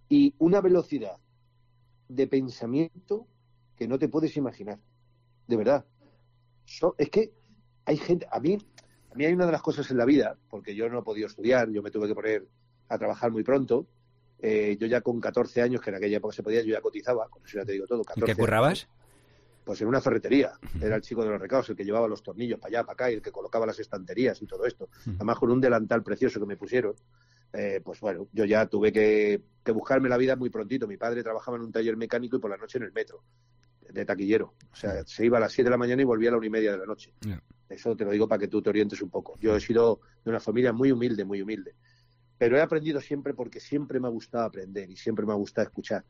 y 0.09 0.35
una 0.39 0.61
velocidad 0.61 1.17
de 2.09 2.27
pensamiento 2.27 3.27
que 3.77 3.89
no 3.89 3.99
te 3.99 4.09
puedes 4.09 4.37
imaginar. 4.37 4.79
De 5.47 5.57
verdad. 5.57 5.85
So- 6.65 6.95
es 6.97 7.11
que 7.11 7.33
hay 7.85 7.97
gente, 7.97 8.27
a 8.31 8.41
mí, 8.41 8.57
a 9.11 9.15
mí 9.15 9.25
hay 9.25 9.33
una 9.35 9.47
de 9.47 9.53
las 9.53 9.63
cosas 9.63 9.91
en 9.91 9.99
la 9.99 10.05
vida, 10.05 10.39
porque 10.49 10.75
yo 10.75 10.89
no 10.89 11.01
he 11.01 11.03
podido 11.03 11.27
estudiar, 11.27 11.69
yo 11.71 11.83
me 11.83 11.91
tuve 11.91 12.07
que 12.09 12.15
poner 12.15 12.49
a 12.89 12.99
trabajar 12.99 13.31
muy 13.31 13.43
pronto. 13.43 13.87
Eh, 14.47 14.77
yo 14.79 14.87
ya 14.87 15.01
con 15.01 15.19
14 15.23 15.63
años, 15.63 15.81
que 15.81 15.89
en 15.89 15.97
aquella 15.97 16.19
época 16.19 16.35
se 16.35 16.43
podía, 16.43 16.61
yo 16.61 16.75
ya 16.75 16.83
cotizaba, 16.83 17.31
con 17.31 17.43
eso 17.47 17.57
ya 17.57 17.65
te 17.65 17.73
digo 17.73 17.87
todo. 17.87 18.01
¿En 18.01 18.05
14 18.05 18.27
qué 18.27 18.39
currabas? 18.39 18.87
Pues 19.65 19.81
en 19.81 19.89
una 19.89 20.03
ferretería. 20.03 20.53
Era 20.83 20.97
el 20.97 21.01
chico 21.01 21.25
de 21.25 21.31
los 21.31 21.41
recados, 21.41 21.71
el 21.71 21.77
que 21.77 21.85
llevaba 21.85 22.07
los 22.09 22.23
tornillos 22.23 22.61
para 22.61 22.69
allá, 22.69 22.85
para 22.85 22.93
acá, 22.93 23.11
y 23.11 23.15
el 23.15 23.23
que 23.23 23.33
colocaba 23.33 23.65
las 23.65 23.81
estanterías 23.81 24.43
y 24.43 24.47
todo 24.47 24.67
esto. 24.67 24.91
Además, 25.07 25.39
con 25.39 25.51
un 25.51 25.63
delantal 25.63 26.03
precioso 26.03 26.39
que 26.41 26.45
me 26.45 26.59
pusieron, 26.59 26.95
eh, 27.55 27.81
pues 27.83 28.01
bueno, 28.01 28.29
yo 28.33 28.45
ya 28.45 28.67
tuve 28.67 28.93
que, 28.93 29.41
que 29.65 29.73
buscarme 29.73 30.11
la 30.11 30.19
vida 30.19 30.37
muy 30.37 30.51
prontito. 30.51 30.87
Mi 30.87 30.99
padre 30.99 31.23
trabajaba 31.23 31.57
en 31.57 31.63
un 31.63 31.73
taller 31.73 31.97
mecánico 31.97 32.37
y 32.37 32.39
por 32.39 32.51
la 32.51 32.59
noche 32.59 32.77
en 32.77 32.85
el 32.85 32.93
metro, 32.93 33.23
de 33.89 34.05
taquillero. 34.05 34.53
O 34.71 34.77
sea, 34.77 35.07
se 35.07 35.25
iba 35.25 35.39
a 35.39 35.41
las 35.41 35.53
7 35.53 35.65
de 35.65 35.71
la 35.71 35.79
mañana 35.79 36.03
y 36.03 36.05
volvía 36.05 36.29
a 36.29 36.33
la 36.33 36.37
una 36.37 36.47
y 36.49 36.51
media 36.51 36.73
de 36.73 36.79
la 36.79 36.87
noche. 36.87 37.15
Eso 37.67 37.97
te 37.97 38.05
lo 38.05 38.11
digo 38.11 38.29
para 38.29 38.41
que 38.41 38.49
tú 38.49 38.61
te 38.61 38.69
orientes 38.69 39.01
un 39.01 39.09
poco. 39.09 39.39
Yo 39.41 39.57
he 39.57 39.61
sido 39.61 40.01
de 40.23 40.31
una 40.31 40.41
familia 40.41 40.75
muy 40.75 40.93
humilde, 40.93 41.25
muy 41.25 41.41
humilde. 41.41 41.77
Pero 42.39 42.57
he 42.57 42.61
aprendido 42.61 43.01
siempre 43.01 43.35
porque 43.35 43.61
siempre 43.61 44.01
me 44.01 44.09
ha 44.09 44.11
gustado 44.11 44.45
aprender 44.45 44.91
y 44.91 44.97
siempre 44.97 45.25
me 45.25 45.33
ha 45.33 45.37
gustado 45.37 45.67
escuchar. 45.67 46.05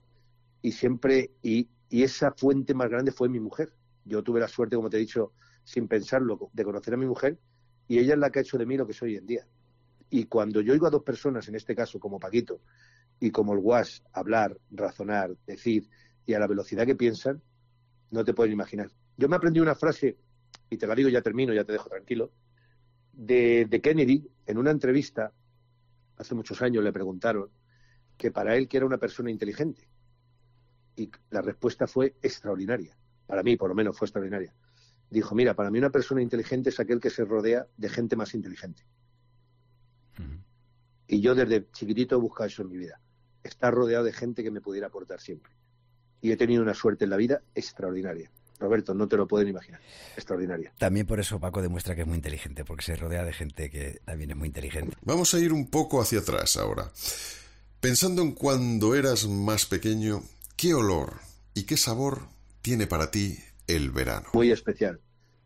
Y 0.63 0.73
siempre, 0.73 1.31
y, 1.43 1.69
esa 1.91 2.33
fuente 2.33 2.75
más 2.75 2.89
grande 2.89 3.13
fue 3.13 3.29
mi 3.29 3.39
mujer. 3.39 3.73
Yo 4.05 4.23
tuve 4.23 4.41
la 4.41 4.49
suerte, 4.49 4.75
como 4.75 4.91
te 4.91 4.97
he 4.97 5.01
dicho, 5.01 5.33
sin 5.63 5.87
pensarlo, 5.87 6.51
de 6.53 6.65
conocer 6.65 6.95
a 6.95 6.97
mi 6.97 7.07
mujer 7.07 7.39
y 7.89 7.99
ella 7.99 8.15
es 8.15 8.19
la 8.19 8.31
que 8.31 8.39
ha 8.39 8.43
hecho 8.43 8.59
de 8.59 8.67
mí 8.67 8.77
lo 8.77 8.87
que 8.87 8.93
soy 8.93 9.13
hoy 9.13 9.17
en 9.19 9.27
día. 9.27 9.47
Y 10.11 10.25
cuando 10.25 10.61
yo 10.61 10.73
oigo 10.73 10.87
a 10.87 10.91
dos 10.91 11.03
personas, 11.03 11.49
en 11.49 11.55
este 11.55 11.75
caso 11.75 11.99
como 11.99 12.19
Paquito 12.19 12.61
y 13.21 13.31
como 13.31 13.53
el 13.53 13.61
Guas, 13.61 14.03
hablar, 14.13 14.59
razonar, 14.71 15.37
decir 15.47 15.89
y 16.27 16.35
a 16.35 16.39
la 16.39 16.47
velocidad 16.47 16.87
que 16.87 16.95
piensan, 16.95 17.43
no 18.11 18.25
te 18.25 18.33
puedes 18.33 18.53
imaginar. 18.53 18.91
Yo 19.17 19.29
me 19.29 19.37
aprendí 19.37 19.61
una 19.61 19.75
frase, 19.75 20.17
y 20.71 20.77
te 20.77 20.87
la 20.87 20.95
digo, 20.95 21.09
ya 21.09 21.21
termino, 21.21 21.53
ya 21.53 21.65
te 21.65 21.73
dejo 21.73 21.89
tranquilo, 21.89 22.33
de, 23.13 23.67
de 23.69 23.81
Kennedy 23.81 24.27
en 24.47 24.59
una 24.59 24.71
entrevista, 24.71 25.33
hace 26.17 26.35
muchos 26.35 26.63
años 26.63 26.85
le 26.85 26.93
preguntaron 26.93 27.51
que 28.17 28.31
para 28.31 28.57
él 28.57 28.69
que 28.69 28.77
era 28.77 28.87
una 28.87 28.99
persona 28.99 29.31
inteligente. 29.31 29.89
Y 30.97 31.11
la 31.31 31.43
respuesta 31.43 31.87
fue 31.87 32.15
extraordinaria. 32.23 32.97
Para 33.27 33.43
mí, 33.43 33.57
por 33.57 33.69
lo 33.69 33.75
menos, 33.75 33.97
fue 33.97 34.07
extraordinaria. 34.07 34.55
Dijo, 35.11 35.35
mira, 35.35 35.55
para 35.55 35.71
mí 35.71 35.79
una 35.79 35.91
persona 35.91 36.23
inteligente 36.23 36.71
es 36.71 36.81
aquel 36.81 37.01
que 37.01 37.11
se 37.11 37.25
rodea 37.25 37.67
de 37.77 37.89
gente 37.89 38.17
más 38.17 38.35
inteligente. 38.35 38.85
Y 41.07 41.21
yo 41.21 41.35
desde 41.35 41.71
chiquitito 41.73 42.17
he 42.17 42.19
buscado 42.19 42.47
eso 42.47 42.63
en 42.63 42.69
mi 42.69 42.79
vida. 42.79 43.01
Estar 43.43 43.75
rodeado 43.75 44.05
de 44.05 44.13
gente 44.13 44.43
que 44.43 44.51
me 44.51 44.61
pudiera 44.61 44.87
aportar 44.87 45.21
siempre. 45.21 45.53
Y 46.21 46.33
he 46.33 46.37
tenido 46.37 46.63
una 46.63 46.75
suerte 46.75 47.05
en 47.05 47.11
la 47.11 47.17
vida 47.17 47.43
extraordinaria. 47.55 48.31
Roberto, 48.65 48.95
no 48.95 49.07
te 49.07 49.17
lo 49.17 49.27
pueden 49.27 49.49
imaginar. 49.49 49.81
Extraordinaria. 50.17 50.73
También 50.79 51.07
por 51.07 51.21
eso 51.21 51.39
Paco 51.39 51.63
demuestra 51.63 51.95
que 51.95 52.03
es 52.03 52.07
muy 52.07 52.17
inteligente, 52.17 52.65
porque 52.65 52.83
se 52.83 52.97
rodea 52.97 53.25
de 53.25 53.33
gente 53.33 53.71
que 53.71 54.01
también 54.05 54.31
es 54.31 54.37
muy 54.37 54.49
inteligente. 54.49 54.97
Vamos 55.03 55.35
a 55.35 55.39
ir 55.39 55.53
un 55.53 55.69
poco 55.69 56.01
hacia 56.01 56.21
atrás 56.21 56.57
ahora. 56.57 56.91
Pensando 57.81 58.23
en 58.23 58.33
cuando 58.33 58.95
eras 58.95 59.29
más 59.29 59.67
pequeño, 59.67 60.23
¿qué 60.57 60.73
olor 60.75 61.15
y 61.55 61.65
qué 61.65 61.77
sabor 61.77 62.23
tiene 62.63 62.87
para 62.87 63.11
ti 63.11 63.39
el 63.67 63.91
verano? 63.91 64.29
Muy 64.33 64.51
especial. 64.51 65.01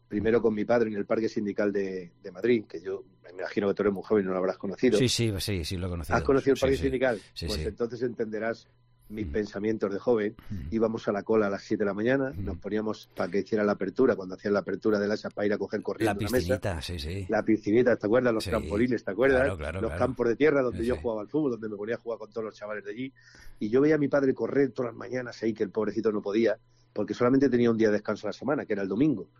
Primero 0.06 0.40
con 0.40 0.54
mi 0.54 0.64
padre 0.64 0.88
en 0.88 0.96
el 0.96 1.04
Parque 1.04 1.28
Sindical 1.28 1.72
de, 1.72 2.12
de 2.22 2.30
Madrid, 2.30 2.64
que 2.66 2.80
yo 2.80 3.04
me 3.24 3.30
imagino 3.30 3.68
que 3.68 3.74
tú 3.74 3.82
eres 3.82 3.92
muy 3.92 4.02
joven 4.04 4.24
y 4.24 4.26
no 4.26 4.32
lo 4.32 4.38
habrás 4.38 4.56
conocido. 4.56 4.98
Sí, 4.98 5.08
sí, 5.08 5.32
sí, 5.38 5.64
sí, 5.64 5.76
lo 5.76 5.88
he 5.88 5.90
conocido. 5.90 6.16
¿Has 6.16 6.22
conocido 6.22 6.54
el 6.54 6.60
Parque 6.60 6.76
sí. 6.76 6.82
Sindical? 6.82 7.20
Sí, 7.34 7.46
pues 7.46 7.60
sí. 7.60 7.66
Entonces 7.66 8.02
entenderás 8.02 8.68
mis 9.10 9.26
pensamientos 9.26 9.92
de 9.92 9.98
joven. 9.98 10.36
Íbamos 10.70 11.08
a 11.08 11.12
la 11.12 11.22
cola 11.22 11.46
a 11.46 11.50
las 11.50 11.62
7 11.62 11.82
de 11.82 11.86
la 11.86 11.94
mañana, 11.94 12.32
nos 12.36 12.58
poníamos 12.58 13.08
para 13.16 13.30
que 13.30 13.38
hiciera 13.38 13.64
la 13.64 13.72
apertura, 13.72 14.16
cuando 14.16 14.34
hacían 14.34 14.52
la 14.54 14.60
apertura 14.60 14.98
del 14.98 15.10
asa 15.10 15.30
para 15.30 15.46
ir 15.46 15.52
a 15.52 15.58
coger 15.58 15.82
corriendo 15.82 16.20
La 16.20 16.26
la 16.26 16.30
mesa. 16.30 16.36
piscinita, 16.36 16.82
sí, 16.82 16.98
sí. 16.98 17.26
La 17.28 17.42
piscinita, 17.42 17.96
¿te 17.96 18.06
acuerdas? 18.06 18.34
Los 18.34 18.44
Sí. 18.44 18.50
trampolines, 18.50 19.02
¿te 19.04 19.10
acuerdas? 19.10 19.40
Claro, 19.42 19.56
claro, 19.56 19.80
los 19.80 19.90
claro. 19.90 19.98
campos 20.06 20.28
de 20.28 20.36
tierra 20.36 20.62
donde 20.62 20.80
Sí, 20.80 20.86
yo 20.86 20.96
jugaba 20.96 21.22
al 21.22 21.28
fútbol, 21.28 21.52
donde 21.52 21.68
me 21.68 21.76
ponía 21.76 21.94
a 21.94 21.98
jugar 21.98 22.18
con 22.18 22.30
todos 22.30 22.44
los 22.44 22.54
chavales 22.54 22.84
de 22.84 22.90
allí. 22.90 23.12
Y 23.58 23.70
yo 23.70 23.80
veía 23.80 23.94
a 23.94 23.98
mi 23.98 24.08
padre 24.08 24.34
correr 24.34 24.72
todas 24.72 24.92
las 24.92 24.98
mañanas 24.98 25.42
ahí, 25.42 25.54
que 25.54 25.62
el 25.64 25.70
pobrecito 25.70 26.12
no 26.12 26.20
podía, 26.22 26.58
porque 26.92 27.14
solamente 27.14 27.48
tenía 27.48 27.70
un 27.70 27.78
día 27.78 27.88
de 27.88 27.94
descanso 27.94 28.26
a 28.26 28.30
la 28.30 28.32
semana, 28.34 28.66
que 28.66 28.72
era 28.74 28.82
el 28.82 28.88
domingo. 28.88 29.30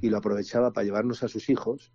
Y 0.00 0.08
lo 0.10 0.18
aprovechaba 0.18 0.72
para 0.72 0.84
llevarnos 0.84 1.22
a 1.22 1.28
sus 1.28 1.48
hijos 1.50 1.92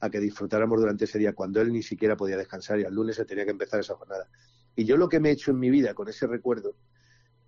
a 0.00 0.10
que 0.10 0.20
disfrutáramos 0.20 0.78
durante 0.78 1.04
ese 1.06 1.18
día, 1.18 1.32
cuando 1.32 1.60
él 1.60 1.72
ni 1.72 1.82
siquiera 1.82 2.16
podía 2.16 2.36
descansar 2.36 2.78
y 2.78 2.84
al 2.84 2.94
lunes 2.94 3.16
se 3.16 3.24
tenía 3.24 3.44
que 3.44 3.50
empezar 3.50 3.80
esa 3.80 3.94
jornada. 3.94 4.28
Y 4.76 4.84
yo 4.84 4.98
lo 4.98 5.08
que 5.08 5.18
me 5.18 5.30
he 5.30 5.32
hecho 5.32 5.50
en 5.50 5.58
mi 5.58 5.70
vida 5.70 5.94
con 5.94 6.08
ese 6.08 6.26
recuerdo 6.26 6.76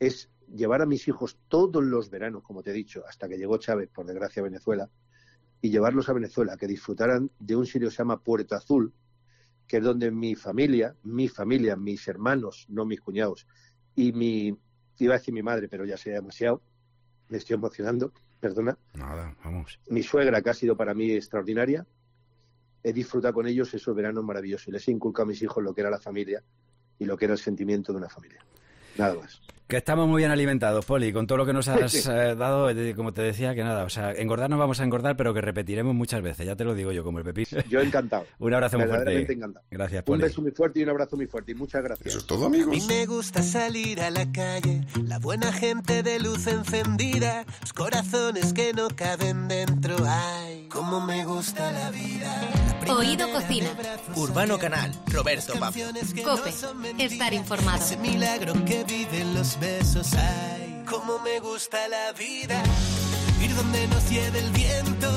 es 0.01 0.31
llevar 0.55 0.81
a 0.81 0.87
mis 0.87 1.07
hijos 1.09 1.38
todos 1.49 1.85
los 1.85 2.09
veranos, 2.09 2.43
como 2.43 2.62
te 2.62 2.71
he 2.71 2.73
dicho, 2.75 3.05
hasta 3.07 3.29
que 3.29 3.37
llegó 3.37 3.59
Chávez, 3.59 3.91
por 3.91 4.07
desgracia, 4.07 4.41
a 4.41 4.45
Venezuela, 4.45 4.88
y 5.61 5.71
llevarlos 5.71 6.09
a 6.09 6.14
Venezuela, 6.14 6.57
que 6.57 6.67
disfrutaran 6.67 7.31
de 7.38 7.55
un 7.55 7.67
sitio 7.67 7.88
que 7.88 7.93
se 7.93 7.99
llama 7.99 8.21
Puerto 8.21 8.55
Azul, 8.55 8.95
que 9.67 9.77
es 9.77 9.83
donde 9.83 10.11
mi 10.11 10.35
familia, 10.35 10.97
mi 11.03 11.29
familia, 11.29 11.77
mis 11.77 12.09
hermanos, 12.09 12.64
no 12.71 12.87
mis 12.87 13.01
cuñados, 13.01 13.47
y 13.95 14.12
mi, 14.12 14.57
iba 14.99 15.14
a 15.14 15.19
decir 15.19 15.35
mi 15.35 15.43
madre, 15.43 15.69
pero 15.69 15.85
ya 15.85 15.99
sería 15.99 16.21
demasiado, 16.21 16.62
me 17.29 17.37
estoy 17.37 17.55
emocionando, 17.55 18.12
perdona, 18.41 18.79
Nada, 18.95 19.37
vamos. 19.45 19.79
mi 19.91 20.03
suegra, 20.03 20.41
que 20.41 20.51
ha 20.51 20.55
sido 20.55 20.77
para 20.77 20.95
mí 20.95 21.11
extraordinaria, 21.11 21.87
he 22.83 22.93
disfrutado 22.93 23.35
con 23.35 23.47
ellos 23.47 23.75
esos 23.75 23.95
veranos 23.95 24.25
maravillosos 24.25 24.69
y 24.69 24.71
les 24.71 24.88
he 24.88 24.93
inculcado 24.93 25.25
a 25.25 25.27
mis 25.27 25.43
hijos 25.43 25.62
lo 25.62 25.75
que 25.75 25.83
era 25.83 25.91
la 25.91 25.99
familia 25.99 26.43
y 26.98 27.04
lo 27.04 27.16
que 27.16 27.26
era 27.26 27.34
el 27.34 27.40
sentimiento 27.40 27.92
de 27.92 27.98
una 27.98 28.08
familia. 28.08 28.44
Nada 28.96 29.14
más. 29.14 29.40
Que 29.68 29.76
estamos 29.76 30.08
muy 30.08 30.20
bien 30.22 30.30
alimentados, 30.30 30.82
Poli, 30.87 31.12
con 31.12 31.26
todo 31.26 31.37
lo 31.37 31.44
que 31.44 31.52
nos 31.52 31.68
has 31.68 32.06
eh, 32.06 32.34
dado, 32.34 32.70
eh, 32.70 32.94
como 32.96 33.12
te 33.12 33.20
decía, 33.20 33.54
que 33.54 33.62
nada, 33.62 33.84
o 33.84 33.90
sea, 33.90 34.12
engordar 34.12 34.48
no 34.48 34.56
vamos 34.56 34.80
a 34.80 34.84
engordar, 34.84 35.14
pero 35.14 35.34
que 35.34 35.42
repetiremos 35.42 35.94
muchas 35.94 36.22
veces, 36.22 36.46
ya 36.46 36.56
te 36.56 36.64
lo 36.64 36.74
digo 36.74 36.90
yo, 36.90 37.04
como 37.04 37.18
el 37.18 37.24
pepín. 37.26 37.44
Yo 37.68 37.80
encantado. 37.82 38.24
Un 38.38 38.54
abrazo 38.54 38.78
muy 38.78 38.87
fuerte. 38.88 39.30
encantado. 39.30 39.66
Gracias, 39.70 40.00
Un 40.00 40.04
Poli. 40.06 40.22
beso 40.22 40.40
muy 40.40 40.52
fuerte 40.52 40.80
y 40.80 40.84
un 40.84 40.88
abrazo 40.88 41.16
muy 41.16 41.26
fuerte 41.26 41.52
y 41.52 41.54
muchas 41.54 41.82
gracias. 41.84 42.06
Eso 42.06 42.18
es 42.18 42.26
todo, 42.26 42.46
A 42.46 42.48
mí 42.48 42.62
amigos. 42.62 42.88
me 42.88 43.04
gusta 43.04 43.42
salir 43.42 44.00
a 44.00 44.08
la 44.11 44.32
calle, 44.32 44.87
la 45.04 45.18
buena 45.18 45.52
gente 45.52 46.02
de 46.02 46.18
luz 46.18 46.46
encendida, 46.46 47.44
los 47.61 47.74
corazones 47.74 48.54
que 48.54 48.72
no 48.72 48.88
caben 48.88 49.48
dentro. 49.48 49.96
Ay, 50.06 50.66
cómo 50.70 51.04
me 51.04 51.26
gusta 51.26 51.70
la 51.72 51.90
vida. 51.90 52.78
Oído 52.88 53.31
Cocina. 53.31 53.68
Urbano 54.14 54.59
Canal, 54.59 54.92
Roberto 55.07 55.55
Pablo. 55.59 55.85
Cope. 56.24 56.55
Estar 56.98 57.35
informado. 57.35 57.85
Ese 57.85 57.96
milagro 57.96 58.53
que 58.64 58.85
viven 58.85 59.35
los 59.35 59.59
besos. 59.61 60.14
Ay, 60.14 60.85
cómo 60.88 61.18
me 61.18 61.38
gusta 61.40 61.88
la 61.88 62.12
vida. 62.12 62.62
Ir 63.42 63.55
donde 63.55 63.87
nos 63.88 64.09
lleve 64.09 64.38
el 64.38 64.51
viento, 64.51 65.11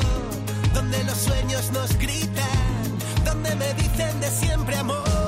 donde 0.73 1.03
los 1.03 1.17
sueños 1.17 1.71
nos 1.71 1.97
gritan, 1.97 2.97
donde 3.25 3.55
me 3.55 3.73
dicen 3.75 4.19
de 4.19 4.29
siempre 4.29 4.75
amor. 4.75 5.20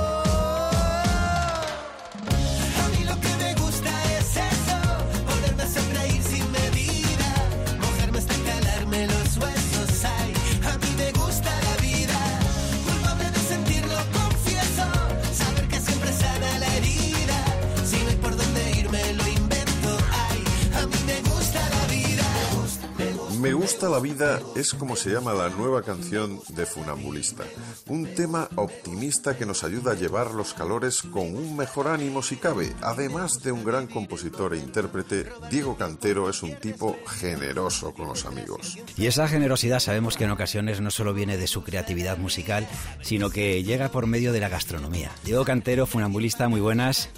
Gusta. 23.63 23.87
Me 23.87 23.87
gusta 23.87 23.89
la 23.89 23.99
vida 23.99 24.41
es 24.55 24.73
como 24.73 24.95
se 24.95 25.11
llama 25.11 25.33
la 25.33 25.49
nueva 25.49 25.81
canción 25.81 26.39
de 26.49 26.65
Funambulista. 26.65 27.43
Un 27.87 28.13
tema 28.13 28.49
optimista 28.55 29.37
que 29.37 29.45
nos 29.45 29.63
ayuda 29.63 29.91
a 29.91 29.95
llevar 29.95 30.31
los 30.31 30.53
calores 30.53 31.01
con 31.01 31.35
un 31.35 31.55
mejor 31.55 31.87
ánimo 31.87 32.21
si 32.21 32.35
cabe. 32.35 32.73
Además 32.81 33.41
de 33.41 33.51
un 33.51 33.63
gran 33.63 33.87
compositor 33.87 34.53
e 34.53 34.57
intérprete, 34.57 35.27
Diego 35.49 35.77
Cantero 35.77 36.29
es 36.29 36.43
un 36.43 36.55
tipo 36.55 36.95
generoso 37.07 37.93
con 37.93 38.07
los 38.07 38.25
amigos. 38.25 38.77
Y 38.97 39.07
esa 39.07 39.27
generosidad 39.27 39.79
sabemos 39.79 40.17
que 40.17 40.25
en 40.25 40.31
ocasiones 40.31 40.81
no 40.81 40.91
solo 40.91 41.13
viene 41.13 41.37
de 41.37 41.47
su 41.47 41.63
creatividad 41.63 42.17
musical, 42.17 42.67
sino 43.01 43.29
que 43.29 43.63
llega 43.63 43.89
por 43.89 44.07
medio 44.07 44.33
de 44.33 44.39
la 44.39 44.49
gastronomía. 44.49 45.11
Diego 45.23 45.45
Cantero, 45.45 45.85
funambulista, 45.85 46.49
muy 46.49 46.61
buenas. 46.61 47.09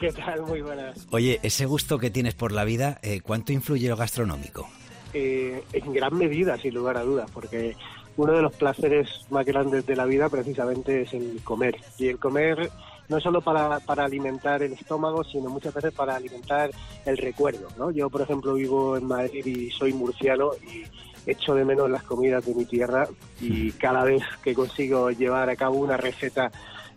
¿Qué 0.00 0.12
tal? 0.12 0.42
Muy 0.42 0.60
buenas. 0.60 1.06
Oye, 1.10 1.40
ese 1.42 1.64
gusto 1.64 1.98
que 1.98 2.10
tienes 2.10 2.34
por 2.34 2.52
la 2.52 2.64
vida, 2.64 2.98
eh, 3.02 3.20
¿cuánto 3.22 3.52
influye 3.52 3.88
lo 3.88 3.96
gastronómico? 3.96 4.68
Eh, 5.12 5.62
en 5.72 5.92
gran 5.92 6.16
medida, 6.16 6.58
sin 6.58 6.74
lugar 6.74 6.96
a 6.96 7.02
dudas, 7.02 7.30
porque 7.32 7.76
uno 8.16 8.32
de 8.32 8.42
los 8.42 8.54
placeres 8.54 9.08
más 9.30 9.44
grandes 9.44 9.86
de 9.86 9.96
la 9.96 10.04
vida 10.04 10.28
precisamente 10.28 11.02
es 11.02 11.14
el 11.14 11.40
comer. 11.42 11.76
Y 11.98 12.08
el 12.08 12.18
comer 12.18 12.70
no 13.08 13.20
solo 13.20 13.40
para, 13.40 13.80
para 13.80 14.04
alimentar 14.04 14.62
el 14.62 14.72
estómago, 14.72 15.22
sino 15.24 15.48
muchas 15.48 15.74
veces 15.74 15.92
para 15.92 16.16
alimentar 16.16 16.70
el 17.04 17.16
recuerdo. 17.16 17.68
¿no? 17.78 17.90
Yo, 17.90 18.10
por 18.10 18.22
ejemplo, 18.22 18.54
vivo 18.54 18.96
en 18.96 19.06
Madrid 19.06 19.44
y 19.46 19.70
soy 19.70 19.92
murciano 19.92 20.50
y 20.54 20.84
echo 21.30 21.54
de 21.54 21.64
menos 21.64 21.90
las 21.90 22.04
comidas 22.04 22.44
de 22.46 22.54
mi 22.54 22.64
tierra 22.64 23.08
y 23.40 23.72
cada 23.72 24.04
vez 24.04 24.22
que 24.42 24.54
consigo 24.54 25.10
llevar 25.10 25.50
a 25.50 25.56
cabo 25.56 25.76
una 25.76 25.96
receta 25.96 26.50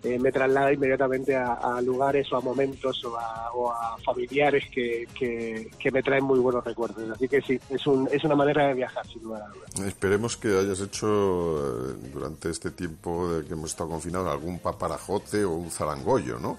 eh, 0.04 0.18
me 0.18 0.32
traslada 0.32 0.72
inmediatamente 0.72 1.36
a, 1.36 1.82
lugares 1.82 2.32
o 2.32 2.38
a 2.38 2.42
momentos 2.42 3.04
o 3.06 3.18
a, 3.18 3.52
o 3.54 3.72
a 3.72 3.98
familiares 4.04 4.64
que, 4.72 5.08
que, 5.18 5.70
que 5.78 5.92
me 5.92 6.02
traen 6.02 6.24
muy 6.24 6.40
buenos 6.40 6.64
recuerdos. 6.64 7.10
Así 7.10 7.28
que 7.28 7.42
sí, 7.42 7.60
es, 7.70 7.86
un, 7.88 8.08
es 8.12 8.24
una 8.24 8.36
manera 8.36 8.68
de 8.68 8.74
viajar, 8.76 9.06
sin 9.08 9.24
lugar 9.24 9.44
a 9.44 9.48
dudas. 9.48 9.88
Esperemos 9.88 10.38
que 10.38 10.58
hayas 10.58 10.80
hecho 10.80 11.08
eh, 11.08 11.96
durante 12.14 12.50
este 12.50 12.72
tiempo 12.72 13.30
de 13.34 13.46
que 13.46 13.54
hemos 13.54 13.72
estado 13.72 13.90
confinados 13.90 14.32
algún 14.32 14.60
paparajote 14.60 15.44
o 15.44 15.52
un 15.52 15.70
zarangollo, 15.70 16.40
¿no? 16.40 16.58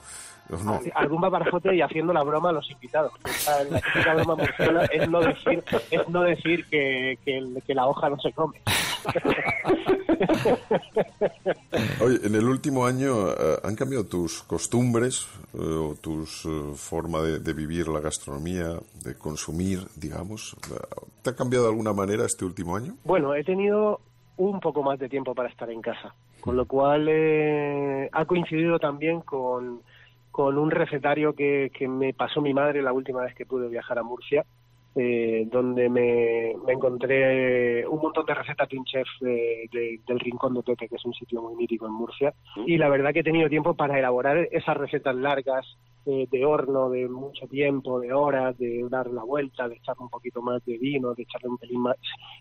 No. 0.64 0.80
Algún 0.94 1.20
paparajote 1.20 1.74
y 1.74 1.80
haciendo 1.80 2.12
la 2.12 2.22
broma 2.22 2.50
a 2.50 2.52
los 2.52 2.70
invitados. 2.70 3.12
La 3.46 3.80
típica 3.80 4.14
broma 4.14 4.36
murciana 4.36 4.84
es 4.86 5.08
no 5.08 5.20
decir, 5.20 5.64
es 5.90 6.08
no 6.08 6.22
decir 6.22 6.66
que, 6.68 7.18
que, 7.24 7.74
la 7.74 7.86
hoja 7.86 8.10
no 8.10 8.18
se 8.18 8.32
come. 8.32 8.60
Oye, 12.00 12.18
en 12.24 12.34
el 12.34 12.44
último 12.44 12.84
año 12.84 13.30
eh, 13.30 13.58
han 13.62 13.76
cambiado 13.76 14.06
tus 14.06 14.42
costumbres 14.42 15.28
eh, 15.54 15.58
o 15.58 15.94
tus 15.94 16.44
eh, 16.44 16.72
forma 16.74 17.22
de, 17.22 17.38
de 17.38 17.52
vivir 17.52 17.86
la 17.88 18.00
gastronomía, 18.00 18.74
de 19.04 19.16
consumir, 19.16 19.86
digamos. 19.96 20.56
¿Te 21.22 21.30
ha 21.30 21.36
cambiado 21.36 21.66
de 21.66 21.70
alguna 21.70 21.92
manera 21.92 22.26
este 22.26 22.44
último 22.44 22.76
año? 22.76 22.96
Bueno, 23.04 23.34
he 23.34 23.44
tenido 23.44 24.00
un 24.40 24.58
poco 24.58 24.82
más 24.82 24.98
de 24.98 25.08
tiempo 25.08 25.34
para 25.34 25.50
estar 25.50 25.70
en 25.70 25.82
casa, 25.82 26.14
con 26.40 26.56
lo 26.56 26.64
cual 26.64 27.06
eh, 27.10 28.08
ha 28.10 28.24
coincidido 28.24 28.78
también 28.78 29.20
con, 29.20 29.82
con 30.30 30.58
un 30.58 30.70
recetario 30.70 31.34
que, 31.34 31.70
que 31.76 31.88
me 31.88 32.12
pasó 32.14 32.40
mi 32.40 32.54
madre 32.54 32.82
la 32.82 32.92
última 32.92 33.22
vez 33.22 33.34
que 33.34 33.46
pude 33.46 33.68
viajar 33.68 33.98
a 33.98 34.02
Murcia, 34.02 34.44
eh, 34.96 35.46
donde 35.50 35.88
me, 35.88 36.54
me 36.66 36.72
encontré 36.72 37.86
un 37.86 38.00
montón 38.00 38.26
de 38.26 38.34
recetas 38.34 38.68
de 38.68 38.76
un 38.78 38.84
chef 38.84 39.06
de- 39.20 39.68
de- 39.72 40.00
del 40.06 40.18
Rincón 40.18 40.54
de 40.54 40.62
Pepe, 40.64 40.88
que 40.88 40.96
es 40.96 41.04
un 41.04 41.14
sitio 41.14 41.40
muy 41.42 41.54
mítico 41.54 41.86
en 41.86 41.92
Murcia, 41.92 42.34
y 42.66 42.76
la 42.76 42.88
verdad 42.88 43.12
que 43.12 43.20
he 43.20 43.24
tenido 43.24 43.48
tiempo 43.48 43.74
para 43.74 43.98
elaborar 43.98 44.48
esas 44.50 44.76
recetas 44.76 45.14
largas 45.14 45.66
eh, 46.06 46.26
de 46.30 46.44
horno, 46.46 46.88
de 46.88 47.08
mucho 47.08 47.46
tiempo, 47.46 48.00
de 48.00 48.12
horas, 48.12 48.56
de 48.58 48.86
dar 48.88 49.06
la 49.08 49.22
vuelta, 49.22 49.68
de 49.68 49.76
echarle 49.76 50.02
un 50.04 50.08
poquito 50.08 50.40
más 50.40 50.64
de 50.64 50.78
vino, 50.78 51.14
de 51.14 51.22
echarle 51.24 51.48
un 51.50 51.58
pelín 51.58 51.82
más. 51.82 51.96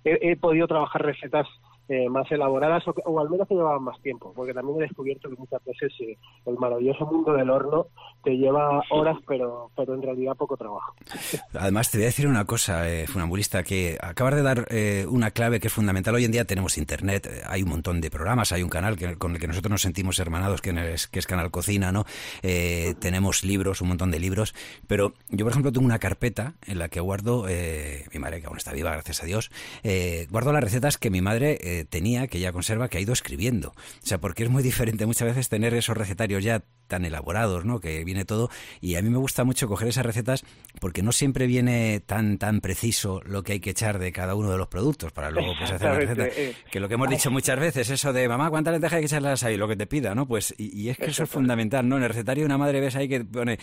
He, 0.06 0.18
he 0.32 0.38
podido 0.38 0.66
trabajar 0.66 1.06
recetas 1.06 1.46
eh, 1.90 2.08
más 2.08 2.32
elaboradas 2.32 2.84
o, 2.88 3.20
al 3.20 3.30
menos 3.30 3.48
que 3.48 3.56
llevaban 3.56 3.84
más 3.84 4.00
tiempo, 4.02 4.32
porque 4.36 4.54
también 4.54 4.78
he 4.78 4.84
descubierto 4.84 5.28
que 5.28 5.36
muchas 5.36 5.64
veces 5.66 5.92
eh, 6.02 6.18
el 6.46 6.58
maravilloso 6.58 7.06
mundo 7.06 7.34
del 7.34 7.50
horno 7.50 7.88
te 8.24 8.38
lleva 8.38 8.84
horas, 8.92 9.18
pero, 9.28 9.72
pero 9.76 9.96
en 9.96 10.02
realidad 10.04 10.36
poco 10.36 10.56
trabajo. 10.56 10.94
Además, 11.54 11.90
te 11.90 11.98
voy 11.98 12.04
a 12.04 12.08
decir 12.08 12.28
una 12.28 12.46
cosa, 12.46 12.90
eh, 12.90 13.08
funambulista, 13.08 13.64
que 13.64 13.98
acabas 14.02 14.36
de 14.36 14.44
dar 14.44 14.68
eh, 14.70 15.06
una 15.10 15.32
clave 15.32 15.60
que 15.60 15.68
es 15.68 15.74
fundamental. 15.74 16.14
Hoy 16.14 16.26
en 16.26 16.32
día 16.32 16.46
tenemos 16.46 16.78
internet, 16.78 17.28
hay 17.48 17.64
un 17.64 17.70
montón 17.70 18.02
de 18.02 18.12
programas, 18.12 18.52
hay 18.52 18.62
un 18.62 18.70
canal 18.70 18.98
con 19.18 19.32
el 19.34 19.40
que 19.40 19.48
nosotros 19.48 19.72
nos 19.72 19.82
sentimos 19.82 20.20
hermanados, 20.20 20.62
que 20.62 20.70
es, 20.94 21.08
que 21.08 21.18
es 21.18 21.26
Canal 21.26 21.50
Cocina, 21.50 21.92
¿no? 21.92 22.06
Tenemos 23.00 23.44
libros, 23.44 23.82
un 23.82 23.90
montón 23.90 24.12
de 24.12 24.20
libros, 24.20 24.54
pero 24.88 25.14
yo, 25.30 25.46
por 25.46 25.52
ejemplo, 25.52 25.72
tengo 25.72 25.86
una 25.86 26.00
carpeta 26.00 26.54
en 26.68 26.78
la 26.78 26.90
que 26.90 27.00
guardo, 27.00 27.46
mi 28.14 28.20
madre 28.20 28.42
que 28.42 28.48
aún 28.48 28.58
está 28.58 28.74
viva, 28.74 28.92
gracias 28.92 29.24
a 29.24 29.26
Dios, 29.26 29.52
guardo 30.30 30.52
las 30.52 30.64
recetas 30.64 30.98
que 30.98 31.10
mi 31.10 31.22
madre 31.22 31.79
tenía, 31.86 32.28
que 32.28 32.38
ella 32.38 32.52
conserva, 32.52 32.90
que 32.90 32.98
ha 32.98 33.02
ido 33.02 33.14
escribiendo. 33.14 33.70
O 33.70 34.06
sea, 34.06 34.20
porque 34.20 34.44
es 34.44 34.50
muy 34.50 34.64
diferente 34.70 35.06
muchas 35.06 35.28
veces 35.28 35.50
tener 35.50 35.74
esos 35.74 35.98
recetarios 35.98 36.44
ya 36.44 36.64
tan 36.90 37.06
elaborados, 37.06 37.64
¿no? 37.64 37.80
Que 37.80 38.04
viene 38.04 38.26
todo. 38.26 38.50
Y 38.82 38.96
a 38.96 39.02
mí 39.02 39.10
me 39.10 39.18
gusta 39.18 39.46
mucho 39.46 39.70
coger 39.70 39.88
esas 39.88 40.06
recetas 40.06 40.44
porque 40.82 41.02
no 41.02 41.14
siempre 41.14 41.48
viene 41.48 42.02
tan 42.06 42.38
tan 42.38 42.60
preciso 42.60 43.22
lo 43.26 43.44
que 43.44 43.54
hay 43.54 43.60
que 43.62 43.70
echar 43.70 44.00
de 44.00 44.12
cada 44.12 44.36
uno 44.36 44.52
de 44.52 44.58
los 44.58 44.68
productos 44.68 45.14
para 45.14 45.32
luego 45.32 45.54
pues 45.58 45.72
hacer 45.72 45.88
la 45.90 45.96
receta. 45.96 46.28
Eh. 46.28 46.54
Que 46.70 46.82
lo 46.82 46.90
que 46.90 46.96
hemos 46.96 47.10
dicho 47.10 47.32
muchas 47.32 47.58
veces, 47.60 47.90
eso 47.90 48.12
de 48.12 48.28
mamá, 48.28 48.50
¿cuántas 48.50 48.74
lentejas 48.74 48.96
hay 48.98 49.02
que 49.04 49.06
echarlas 49.06 49.44
ahí? 49.44 49.56
Lo 49.56 49.68
que 49.70 49.78
te 49.78 49.88
pida, 49.88 50.14
¿no? 50.14 50.28
Pues, 50.28 50.54
y, 50.58 50.78
y 50.78 50.90
es 50.90 50.98
que 50.98 51.06
eso 51.06 51.24
es 51.24 51.30
fundamental, 51.30 51.88
¿no? 51.88 51.96
En 51.98 52.04
el 52.04 52.10
recetario 52.10 52.46
una 52.46 52.58
madre 52.58 52.82
ves 52.82 52.96
ahí 52.98 53.08
que 53.08 53.24
pone 53.24 53.58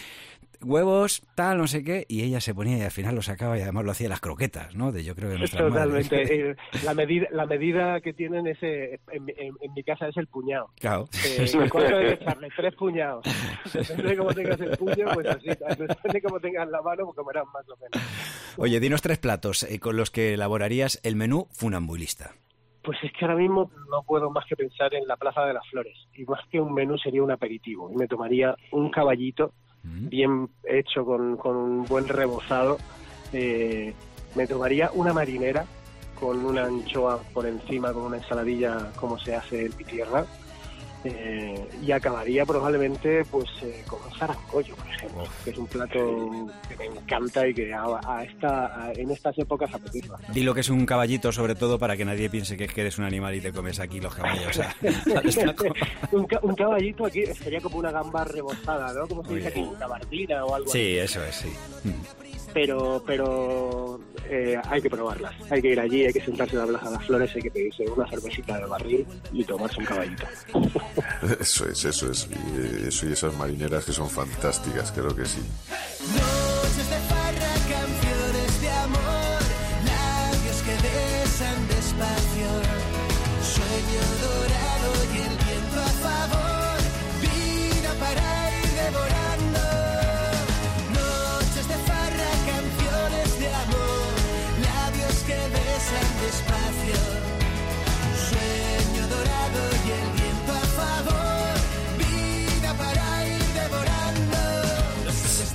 huevos, 0.63 1.23
tal, 1.35 1.59
no 1.59 1.67
sé 1.67 1.85
qué, 1.85 2.07
y 2.09 2.23
ella 2.23 2.41
se 2.41 2.55
ponía 2.55 2.79
y 2.79 2.83
al 2.83 2.91
final 2.91 3.15
lo 3.15 3.23
sacaba 3.23 3.59
y 3.59 3.63
además 3.63 3.85
lo 3.85 3.91
hacía 3.91 4.09
las 4.09 4.21
croquetas, 4.21 4.75
¿no? 4.75 4.91
De 4.93 5.05
yo 5.05 5.15
creo 5.15 5.31
que 5.31 5.39
nuestras 5.39 5.71
madres. 5.71 6.09
Totalmente. 6.09 6.51
eh, 6.51 6.57
la, 6.85 6.95
medida, 6.95 7.27
la 7.31 7.47
medida 7.47 8.01
que 8.01 8.13
tienen 8.13 8.47
ese, 8.47 8.95
en, 9.13 9.29
en- 9.37 9.57
en 9.61 9.75
mi 9.75 9.83
casa 9.83 10.09
es 10.09 10.17
el 10.17 10.27
puñado. 10.29 10.71
Claro. 10.81 11.09
Eh, 11.25 11.47
¿Cuánto 11.71 11.97
hay 11.97 12.07
que 12.07 12.13
echarle? 12.23 12.49
Tres 12.57 12.75
puñados. 12.75 13.16
Depende 13.73 14.03
de 14.03 14.17
cómo 14.17 14.35
tengas 14.35 14.61
el 14.61 14.77
puño, 14.77 15.07
pues 15.15 15.27
así. 15.27 15.47
Depende 15.49 16.13
de 16.13 16.23
cómo 16.23 16.41
tengas 16.41 16.69
la 16.69 16.83
mano, 16.83 17.05
pues 17.05 17.17
comerás 17.17 17.45
más 17.53 17.69
o 17.69 17.77
menos. 17.77 18.09
Oye, 18.57 18.81
dinos 18.81 19.03
tres 19.03 19.19
platos 19.19 19.63
eh, 19.65 19.79
con 19.81 19.97
los 19.97 20.11
que 20.11 20.35
elaborarías 20.35 21.01
el 21.03 21.17
menú 21.17 21.49
funambulista. 21.53 22.35
Pues 22.83 22.99
es 23.03 23.13
que 23.13 23.25
ahora 23.25 23.37
mismo 23.37 23.71
no 23.91 24.03
puedo 24.05 24.31
más 24.31 24.45
que 24.47 24.55
pensar 24.55 24.95
en 24.95 25.07
la 25.09 25.17
Plaza 25.17 25.43
de 25.45 25.55
las 25.55 25.69
Flores. 25.69 25.97
Y 26.15 26.25
más 26.25 26.41
que 26.51 26.61
un 26.61 26.73
menú 26.73 26.97
sería 26.99 27.23
un 27.23 27.33
aperitivo. 27.33 27.91
Y 27.91 27.97
me 27.97 28.07
tomaría 28.07 28.55
un 28.71 28.91
caballito 28.91 29.53
bien 29.83 30.49
hecho 30.65 31.05
con, 31.05 31.37
con 31.37 31.57
un 31.57 31.85
buen 31.85 32.09
rebozado. 32.09 32.79
Eh, 33.33 33.93
me 34.35 34.47
tomaría 34.47 34.91
una 34.95 35.13
marinera 35.13 35.65
con 36.19 36.45
una 36.45 36.65
anchoa 36.65 37.21
por 37.33 37.47
encima, 37.47 37.93
con 37.93 38.05
una 38.05 38.17
ensaladilla 38.17 38.91
como 38.97 39.19
se 39.19 39.35
hace 39.35 39.67
en 39.67 39.77
mi 39.77 39.85
tierra. 39.85 40.25
Eh, 41.09 41.69
y 41.83 41.93
acabaría 41.93 42.45
probablemente 42.45 43.25
pues 43.31 43.47
eh, 43.63 43.85
con 43.87 44.01
un 44.03 44.19
zarangollo, 44.19 44.75
por 44.75 44.87
ejemplo, 44.89 45.25
que 45.45 45.51
es 45.51 45.59
un 45.59 45.67
plato 45.69 46.49
que 46.69 46.77
me 46.77 46.87
encanta 46.87 47.47
y 47.47 47.55
que 47.55 47.73
a, 47.73 47.85
a 48.05 48.25
esta, 48.25 48.67
a- 48.87 48.93
en 48.93 49.11
estas 49.13 49.39
épocas 49.39 49.73
apetece 49.73 50.09
bastante. 50.09 50.33
Di 50.33 50.43
lo 50.45 50.53
que 50.55 50.61
es 50.61 50.69
un 50.69 50.85
caballito, 50.85 51.31
sobre 51.31 51.55
todo 51.55 51.79
para 51.79 51.97
que 51.97 52.05
nadie 52.05 52.29
piense 52.29 52.57
que 52.57 52.65
es 52.65 52.73
que 52.73 52.81
eres 52.81 52.99
un 52.99 53.05
animal 53.05 53.35
y 53.37 53.41
te 53.41 53.53
comes 53.53 53.79
aquí 53.79 54.01
los 54.01 54.15
caballos. 54.15 54.59
un, 56.13 56.27
ca- 56.27 56.41
un 56.43 56.55
caballito 56.55 57.07
aquí 57.07 57.25
sería 57.27 57.61
como 57.61 57.79
una 57.79 57.91
gamba 57.93 58.25
rebozada, 58.25 58.93
¿no? 58.93 59.07
Como 59.07 59.25
se 59.25 59.35
dice 59.37 59.49
aquí, 59.49 59.61
una 59.61 59.79
gabardina 59.79 60.45
o 60.45 60.55
algo 60.55 60.71
así. 60.71 60.79
sí, 60.79 60.99
eso 60.99 61.23
es, 61.25 61.35
sí. 61.37 61.53
Pero, 62.57 63.03
pero 63.07 64.01
eh, 64.31 64.57
hay 64.65 64.81
que 64.81 64.89
probarlas. 64.89 65.35
Hay 65.51 65.61
que 65.61 65.73
ir 65.73 65.79
allí, 65.79 66.07
hay 66.07 66.13
que 66.15 66.23
sentarse 66.23 66.57
a 66.57 66.61
la 66.61 66.67
Plaza 66.67 66.87
de 66.87 66.97
las 66.97 67.05
Flores, 67.05 67.31
hay 67.35 67.43
que 67.43 67.51
pedirse 67.51 67.83
una 67.87 68.09
cervecita 68.09 68.59
de 68.59 68.65
barril 68.65 69.07
y 69.31 69.45
tomarse 69.45 69.79
un 69.79 69.85
caballito. 69.85 70.25
Eso 71.39 71.69
es, 71.69 71.85
eso 71.85 72.11
es. 72.11 72.27
Y, 72.31 72.35
eh, 72.35 72.89
eso 72.89 73.07
y 73.07 73.13
esas 73.13 73.37
marineras 73.37 73.85
que 73.85 73.93
son 73.93 74.09
fantásticas, 74.09 74.91
creo 74.91 75.15
que 75.15 75.27
sí. 75.27 75.41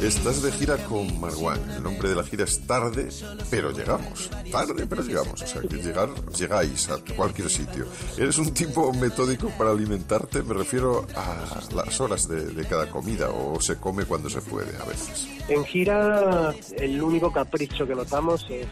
Estás 0.02 0.42
de 0.42 0.52
gira 0.52 0.78
con 0.86 1.20
Marwan. 1.20 1.60
El 1.78 1.84
nombre 1.84 2.10
de 2.10 2.16
la 2.16 2.24
gira 2.24 2.44
es 2.46 2.66
Tarde, 2.66 3.10
pero 3.52 3.70
llegamos. 3.72 4.32
Tarde, 4.52 4.88
pero 4.88 5.04
llegamos. 5.04 5.40
O 5.44 5.46
sea, 5.48 5.62
que 5.62 5.76
llegar, 5.78 6.10
llegáis 6.36 6.90
a 6.90 6.98
cualquier 7.16 7.50
sitio. 7.52 7.86
¿Eres 8.18 8.40
un 8.40 8.52
tipo 8.52 8.92
metódico 8.94 9.50
para 9.60 9.70
alimentarte? 9.70 10.42
Me 10.42 10.56
refiero 10.56 11.06
a 11.16 11.62
las 11.76 12.02
horas 12.02 12.28
de, 12.28 12.46
de 12.48 12.66
cada 12.66 12.90
comida 12.90 13.30
o 13.30 13.62
se 13.62 13.76
come 13.78 14.06
cuando 14.06 14.28
se 14.28 14.42
puede 14.42 14.76
a 14.76 14.86
veces. 14.86 15.28
En 15.48 15.64
gira, 15.66 16.52
el 16.78 17.02
único 17.04 17.32
capricho 17.32 17.86
que 17.86 17.94
notamos 17.94 18.44
es, 18.50 18.66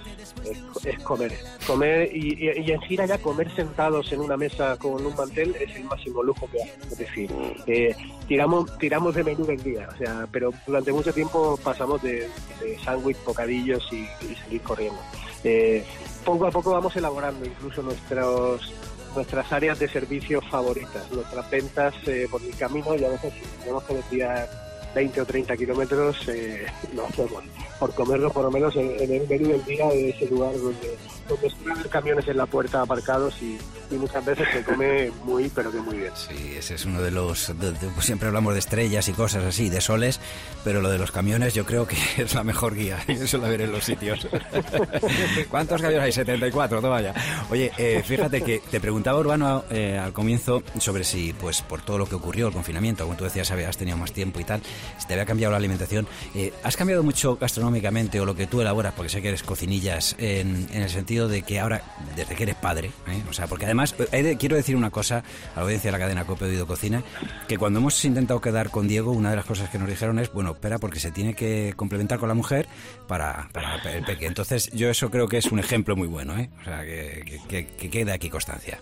es- 0.45 0.85
es 0.85 0.99
comer. 1.03 1.37
Comer 1.67 2.09
y, 2.15 2.43
y- 2.43 2.71
en 2.71 2.81
gira 2.81 3.05
ya 3.05 3.19
comer 3.19 3.53
sentados 3.55 4.11
en 4.11 4.21
una 4.21 4.35
mesa 4.35 4.77
con 4.77 5.05
un 5.05 5.15
mantel 5.15 5.55
es 5.59 5.75
el 5.75 5.83
máximo 5.83 6.23
lujo 6.23 6.49
que 6.51 6.63
hay. 6.63 6.71
Es 6.89 6.97
decir, 6.97 7.29
eh, 7.67 7.95
tiramos, 8.27 8.75
tiramos 8.79 9.13
de 9.13 9.23
menú 9.23 9.45
del 9.45 9.61
día. 9.61 9.87
O 9.93 9.97
sea, 9.97 10.27
pero 10.31 10.51
durante 10.65 10.91
mucho 10.91 11.11
tiempo 11.13 11.18
pasamos 11.63 12.01
de, 12.01 12.29
de 12.59 12.79
sándwich, 12.83 13.17
bocadillos 13.25 13.87
y, 13.91 14.07
y 14.25 14.35
seguir 14.35 14.61
corriendo. 14.61 14.99
Eh, 15.43 15.85
poco 16.25 16.47
a 16.47 16.51
poco 16.51 16.71
vamos 16.71 16.95
elaborando 16.95 17.45
incluso 17.45 17.81
nuestros 17.81 18.73
nuestras 19.15 19.51
áreas 19.51 19.79
de 19.79 19.87
servicio 19.87 20.41
favoritas, 20.41 21.09
nuestras 21.11 21.49
ventas 21.49 21.95
eh, 22.05 22.27
por 22.29 22.41
el 22.41 22.55
camino 22.55 22.95
y 22.95 23.03
a 23.03 23.09
veces 23.09 23.33
tenemos 23.59 23.83
que 23.83 23.95
desviar 23.95 24.49
20 24.93 25.21
o 25.21 25.25
30 25.25 25.57
kilómetros, 25.57 26.27
eh, 26.27 26.65
lo 26.95 27.05
hacemos. 27.05 27.43
Por 27.79 27.93
comerlo 27.93 28.31
por 28.31 28.43
lo 28.43 28.51
menos 28.51 28.75
en, 28.75 28.91
en 28.99 29.13
el 29.13 29.27
menú 29.27 29.49
del 29.49 29.65
día 29.65 29.87
de 29.87 30.09
ese 30.09 30.27
lugar 30.27 30.53
donde, 30.53 30.97
donde 31.29 31.49
suelen 31.49 31.71
haber 31.71 31.89
camiones 31.89 32.27
en 32.27 32.37
la 32.37 32.45
puerta 32.45 32.81
aparcados 32.81 33.35
y, 33.41 33.57
y 33.91 33.95
muchas 33.97 34.25
veces 34.25 34.47
se 34.51 34.63
come 34.63 35.11
muy, 35.23 35.49
pero 35.49 35.71
que 35.71 35.77
muy 35.79 35.97
bien. 35.97 36.11
Sí, 36.15 36.53
ese 36.57 36.75
es 36.75 36.85
uno 36.85 37.01
de 37.01 37.11
los... 37.11 37.47
de- 37.59 37.71
de- 37.71 37.87
pues 37.93 38.05
siempre 38.05 38.27
hablamos 38.27 38.53
de 38.53 38.59
estrellas 38.59 39.07
y 39.07 39.13
cosas 39.13 39.43
así, 39.43 39.69
de 39.69 39.79
soles, 39.81 40.19
pero 40.63 40.81
lo 40.81 40.89
de 40.89 40.97
los 40.97 41.11
camiones 41.11 41.53
yo 41.53 41.65
creo 41.65 41.87
que 41.87 41.95
es 42.17 42.33
la 42.33 42.43
mejor 42.43 42.75
guía. 42.75 42.99
Eso 43.07 43.37
la 43.37 43.47
ver 43.49 43.61
en 43.61 43.71
los 43.71 43.83
sitios. 43.85 44.27
¿Cuántos 45.49 45.81
camiones 45.81 46.05
hay? 46.05 46.11
74, 46.11 46.81
toma 46.81 47.01
ya. 47.01 47.13
Oye, 47.49 47.71
eh, 47.77 48.03
fíjate 48.05 48.41
que 48.41 48.59
te 48.71 48.79
preguntaba 48.79 49.19
Urbano 49.19 49.63
eh, 49.69 49.97
al 49.97 50.13
comienzo 50.13 50.63
sobre 50.79 51.03
si, 51.03 51.33
pues 51.33 51.61
por 51.61 51.81
todo 51.81 51.97
lo 51.97 52.05
que 52.07 52.15
ocurrió, 52.15 52.47
el 52.47 52.53
confinamiento, 52.53 53.03
como 53.05 53.15
tú 53.17 53.23
decías, 53.23 53.49
habías 53.51 53.77
tenido 53.77 53.97
más 53.97 54.11
tiempo 54.11 54.39
y 54.39 54.43
tal, 54.43 54.61
si 54.97 55.07
te 55.07 55.13
había 55.13 55.25
cambiado 55.25 55.51
la 55.51 55.57
alimentación. 55.57 56.07
Eh, 56.35 56.53
¿Has 56.63 56.75
cambiado 56.77 57.03
mucho 57.03 57.35
gastronómicamente 57.37 58.19
o 58.19 58.25
lo 58.25 58.35
que 58.35 58.47
tú 58.47 58.61
elaboras, 58.61 58.93
porque 58.93 59.09
sé 59.09 59.21
que 59.21 59.29
eres 59.29 59.43
cocinillas, 59.43 60.15
en, 60.17 60.67
en 60.71 60.81
el 60.83 60.89
sentido 60.89 61.18
de 61.27 61.41
que 61.41 61.59
ahora, 61.59 61.81
desde 62.15 62.35
que 62.35 62.43
eres 62.43 62.55
padre, 62.55 62.91
¿eh? 63.07 63.21
o 63.29 63.33
sea, 63.33 63.47
porque 63.47 63.65
además, 63.65 63.95
eh, 64.11 64.37
quiero 64.39 64.55
decir 64.55 64.75
una 64.75 64.89
cosa 64.91 65.23
a 65.53 65.57
la 65.57 65.61
audiencia 65.63 65.89
de 65.89 65.91
la 65.97 65.99
cadena 66.03 66.25
Cope 66.25 66.45
Oído 66.45 66.65
Cocina, 66.67 67.03
que 67.47 67.57
cuando 67.57 67.79
hemos 67.79 68.03
intentado 68.05 68.39
quedar 68.41 68.69
con 68.69 68.87
Diego, 68.87 69.11
una 69.11 69.29
de 69.31 69.35
las 69.35 69.45
cosas 69.45 69.69
que 69.69 69.77
nos 69.79 69.89
dijeron 69.89 70.19
es, 70.19 70.31
bueno, 70.31 70.51
espera, 70.51 70.77
porque 70.79 70.99
se 70.99 71.11
tiene 71.11 71.33
que 71.33 71.73
complementar 71.75 72.19
con 72.19 72.29
la 72.29 72.35
mujer 72.35 72.67
para, 73.07 73.49
el 73.93 74.03
peque. 74.05 74.25
Entonces, 74.27 74.69
yo 74.71 74.89
eso 74.89 75.09
creo 75.11 75.27
que 75.27 75.37
es 75.37 75.51
un 75.51 75.59
ejemplo 75.59 75.95
muy 75.95 76.07
bueno, 76.07 76.37
¿eh? 76.37 76.49
O 76.61 76.63
sea, 76.63 76.83
que, 76.83 77.23
que, 77.25 77.65
que- 77.65 77.67
que 77.75 77.89
quede 77.89 78.11
aquí 78.11 78.29
constancia. 78.29 78.79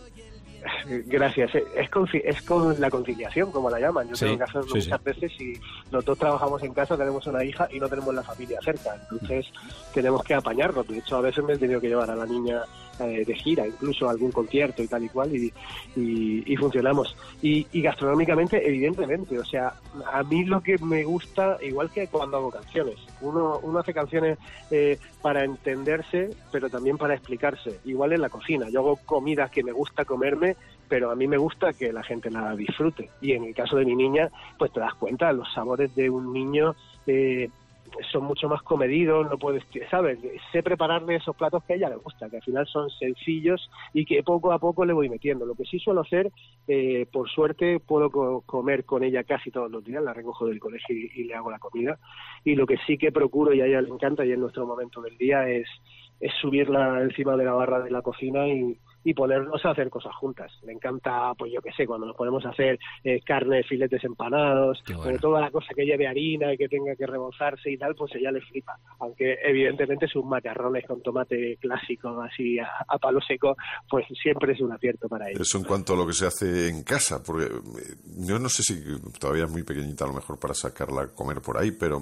Gracias. 1.05 1.55
Eh, 1.55 1.63
Es 1.76 1.89
con, 1.89 2.07
es 2.13 2.41
con 2.41 2.80
la 2.80 2.89
conciliación, 2.89 3.51
como 3.51 3.70
la 3.70 3.80
llaman. 3.80 4.07
Yo 4.09 4.15
Sí, 4.15 4.26
tengo 4.26 4.38
que 4.38 4.43
hacerlo 4.43 4.63
sí, 4.74 4.82
sí. 4.82 4.89
muchas 4.89 5.03
veces 5.03 5.32
y 5.41 5.53
los 5.91 6.03
dos 6.05 6.18
trabajamos 6.18 6.61
en 6.63 6.74
casa, 6.74 6.97
tenemos 6.97 7.26
una 7.28 7.43
hija 7.43 7.68
y 7.72 7.80
no 7.80 7.88
tenemos 7.88 8.13
la 8.13 8.24
familia 8.24 8.59
cerca. 8.63 8.95
Entonces 9.11 9.45
tenemos 9.93 10.24
que 10.24 10.34
apañarnos. 10.34 10.88
De 10.88 10.97
hecho, 10.99 11.18
a 11.18 11.22
veces 11.22 11.43
me 11.43 11.53
he 11.53 11.57
tenido 11.57 11.80
que 11.82 11.88
llevar 11.89 12.09
a 12.11 12.15
la 12.15 12.26
niña 12.26 12.61
eh, 13.00 13.24
de 13.26 13.36
gira, 13.36 13.68
incluso 13.68 14.10
algún 14.10 14.32
concierto 14.32 14.82
y 14.84 14.88
tal 14.88 15.04
y 15.04 15.10
cual, 15.10 15.36
y, 15.36 15.54
y- 15.95 16.43
y 16.52 16.56
funcionamos. 16.56 17.16
Y, 17.41 17.66
y 17.72 17.82
gastronómicamente, 17.82 18.66
evidentemente. 18.68 19.38
O 19.39 19.45
sea, 19.45 19.74
a 20.12 20.24
mí 20.24 20.43
lo 20.45 20.62
que 20.62 20.78
me 20.80 21.04
gusta, 21.04 21.58
igual 21.62 21.91
que 21.91 22.08
cuando 22.08 22.38
hago 22.38 22.52
canciones, 22.52 22.95
uno, 23.22 23.60
uno 23.64 23.80
hace 23.80 23.93
canciones 23.93 24.38
eh, 24.72 24.98
para 25.22 25.43
entenderse, 25.43 26.30
pero 26.52 26.70
también 26.70 26.98
para 26.98 27.16
explicarse. 27.16 27.80
Igual 27.86 28.14
en 28.14 28.22
la 28.22 28.30
cocina. 28.30 28.70
Yo 28.70 28.80
hago 28.80 29.00
comidas 29.06 29.52
que 29.52 29.64
me 29.64 29.72
gusta 29.72 30.06
comerme, 30.06 30.56
pero 30.88 31.12
a 31.12 31.16
mí 31.16 31.28
me 31.28 31.38
gusta 31.38 31.74
que 31.74 31.91
la 31.91 32.04
gente 32.04 32.30
la 32.32 32.56
disfrute. 32.56 33.10
Y 33.22 33.34
en 33.34 33.43
el 33.45 33.54
caso 33.54 33.76
de 33.78 33.86
mi 33.86 33.95
niña, 33.95 34.30
pues 34.58 34.72
te 34.72 34.80
das 34.80 34.93
cuenta, 34.95 35.32
los 35.34 35.52
sabores 35.54 35.93
de 35.95 36.10
un 36.10 36.32
niño 36.34 36.76
eh, 37.06 37.50
son 38.12 38.24
mucho 38.24 38.48
más 38.50 38.62
comedidos, 38.64 39.30
no 39.30 39.38
puedes, 39.38 39.64
¿sabes? 39.90 40.20
Sé 40.52 40.64
prepararle 40.64 41.16
esos 41.16 41.36
platos 41.36 41.64
que 41.64 41.74
a 41.74 41.76
ella 41.76 41.90
le 41.90 41.96
gusta, 41.98 42.30
que 42.30 42.38
al 42.38 42.44
final 42.44 42.68
son 42.68 42.90
sencillos 42.90 43.70
y 43.94 44.06
que 44.06 44.24
poco 44.24 44.52
a 44.52 44.60
poco 44.60 44.86
le 44.86 44.94
voy 44.94 45.10
metiendo. 45.10 45.46
Lo 45.46 45.56
que 45.56 45.66
sí 45.66 45.80
suelo 45.80 46.02
hacer, 46.02 46.32
eh, 46.68 47.06
por 47.12 47.30
suerte, 47.30 47.80
puedo 47.80 48.10
co- 48.10 48.42
comer 48.46 48.86
con 48.86 49.04
ella 49.04 49.24
casi 49.24 49.52
todos 49.52 49.72
los 49.72 49.84
días, 49.84 50.04
la 50.04 50.14
recojo 50.14 50.46
del 50.48 50.60
colegio 50.60 50.96
y, 50.96 51.24
le 51.24 51.36
hago 51.36 51.52
la 51.52 51.60
comida. 51.60 52.00
Y 52.44 52.56
lo 52.56 52.66
que 52.66 52.78
sí 52.86 52.98
que 52.98 53.12
procuro, 53.12 53.54
y 53.54 53.62
a 53.62 53.66
ella 53.66 53.82
le 53.82 53.90
encanta, 53.90 54.26
y 54.26 54.32
en 54.32 54.40
nuestro 54.42 54.66
momento 54.66 55.02
del 55.02 55.18
día, 55.18 55.48
es, 55.50 55.68
es 56.20 56.34
subirla 56.42 57.02
encima 57.02 57.36
de 57.38 57.46
la 57.46 57.54
barra 57.54 57.80
de 57.82 57.92
la 57.92 58.02
cocina 58.02 58.48
y, 58.48 58.78
y 59.04 59.14
ponernos 59.14 59.64
a 59.66 59.72
hacer 59.72 59.89
cosas 59.89 60.16
juntas. 60.16 60.52
Le 60.64 60.74
encanta, 60.74 61.34
pues 61.38 61.52
yo 61.54 61.62
qué 61.62 61.72
sé, 61.72 61.86
cuando 61.86 62.08
nos 62.08 62.16
ponemos 62.16 62.45
a 62.45 62.50
hacer 62.50 62.80
eh, 63.04 63.22
carne, 63.26 63.64
filetes 63.64 64.04
empanados, 64.04 64.84
eh, 64.89 65.18
toda 65.20 65.41
la 65.41 65.52
cosa 65.52 65.74
que 65.76 65.86
lleve 65.86 66.08
harina 66.08 66.54
y 66.54 66.58
que 66.58 66.68
tenga 66.68 66.95
que 66.95 67.06
rebozarse 67.06 67.72
y 67.72 67.78
tal, 67.78 67.95
pues 67.95 68.14
ella 68.16 68.32
le 68.32 68.41
flipa. 68.41 68.78
Aunque 69.00 69.38
evidentemente 69.43 70.08
sus 70.08 70.26
macarrones 70.26 70.86
con 70.86 71.02
tomate 71.02 71.58
clásico, 71.62 72.22
así 72.22 72.60
a, 72.60 72.68
a 72.88 72.98
palo 72.98 73.20
seco, 73.22 73.56
pues 73.89 74.06
siempre 74.22 74.54
es 74.54 74.62
un 74.62 74.72
acierto 74.72 75.08
para 75.08 75.30
ella. 75.30 75.41
Eso 75.41 75.58
en 75.58 75.64
cuanto 75.64 75.93
a 75.93 75.98
lo 75.98 76.06
que 76.06 76.14
se 76.14 76.26
hace 76.26 76.70
en 76.70 76.84
casa, 76.84 77.24
porque 77.24 77.45
eh, 77.45 77.95
yo 78.26 78.39
no 78.39 78.50
sé 78.50 78.64
si 78.64 78.84
todavía 79.20 79.45
es 79.45 79.52
muy 79.52 79.64
pequeñita 79.64 80.06
a 80.06 80.08
lo 80.08 80.14
mejor 80.14 80.39
para 80.39 80.54
sacarla 80.54 81.04
a 81.04 81.08
comer 81.08 81.41
por 81.41 81.58
ahí, 81.58 81.72
pero 81.72 82.02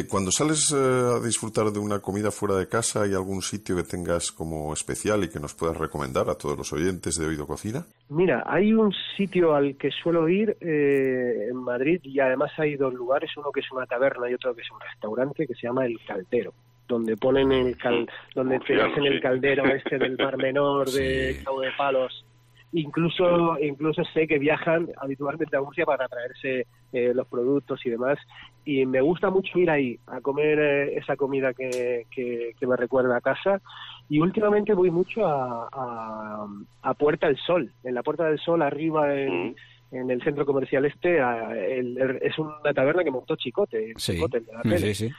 eh, 0.00 0.06
cuando 0.08 0.30
sales 0.30 0.72
eh, 0.72 0.76
a 0.76 1.20
disfrutar 1.24 1.70
de 1.70 1.78
una 1.78 2.00
comida 2.00 2.30
fuera 2.30 2.56
de 2.56 2.68
casa, 2.68 3.02
¿hay 3.02 3.14
algún 3.14 3.42
sitio 3.42 3.76
que 3.76 3.82
tengas 3.82 4.32
como 4.32 4.72
especial 4.72 5.24
y 5.24 5.28
que 5.28 5.40
nos 5.40 5.54
puedas 5.54 5.76
recomendar 5.76 6.28
a 6.28 6.34
todos 6.34 6.56
los 6.56 6.72
oyentes 6.72 7.16
de 7.16 7.26
Oído 7.26 7.46
Cocina? 7.46 7.84
Mira, 8.08 8.42
hay 8.46 8.72
un 8.72 8.92
sitio 9.16 9.54
al 9.54 9.76
que 9.76 9.90
suelo 9.90 10.28
ir 10.28 10.56
eh, 10.60 11.48
en 11.50 11.56
Madrid 11.56 12.00
y 12.02 12.20
además 12.20 12.52
hay 12.58 12.76
dos 12.76 12.94
lugares, 12.94 13.30
uno 13.36 13.50
que 13.52 13.60
es 13.60 13.72
una 13.72 13.86
taberna 13.86 14.30
y 14.30 14.34
otro 14.34 14.54
que 14.54 14.62
es 14.62 14.70
un 14.70 14.80
restaurante 14.80 15.46
que 15.46 15.54
se 15.54 15.66
llama 15.66 15.86
El 15.86 15.98
Caldero, 16.06 16.52
donde 16.86 17.16
ponen 17.16 17.52
el 17.52 17.76
cal, 17.76 18.08
donde 18.34 18.58
te 18.60 18.80
hacen 18.80 19.04
el 19.04 19.20
caldero 19.20 19.64
este 19.66 19.98
del 19.98 20.16
Mar 20.16 20.36
Menor 20.36 20.90
de 20.92 21.40
Cabo 21.44 21.60
de 21.60 21.70
Palos. 21.76 22.24
Incluso, 22.72 23.58
incluso 23.60 24.02
sé 24.12 24.26
que 24.26 24.38
viajan 24.38 24.88
habitualmente 25.00 25.56
a 25.56 25.62
Murcia 25.62 25.86
para 25.86 26.08
traerse 26.08 26.66
eh, 26.92 27.12
los 27.14 27.26
productos 27.28 27.84
y 27.86 27.90
demás. 27.90 28.18
Y 28.64 28.84
me 28.86 29.00
gusta 29.00 29.30
mucho 29.30 29.58
ir 29.58 29.70
ahí 29.70 29.98
a 30.06 30.20
comer 30.20 30.58
eh, 30.58 30.96
esa 30.98 31.16
comida 31.16 31.54
que, 31.54 32.06
que, 32.10 32.52
que 32.58 32.66
me 32.66 32.76
recuerda 32.76 33.16
a 33.16 33.20
casa. 33.20 33.60
Y 34.08 34.18
últimamente 34.18 34.74
voy 34.74 34.90
mucho 34.90 35.26
a, 35.26 35.68
a, 35.72 36.46
a 36.82 36.94
Puerta 36.94 37.28
del 37.28 37.38
Sol. 37.38 37.70
En 37.84 37.94
la 37.94 38.02
Puerta 38.02 38.24
del 38.24 38.38
Sol, 38.40 38.60
arriba 38.62 39.14
en, 39.14 39.54
en 39.92 40.10
el 40.10 40.22
centro 40.22 40.44
comercial 40.44 40.84
este, 40.84 41.20
a- 41.20 41.52
el- 41.56 41.96
el- 41.96 42.18
es 42.22 42.36
una 42.38 42.74
taberna 42.74 43.04
que 43.04 43.10
montó 43.10 43.36
Chicote. 43.36 43.94
Sí, 43.96 44.14
Chicote, 44.14 44.40
de 44.40 44.52
la 44.52 44.78
sí, 44.78 44.94
sí. 44.94 45.10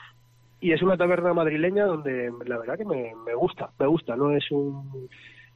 Y 0.60 0.72
es 0.72 0.82
una 0.82 0.96
taberna 0.96 1.32
madrileña 1.32 1.86
donde 1.86 2.30
la 2.46 2.58
verdad 2.58 2.76
que 2.76 2.84
me, 2.84 3.12
me 3.24 3.34
gusta, 3.34 3.70
me 3.78 3.86
gusta, 3.86 4.16
no 4.16 4.32
es 4.36 4.50
un 4.50 5.08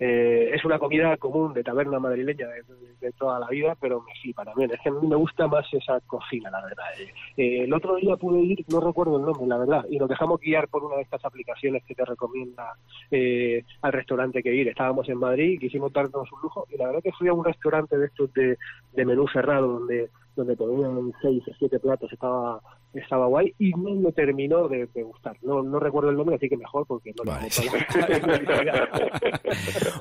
eh, 0.04 0.50
es 0.52 0.64
una 0.64 0.80
comida 0.80 1.16
común 1.16 1.52
de 1.54 1.62
taberna 1.62 2.00
madrileña 2.00 2.48
de, 2.48 3.12
toda 3.12 3.38
la 3.38 3.46
vida, 3.46 3.76
pero 3.80 4.00
me 4.02 4.12
flipa 4.20 4.44
también. 4.44 4.72
Es 4.72 4.80
que 4.80 4.88
a 4.88 4.92
mí 4.92 5.06
me 5.06 5.14
gusta 5.14 5.46
más 5.46 5.64
esa 5.72 6.00
cocina, 6.00 6.50
la 6.50 6.60
verdad. 6.60 6.86
Eh, 6.98 7.12
eh, 7.36 7.64
el 7.64 7.72
otro 7.72 7.94
día 7.94 8.16
pude 8.16 8.40
ir, 8.40 8.64
no 8.68 8.80
recuerdo 8.80 9.18
el 9.18 9.24
nombre, 9.24 9.46
la 9.46 9.58
verdad, 9.58 9.86
y 9.88 9.98
nos 9.98 10.08
dejamos 10.08 10.40
guiar 10.40 10.66
por 10.66 10.82
una 10.82 10.96
de 10.96 11.02
estas 11.02 11.24
aplicaciones 11.24 11.84
que 11.84 11.94
te 11.94 12.04
recomienda 12.04 12.74
eh, 13.12 13.62
al 13.82 13.92
restaurante 13.92 14.42
que 14.42 14.52
ir. 14.52 14.66
Estábamos 14.66 15.08
en 15.08 15.18
Madrid, 15.18 15.60
quisimos 15.60 15.92
darnos 15.92 16.32
un 16.32 16.42
lujo, 16.42 16.66
y 16.68 16.76
la 16.78 16.86
verdad 16.86 17.02
que 17.04 17.12
fui 17.12 17.28
a 17.28 17.32
un 17.32 17.44
restaurante 17.44 17.96
de 17.96 18.06
estos 18.06 18.32
de, 18.34 18.58
de 18.94 19.04
menú 19.04 19.28
cerrado, 19.28 19.68
donde 19.68 20.10
donde 20.36 20.56
ponían 20.56 21.12
seis 21.20 21.42
o 21.48 21.52
siete 21.58 21.78
platos, 21.78 22.12
estaba 22.12 22.60
estaba 22.94 23.26
guay 23.26 23.54
y 23.58 23.70
no 23.70 23.94
me 23.94 24.12
terminó 24.12 24.68
de, 24.68 24.86
de 24.86 25.02
gustar. 25.02 25.36
No, 25.42 25.62
no 25.62 25.80
recuerdo 25.80 26.10
el 26.10 26.16
nombre, 26.16 26.36
así 26.36 26.48
que 26.48 26.56
mejor 26.58 26.86
porque 26.86 27.12
no 27.16 27.24
lo 27.24 27.32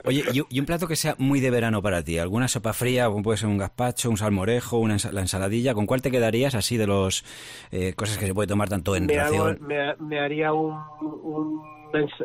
Oye, 0.05 0.23
y, 0.33 0.41
y 0.49 0.59
un 0.59 0.65
plato 0.65 0.87
que 0.87 0.95
sea 0.95 1.15
muy 1.17 1.39
de 1.39 1.49
verano 1.51 1.81
para 1.81 2.03
ti, 2.03 2.17
alguna 2.17 2.47
sopa 2.47 2.73
fría, 2.73 3.09
puede 3.23 3.37
ser 3.37 3.49
un 3.49 3.57
gazpacho, 3.57 4.09
un 4.09 4.17
salmorejo, 4.17 4.77
una 4.77 4.97
la 5.11 5.21
ensaladilla, 5.21 5.73
¿con 5.73 5.85
cuál 5.85 6.01
te 6.01 6.11
quedarías 6.11 6.55
así 6.55 6.77
de 6.77 6.87
los 6.87 7.23
eh, 7.71 7.93
cosas 7.95 8.17
que 8.17 8.25
se 8.27 8.33
puede 8.33 8.47
tomar 8.47 8.69
tanto 8.69 8.95
en 8.95 9.05
me, 9.05 9.19
hago- 9.19 9.55
me, 9.61 9.95
me 9.99 10.19
haría 10.19 10.53
un, 10.53 10.75
un 11.01 11.61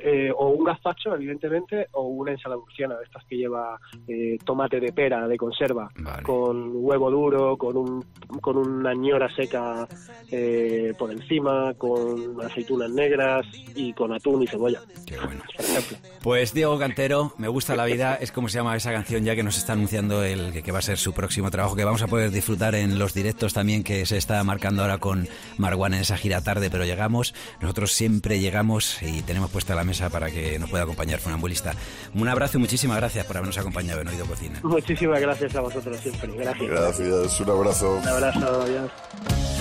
eh, 0.00 0.32
o 0.36 0.48
un 0.48 0.64
gazpacho, 0.64 1.14
evidentemente, 1.14 1.88
o 1.92 2.02
una 2.02 2.32
ensalada 2.32 2.60
murciana 2.60 2.96
de 2.96 3.04
estas 3.04 3.24
que 3.24 3.36
lleva 3.36 3.78
eh, 4.06 4.38
tomate 4.44 4.80
de 4.80 4.92
pera 4.92 5.26
de 5.26 5.36
conserva, 5.36 5.90
con 6.22 6.72
huevo 6.74 7.10
duro, 7.10 7.56
con 7.56 7.76
un 7.76 8.04
con 8.40 8.56
una 8.56 8.94
ñora 8.94 9.28
seca 9.34 9.86
eh, 10.30 10.92
por 10.98 11.10
encima, 11.10 11.74
con 11.74 12.42
aceitunas 12.44 12.90
negras 12.90 13.46
y 13.74 13.92
con 13.92 14.12
atún 14.12 14.42
y 14.42 14.46
cebolla. 14.46 14.80
Por 15.08 15.64
ejemplo. 15.64 15.98
Pues 16.22 16.52
Diego 16.52 16.78
Cantero, 16.78 17.32
me 17.38 17.48
gusta 17.48 17.76
la 17.76 17.84
vida, 17.84 18.16
es 18.16 18.32
como 18.32 18.48
se 18.48 18.58
llama 18.58 18.76
esa 18.76 18.92
canción 18.92 19.24
ya 19.24 19.34
que 19.34 19.42
nos 19.42 19.58
está 19.58 19.74
anunciando 19.74 20.22
el 20.24 20.52
que, 20.52 20.62
que 20.62 20.72
va 20.72 20.78
a 20.78 20.82
ser 20.82 20.98
su 20.98 21.12
próximo 21.12 21.50
trabajo, 21.50 21.76
que 21.76 21.84
vamos 21.84 22.02
a 22.02 22.08
poder 22.08 22.30
disfrutar 22.30 22.74
en 22.74 22.98
los 22.98 23.14
directos 23.14 23.54
también 23.54 23.84
que 23.84 24.06
se 24.06 24.16
está 24.16 24.42
marcando 24.44 24.82
ahora 24.82 24.98
con 24.98 25.28
Marwan 25.58 25.94
en 25.94 26.00
esa 26.00 26.16
gira 26.16 26.40
tarde, 26.42 26.70
pero 26.70 26.84
llegamos, 26.84 27.34
nosotros 27.60 27.92
siempre 27.92 28.40
llegamos 28.40 29.02
y 29.02 29.22
tenemos 29.22 29.50
puesta 29.56 29.74
la 29.74 29.84
mesa 29.84 30.10
para 30.10 30.30
que 30.30 30.58
nos 30.58 30.68
pueda 30.68 30.84
acompañar 30.84 31.18
Funambulista. 31.18 31.72
Un 32.14 32.28
abrazo 32.28 32.58
y 32.58 32.60
muchísimas 32.60 32.98
gracias 32.98 33.24
por 33.24 33.38
habernos 33.38 33.56
acompañado 33.56 34.02
en 34.02 34.08
Oído 34.08 34.26
Cocina. 34.26 34.60
Muchísimas 34.62 35.18
gracias 35.18 35.56
a 35.56 35.62
vosotros 35.62 35.98
siempre. 35.98 36.30
Gracias. 36.36 36.68
Gracias, 36.68 37.40
un 37.40 37.50
abrazo. 37.50 37.96
Un 37.96 38.06
abrazo, 38.06 38.60
adiós. 38.60 39.55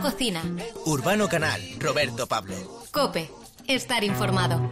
Cocina. 0.00 0.42
Urbano 0.86 1.28
Canal, 1.28 1.60
Roberto 1.78 2.26
Pablo. 2.26 2.54
Cope, 2.90 3.30
estar 3.66 4.04
informado. 4.04 4.70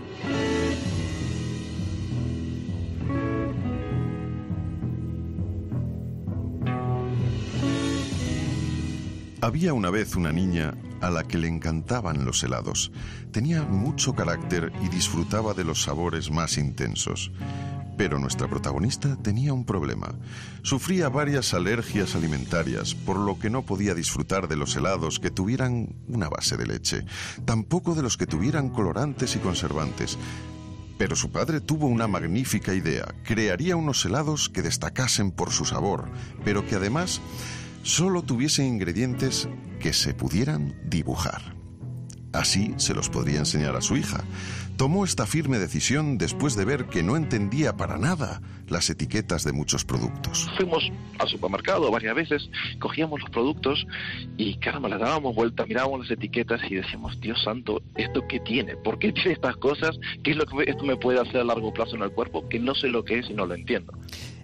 Había 9.43 9.73
una 9.73 9.91
vez 9.91 10.17
una 10.17 10.33
niña 10.33 10.75
a 11.01 11.11
la 11.11 11.25
que 11.25 11.39
le 11.39 11.49
encantaban 11.49 12.27
los 12.27 12.43
helados. 12.45 12.93
Tenía 13.33 13.63
mucho 13.63 14.15
carácter 14.15 14.71
y 14.83 14.89
disfrutaba 14.89 15.55
de 15.55 15.65
los 15.65 15.83
sabores 15.83 16.31
más 16.31 16.59
intensos. 16.59 17.33
Pero 18.01 18.19
nuestra 18.19 18.49
protagonista 18.49 19.15
tenía 19.17 19.53
un 19.53 19.67
problema. 19.67 20.15
Sufría 20.63 21.11
varias 21.11 21.53
alergias 21.53 22.15
alimentarias, 22.15 22.95
por 22.95 23.19
lo 23.19 23.39
que 23.39 23.51
no 23.51 23.61
podía 23.61 23.93
disfrutar 23.93 24.49
de 24.49 24.57
los 24.57 24.75
helados 24.75 25.21
que 25.21 25.31
tuvieran 25.31 25.95
una 26.09 26.31
base 26.31 26.57
de 26.57 26.65
leche, 26.65 27.05
tampoco 27.45 27.95
de 27.95 28.01
los 28.01 28.17
que 28.17 28.27
tuvieran 28.27 28.71
colorantes 28.71 29.37
y 29.37 29.39
conservantes. 29.41 30.17
Pero 30.97 31.15
su 31.15 31.31
padre 31.31 31.61
tuvo 31.61 31.89
una 31.89 32.09
magnífica 32.09 32.73
idea. 32.73 33.05
Crearía 33.23 33.77
unos 33.77 34.03
helados 34.07 34.49
que 34.49 34.63
destacasen 34.63 35.31
por 35.31 35.51
su 35.51 35.67
sabor, 35.67 36.09
pero 36.43 36.67
que 36.67 36.77
además 36.77 37.21
solo 37.83 38.23
tuviesen 38.23 38.65
ingredientes 38.65 39.47
que 39.79 39.93
se 39.93 40.15
pudieran 40.15 40.75
dibujar. 40.89 41.55
Así 42.33 42.73
se 42.77 42.95
los 42.95 43.11
podría 43.11 43.41
enseñar 43.41 43.77
a 43.77 43.83
su 43.83 43.97
hija. 43.97 44.25
Tomó 44.81 45.05
esta 45.05 45.27
firme 45.27 45.59
decisión 45.59 46.17
después 46.17 46.57
de 46.57 46.65
ver 46.65 46.87
que 46.87 47.03
no 47.03 47.15
entendía 47.15 47.77
para 47.77 47.99
nada 47.99 48.41
las 48.67 48.89
etiquetas 48.89 49.45
de 49.45 49.53
muchos 49.53 49.85
productos. 49.85 50.51
Fuimos 50.57 50.91
al 51.19 51.29
supermercado 51.29 51.91
varias 51.91 52.15
veces, 52.15 52.49
cogíamos 52.79 53.21
los 53.21 53.29
productos 53.29 53.87
y 54.39 54.57
caramba, 54.57 54.89
le 54.89 54.97
dábamos 54.97 55.35
vuelta, 55.35 55.67
mirábamos 55.67 56.01
las 56.01 56.11
etiquetas 56.11 56.63
y 56.71 56.77
decíamos, 56.77 57.21
Dios 57.21 57.39
santo, 57.45 57.83
¿esto 57.95 58.27
qué 58.27 58.41
tiene? 58.41 58.75
¿Por 58.77 58.99
qué 58.99 59.13
tiene 59.13 59.33
estas 59.33 59.55
cosas? 59.59 60.01
¿Qué 60.25 60.31
es 60.31 60.39
lo 60.39 60.47
que 60.47 60.71
esto 60.71 60.83
me 60.85 60.97
puede 60.97 61.21
hacer 61.21 61.43
a 61.43 61.45
largo 61.45 61.75
plazo 61.75 61.97
en 61.97 62.03
el 62.03 62.13
cuerpo? 62.13 62.49
Que 62.49 62.59
no 62.59 62.75
sé 62.75 62.89
lo 62.89 63.05
que 63.05 63.19
es 63.19 63.29
y 63.29 63.35
no 63.35 63.45
lo 63.45 63.57
entiendo. 63.57 63.93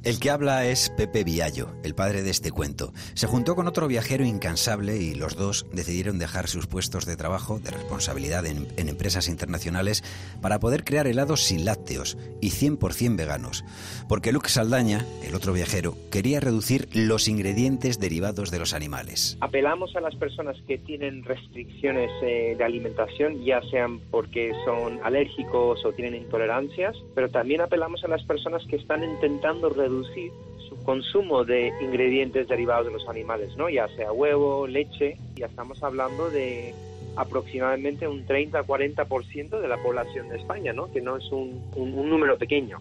El 0.07 0.21
que 0.21 0.31
habla 0.31 0.65
es 0.67 0.89
Pepe 0.91 1.25
Viallo, 1.25 1.75
el 1.83 1.97
padre 1.97 2.23
de 2.23 2.31
este 2.31 2.53
cuento. 2.53 2.93
Se 3.15 3.27
juntó 3.27 3.57
con 3.57 3.67
otro 3.67 3.89
viajero 3.89 4.25
incansable 4.25 4.99
y 4.99 5.17
los 5.17 5.35
dos 5.35 5.67
decidieron 5.73 6.21
dejar 6.21 6.47
sus 6.47 6.69
puestos 6.69 7.07
de 7.07 7.17
trabajo, 7.17 7.59
de 7.59 7.73
responsabilidad 7.73 8.47
en, 8.47 8.69
empresas 8.77 9.29
internacionales, 9.29 10.05
para 10.41 10.61
poder 10.61 10.85
crear 10.85 11.09
helados 11.09 11.43
sin 11.43 11.65
lácteos 11.65 12.17
y 12.41 12.51
100% 12.51 13.17
veganos. 13.17 13.65
Porque 14.09 14.31
Luke 14.31 14.49
Saldaña, 14.49 15.05
el 15.25 15.35
otro 15.35 15.53
viajero, 15.53 15.97
quería 16.13 16.39
reducir 16.39 16.89
los 16.93 17.27
ingredientes 17.27 17.99
derivados 17.99 18.53
de 18.53 18.61
los 18.61 18.75
animales. 18.75 19.37
Apelamos 19.41 19.97
a 19.97 20.01
las 20.01 20.15
personas 20.15 20.57
que 20.69 20.79
tienen 20.79 21.25
restricciones 21.25 22.13
eh, 22.23 22.55
de 22.57 22.63
alimentación, 22.63 23.45
ya 23.45 23.61
sean 23.73 23.99
porque 24.13 24.53
son 24.65 25.01
alérgicos 25.03 25.85
o 25.85 25.93
tienen 25.95 26.15
intolerancias, 26.15 26.95
pero 27.17 27.29
también 27.29 27.61
apelamos 27.61 28.05
a 28.05 28.09
las 28.09 28.23
personas 28.23 28.65
que 28.71 28.77
están 28.77 29.03
intentando 29.03 29.69
reducir 29.69 29.96
su 30.05 30.77
consumo 30.85 31.45
de 31.45 31.73
ingredientes 31.81 32.49
derivados 32.49 32.87
de 32.87 32.93
los 32.93 33.09
animales, 33.09 33.57
¿no? 33.57 33.69
Ya 33.69 33.89
sea 33.97 34.13
huevo, 34.13 34.67
leche, 34.67 35.17
ya 35.37 35.47
estamos 35.47 35.83
hablando 35.83 36.31
de 36.31 36.75
aproximadamente 37.17 38.07
un 38.07 38.27
30-40% 38.27 39.61
de 39.61 39.69
la 39.69 39.83
población 39.83 40.29
de 40.29 40.37
España, 40.39 40.73
¿no? 40.73 40.91
Que 40.93 41.01
no 41.01 41.17
es 41.17 41.25
un, 41.33 41.63
un, 41.75 41.95
un 41.95 42.09
número 42.11 42.37
pequeño. 42.39 42.81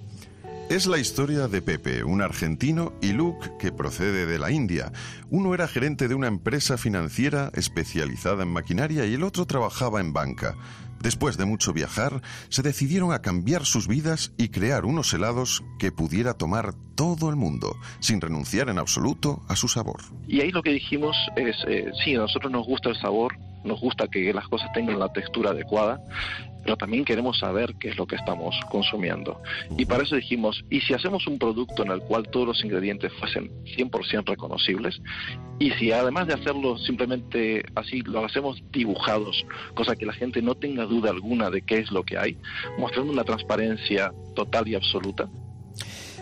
Es 0.70 0.88
la 0.88 0.98
historia 0.98 1.48
de 1.48 1.62
Pepe, 1.62 2.04
un 2.04 2.24
argentino, 2.24 2.94
y 3.00 3.14
Luke, 3.14 3.52
que 3.60 3.72
procede 3.72 4.26
de 4.26 4.40
la 4.40 4.50
India. 4.50 4.92
Uno 5.30 5.54
era 5.54 5.68
gerente 5.68 6.08
de 6.08 6.16
una 6.16 6.28
empresa 6.28 6.76
financiera 6.78 7.52
especializada 7.54 8.42
en 8.42 8.50
maquinaria 8.50 9.06
y 9.06 9.14
el 9.14 9.24
otro 9.24 9.46
trabajaba 9.46 10.02
en 10.02 10.12
banca. 10.12 10.56
Después 11.02 11.38
de 11.38 11.46
mucho 11.46 11.74
viajar, 11.74 12.22
se 12.50 12.62
decidieron 12.62 13.12
a 13.12 13.22
cambiar 13.22 13.66
sus 13.66 13.88
vidas 13.88 14.34
y 14.38 14.50
crear 14.50 14.86
unos 14.86 15.14
helados 15.14 15.64
que 15.80 15.92
pudiera 15.92 16.34
tomar 16.34 16.74
todo 16.96 17.30
el 17.30 17.36
mundo, 17.36 17.76
sin 18.00 18.22
renunciar 18.22 18.70
en 18.70 18.80
absoluto 18.80 19.42
a 19.48 19.56
su 19.56 19.68
sabor. 19.68 20.02
Y 20.28 20.42
ahí 20.42 20.52
lo 20.52 20.64
que 20.64 20.72
dijimos 20.72 21.16
es, 21.36 21.56
eh, 21.68 21.92
sí, 22.04 22.16
a 22.16 22.20
nosotros 22.20 22.52
nos 22.52 22.66
gusta 22.66 22.90
el 22.90 22.96
sabor, 23.00 23.36
nos 23.66 23.80
gusta 23.80 24.08
que 24.08 24.34
las 24.34 24.48
cosas 24.48 24.72
tengan 24.74 25.00
la 25.00 25.12
textura 25.12 25.52
adecuada, 25.52 26.02
pero 26.66 26.78
también 26.78 27.06
queremos 27.06 27.38
saber 27.38 27.76
qué 27.80 27.90
es 27.90 27.98
lo 27.98 28.08
que 28.08 28.16
estamos 28.16 28.56
consumiendo. 28.72 29.40
Y 29.78 29.86
para 29.86 30.04
eso 30.04 30.16
dijimos, 30.16 30.66
¿y 30.70 30.82
si 30.82 30.94
hacemos 30.94 31.28
un 31.28 31.38
producto 31.38 31.84
en 31.84 31.92
el 31.92 32.00
cual 32.00 32.28
todos 32.30 32.48
los 32.48 32.64
ingredientes 32.64 33.14
fuesen 33.14 33.52
100% 33.78 34.26
reconocibles? 34.26 35.00
Y 35.60 35.72
si 35.72 35.92
además 35.92 36.28
de 36.28 36.34
hacerlo 36.34 36.78
simplemente 36.80 37.64
así, 37.76 38.02
lo 38.02 38.26
hacemos 38.26 38.64
dibujados, 38.72 39.46
cosa 39.76 39.96
que 39.96 40.08
la 40.08 40.14
gente 40.14 40.42
no 40.42 40.56
tenga 40.56 40.86
duda 40.86 41.12
alguna 41.12 41.52
de 41.52 41.62
qué 41.62 41.78
es 41.78 41.92
lo 41.92 42.04
que 42.04 42.18
hay, 42.18 42.38
mostrando 42.80 43.14
una 43.14 43.24
transparencia 43.24 44.12
total 44.36 44.68
y 44.68 44.76
absoluta, 44.76 45.30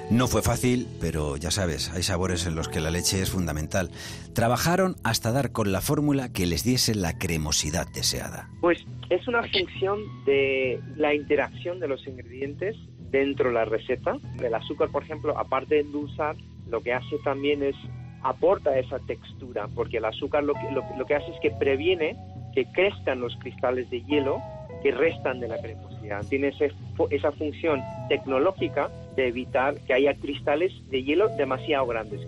no 0.09 0.27
fue 0.27 0.41
fácil, 0.41 0.87
pero 0.99 1.37
ya 1.37 1.51
sabes, 1.51 1.91
hay 1.93 2.03
sabores 2.03 2.45
en 2.45 2.55
los 2.55 2.67
que 2.67 2.81
la 2.81 2.91
leche 2.91 3.21
es 3.21 3.31
fundamental. 3.31 3.89
Trabajaron 4.33 4.95
hasta 5.03 5.31
dar 5.31 5.51
con 5.51 5.71
la 5.71 5.81
fórmula 5.81 6.31
que 6.31 6.45
les 6.45 6.63
diese 6.63 6.93
la 6.93 7.17
cremosidad 7.17 7.87
deseada. 7.87 8.49
Pues 8.61 8.79
es 9.09 9.27
una 9.27 9.41
función 9.43 9.99
de 10.25 10.79
la 10.95 11.13
interacción 11.13 11.79
de 11.79 11.87
los 11.87 12.05
ingredientes 12.07 12.75
dentro 13.11 13.49
de 13.49 13.55
la 13.55 13.65
receta. 13.65 14.17
El 14.41 14.53
azúcar, 14.53 14.89
por 14.89 15.03
ejemplo, 15.03 15.37
aparte 15.37 15.75
de 15.75 15.81
endulzar, 15.81 16.35
lo 16.69 16.81
que 16.81 16.93
hace 16.93 17.17
también 17.23 17.63
es 17.63 17.75
aporta 18.23 18.77
esa 18.77 18.99
textura, 18.99 19.67
porque 19.75 19.97
el 19.97 20.05
azúcar 20.05 20.43
lo 20.43 20.53
que, 20.53 20.71
lo, 20.71 21.05
que 21.05 21.15
hace 21.15 21.29
es 21.31 21.39
que 21.41 21.51
previene 21.51 22.15
que 22.53 22.65
crezcan 22.71 23.19
los 23.19 23.35
cristales 23.37 23.89
de 23.89 24.01
hielo 24.03 24.41
que 24.81 24.91
restan 24.91 25.39
de 25.39 25.47
la 25.47 25.57
cremosidad. 25.59 26.25
Tiene 26.29 26.49
ese, 26.49 26.71
esa 27.09 27.31
función 27.31 27.81
tecnológica 28.09 28.89
de 29.15 29.27
evitar 29.27 29.75
que 29.85 29.93
haya 29.93 30.13
cristales 30.15 30.71
de 30.89 31.03
hielo 31.03 31.29
demasiado 31.37 31.85
grandes. 31.87 32.21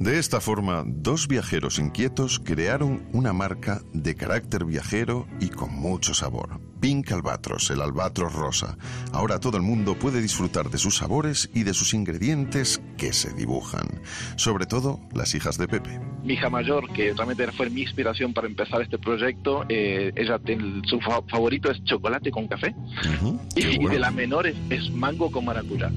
De 0.00 0.20
esta 0.20 0.40
forma, 0.40 0.84
dos 0.86 1.26
viajeros 1.26 1.80
inquietos 1.80 2.38
crearon 2.38 3.08
una 3.12 3.32
marca 3.32 3.82
de 3.92 4.14
carácter 4.14 4.64
viajero 4.64 5.26
y 5.40 5.48
con 5.48 5.74
mucho 5.74 6.14
sabor. 6.14 6.60
Pink 6.80 7.10
Albatros, 7.10 7.68
el 7.70 7.82
albatros 7.82 8.32
rosa. 8.32 8.78
Ahora 9.12 9.40
todo 9.40 9.56
el 9.56 9.64
mundo 9.64 9.96
puede 9.98 10.22
disfrutar 10.22 10.70
de 10.70 10.78
sus 10.78 10.98
sabores 10.98 11.50
y 11.52 11.64
de 11.64 11.74
sus 11.74 11.94
ingredientes 11.94 12.80
que 12.96 13.12
se 13.12 13.34
dibujan. 13.34 14.00
Sobre 14.36 14.66
todo 14.66 15.00
las 15.12 15.34
hijas 15.34 15.58
de 15.58 15.66
Pepe. 15.66 15.98
Mi 16.22 16.34
hija 16.34 16.48
mayor, 16.48 16.92
que 16.92 17.12
realmente 17.14 17.50
fue 17.50 17.68
mi 17.68 17.82
inspiración 17.82 18.32
para 18.32 18.46
empezar 18.46 18.80
este 18.82 18.98
proyecto, 18.98 19.64
eh, 19.68 20.12
ella 20.14 20.40
su 20.84 21.00
fa 21.00 21.22
favorito 21.28 21.72
es 21.72 21.82
chocolate 21.82 22.30
con 22.30 22.46
café. 22.46 22.72
Uh 22.76 23.24
-huh, 23.24 23.40
y, 23.56 23.64
bueno. 23.78 23.90
y, 23.90 23.94
de 23.94 23.98
la 23.98 24.12
menor 24.12 24.46
es, 24.46 24.56
es 24.70 24.90
mango 24.92 25.32
con 25.32 25.44
maracuyá. 25.44 25.90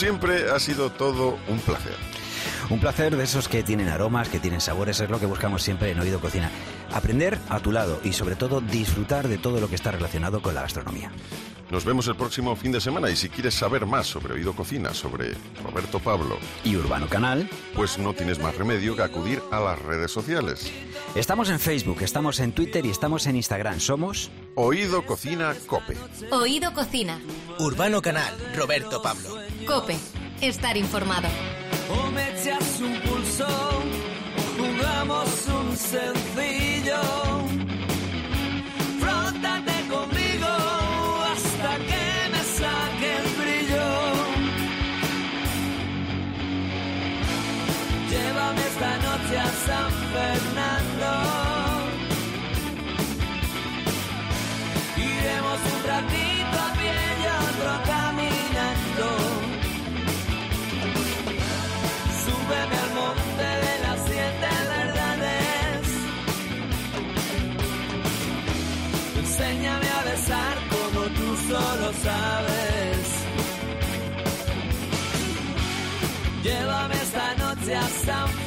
Siempre, 0.00 0.50
ha 0.50 0.58
sido 0.58 0.90
todo 0.90 1.38
un 1.46 1.58
placer. 1.58 1.94
Un 2.70 2.80
placer 2.80 3.14
de 3.14 3.22
esos 3.22 3.48
que 3.48 3.62
tienen 3.62 3.88
aromas, 3.88 4.30
que 4.30 4.38
tienen 4.38 4.62
sabores, 4.62 4.98
es 4.98 5.10
lo 5.10 5.20
que 5.20 5.26
buscamos 5.26 5.62
siempre 5.62 5.90
en 5.90 6.00
Oído 6.00 6.20
Cocina. 6.20 6.50
Aprender 6.94 7.38
a 7.50 7.60
tu 7.60 7.70
lado 7.70 8.00
y 8.02 8.14
sobre 8.14 8.34
todo 8.34 8.62
disfrutar 8.62 9.28
de 9.28 9.36
todo 9.36 9.60
lo 9.60 9.68
que 9.68 9.74
está 9.74 9.90
relacionado 9.90 10.40
con 10.40 10.54
la 10.54 10.62
gastronomía. 10.62 11.12
Nos 11.70 11.84
vemos 11.84 12.08
el 12.08 12.16
próximo 12.16 12.56
fin 12.56 12.72
de 12.72 12.80
semana 12.80 13.10
y 13.10 13.16
si 13.16 13.28
quieres 13.28 13.52
saber 13.52 13.84
más 13.84 14.06
sobre 14.06 14.32
Oído 14.32 14.54
Cocina, 14.54 14.94
sobre 14.94 15.34
Roberto 15.62 15.98
Pablo 15.98 16.38
y 16.64 16.76
Urbano 16.76 17.06
Canal, 17.06 17.50
pues 17.74 17.98
no 17.98 18.14
tienes 18.14 18.38
más 18.38 18.56
remedio 18.56 18.96
que 18.96 19.02
acudir 19.02 19.42
a 19.50 19.60
las 19.60 19.78
redes 19.80 20.10
sociales. 20.10 20.72
Estamos 21.14 21.50
en 21.50 21.60
Facebook, 21.60 22.00
estamos 22.00 22.40
en 22.40 22.52
Twitter 22.52 22.86
y 22.86 22.90
estamos 22.90 23.26
en 23.26 23.36
Instagram. 23.36 23.78
Somos 23.80 24.30
Oído 24.54 25.04
Cocina 25.04 25.54
Cope. 25.66 25.96
Oído 26.30 26.72
Cocina. 26.72 27.20
Urbano 27.58 28.00
Canal, 28.00 28.34
Roberto 28.56 29.02
Pablo. 29.02 29.39
Cope, 29.70 29.96
estar 30.40 30.76
informado. 30.76 31.28
O 31.96 32.10
me 32.10 32.28
echas 32.30 32.80
un 32.80 32.92
pulso, 33.02 33.46
jugamos 34.58 35.46
un 35.46 35.76
sencillo. 35.76 36.49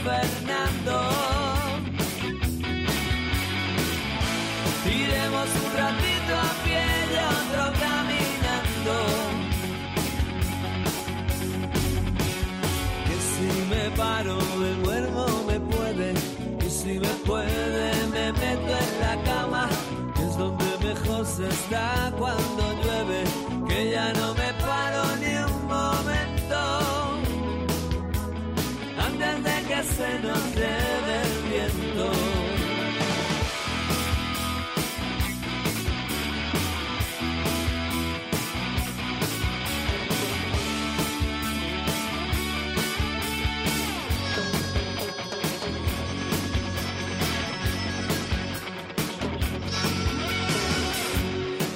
Fernando. 0.03 0.99
Iremos 4.85 5.49
un 5.63 5.69
ratito 5.77 6.33
a 6.35 6.51
pie 6.63 6.85
y 7.09 7.15
otro 7.33 7.63
caminando. 7.83 8.95
Que 13.07 13.17
si 13.31 13.49
me 13.71 13.83
paro 13.97 14.37
me 14.59 14.71
duermo 14.83 15.25
me 15.47 15.59
puede 15.59 16.13
y 16.65 16.69
si 16.69 16.99
me 16.99 17.13
puede 17.25 18.07
me 18.07 18.31
meto 18.33 18.73
en 18.85 18.93
la 18.99 19.23
cama 19.23 19.69
que 20.15 20.23
es 20.23 20.37
donde 20.37 20.65
mejor 20.83 21.25
se 21.25 21.47
está 21.47 22.11
cuando 22.17 22.63
llueve 22.83 23.23
que 23.69 23.91
ya 23.91 24.11
no 24.13 24.33
me 24.33 24.53
paro 24.65 25.15
ni 25.21 25.35
un 25.37 25.52
se 29.83 30.19
nos 30.19 30.55
lleve 30.55 31.21
el 31.23 31.49
viento. 31.49 32.11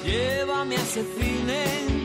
Llévame 0.04 0.76
a 0.76 0.80
ese 0.80 1.04
cine, 1.18 1.97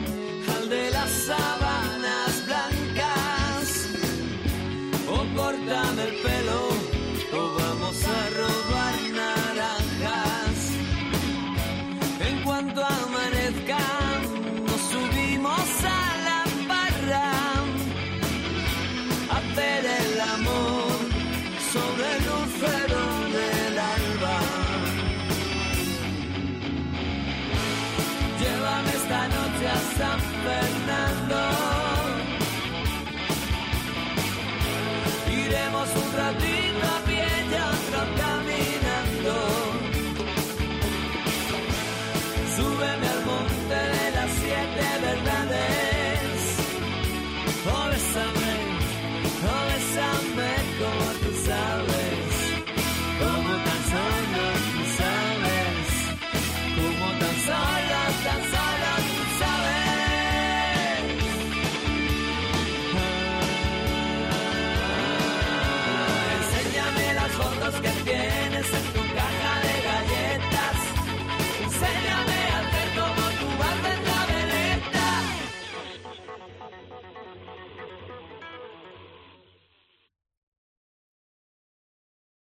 Iremos 36.14 36.20
un 36.20 36.20
ratito 36.20 36.60
a 36.60 36.63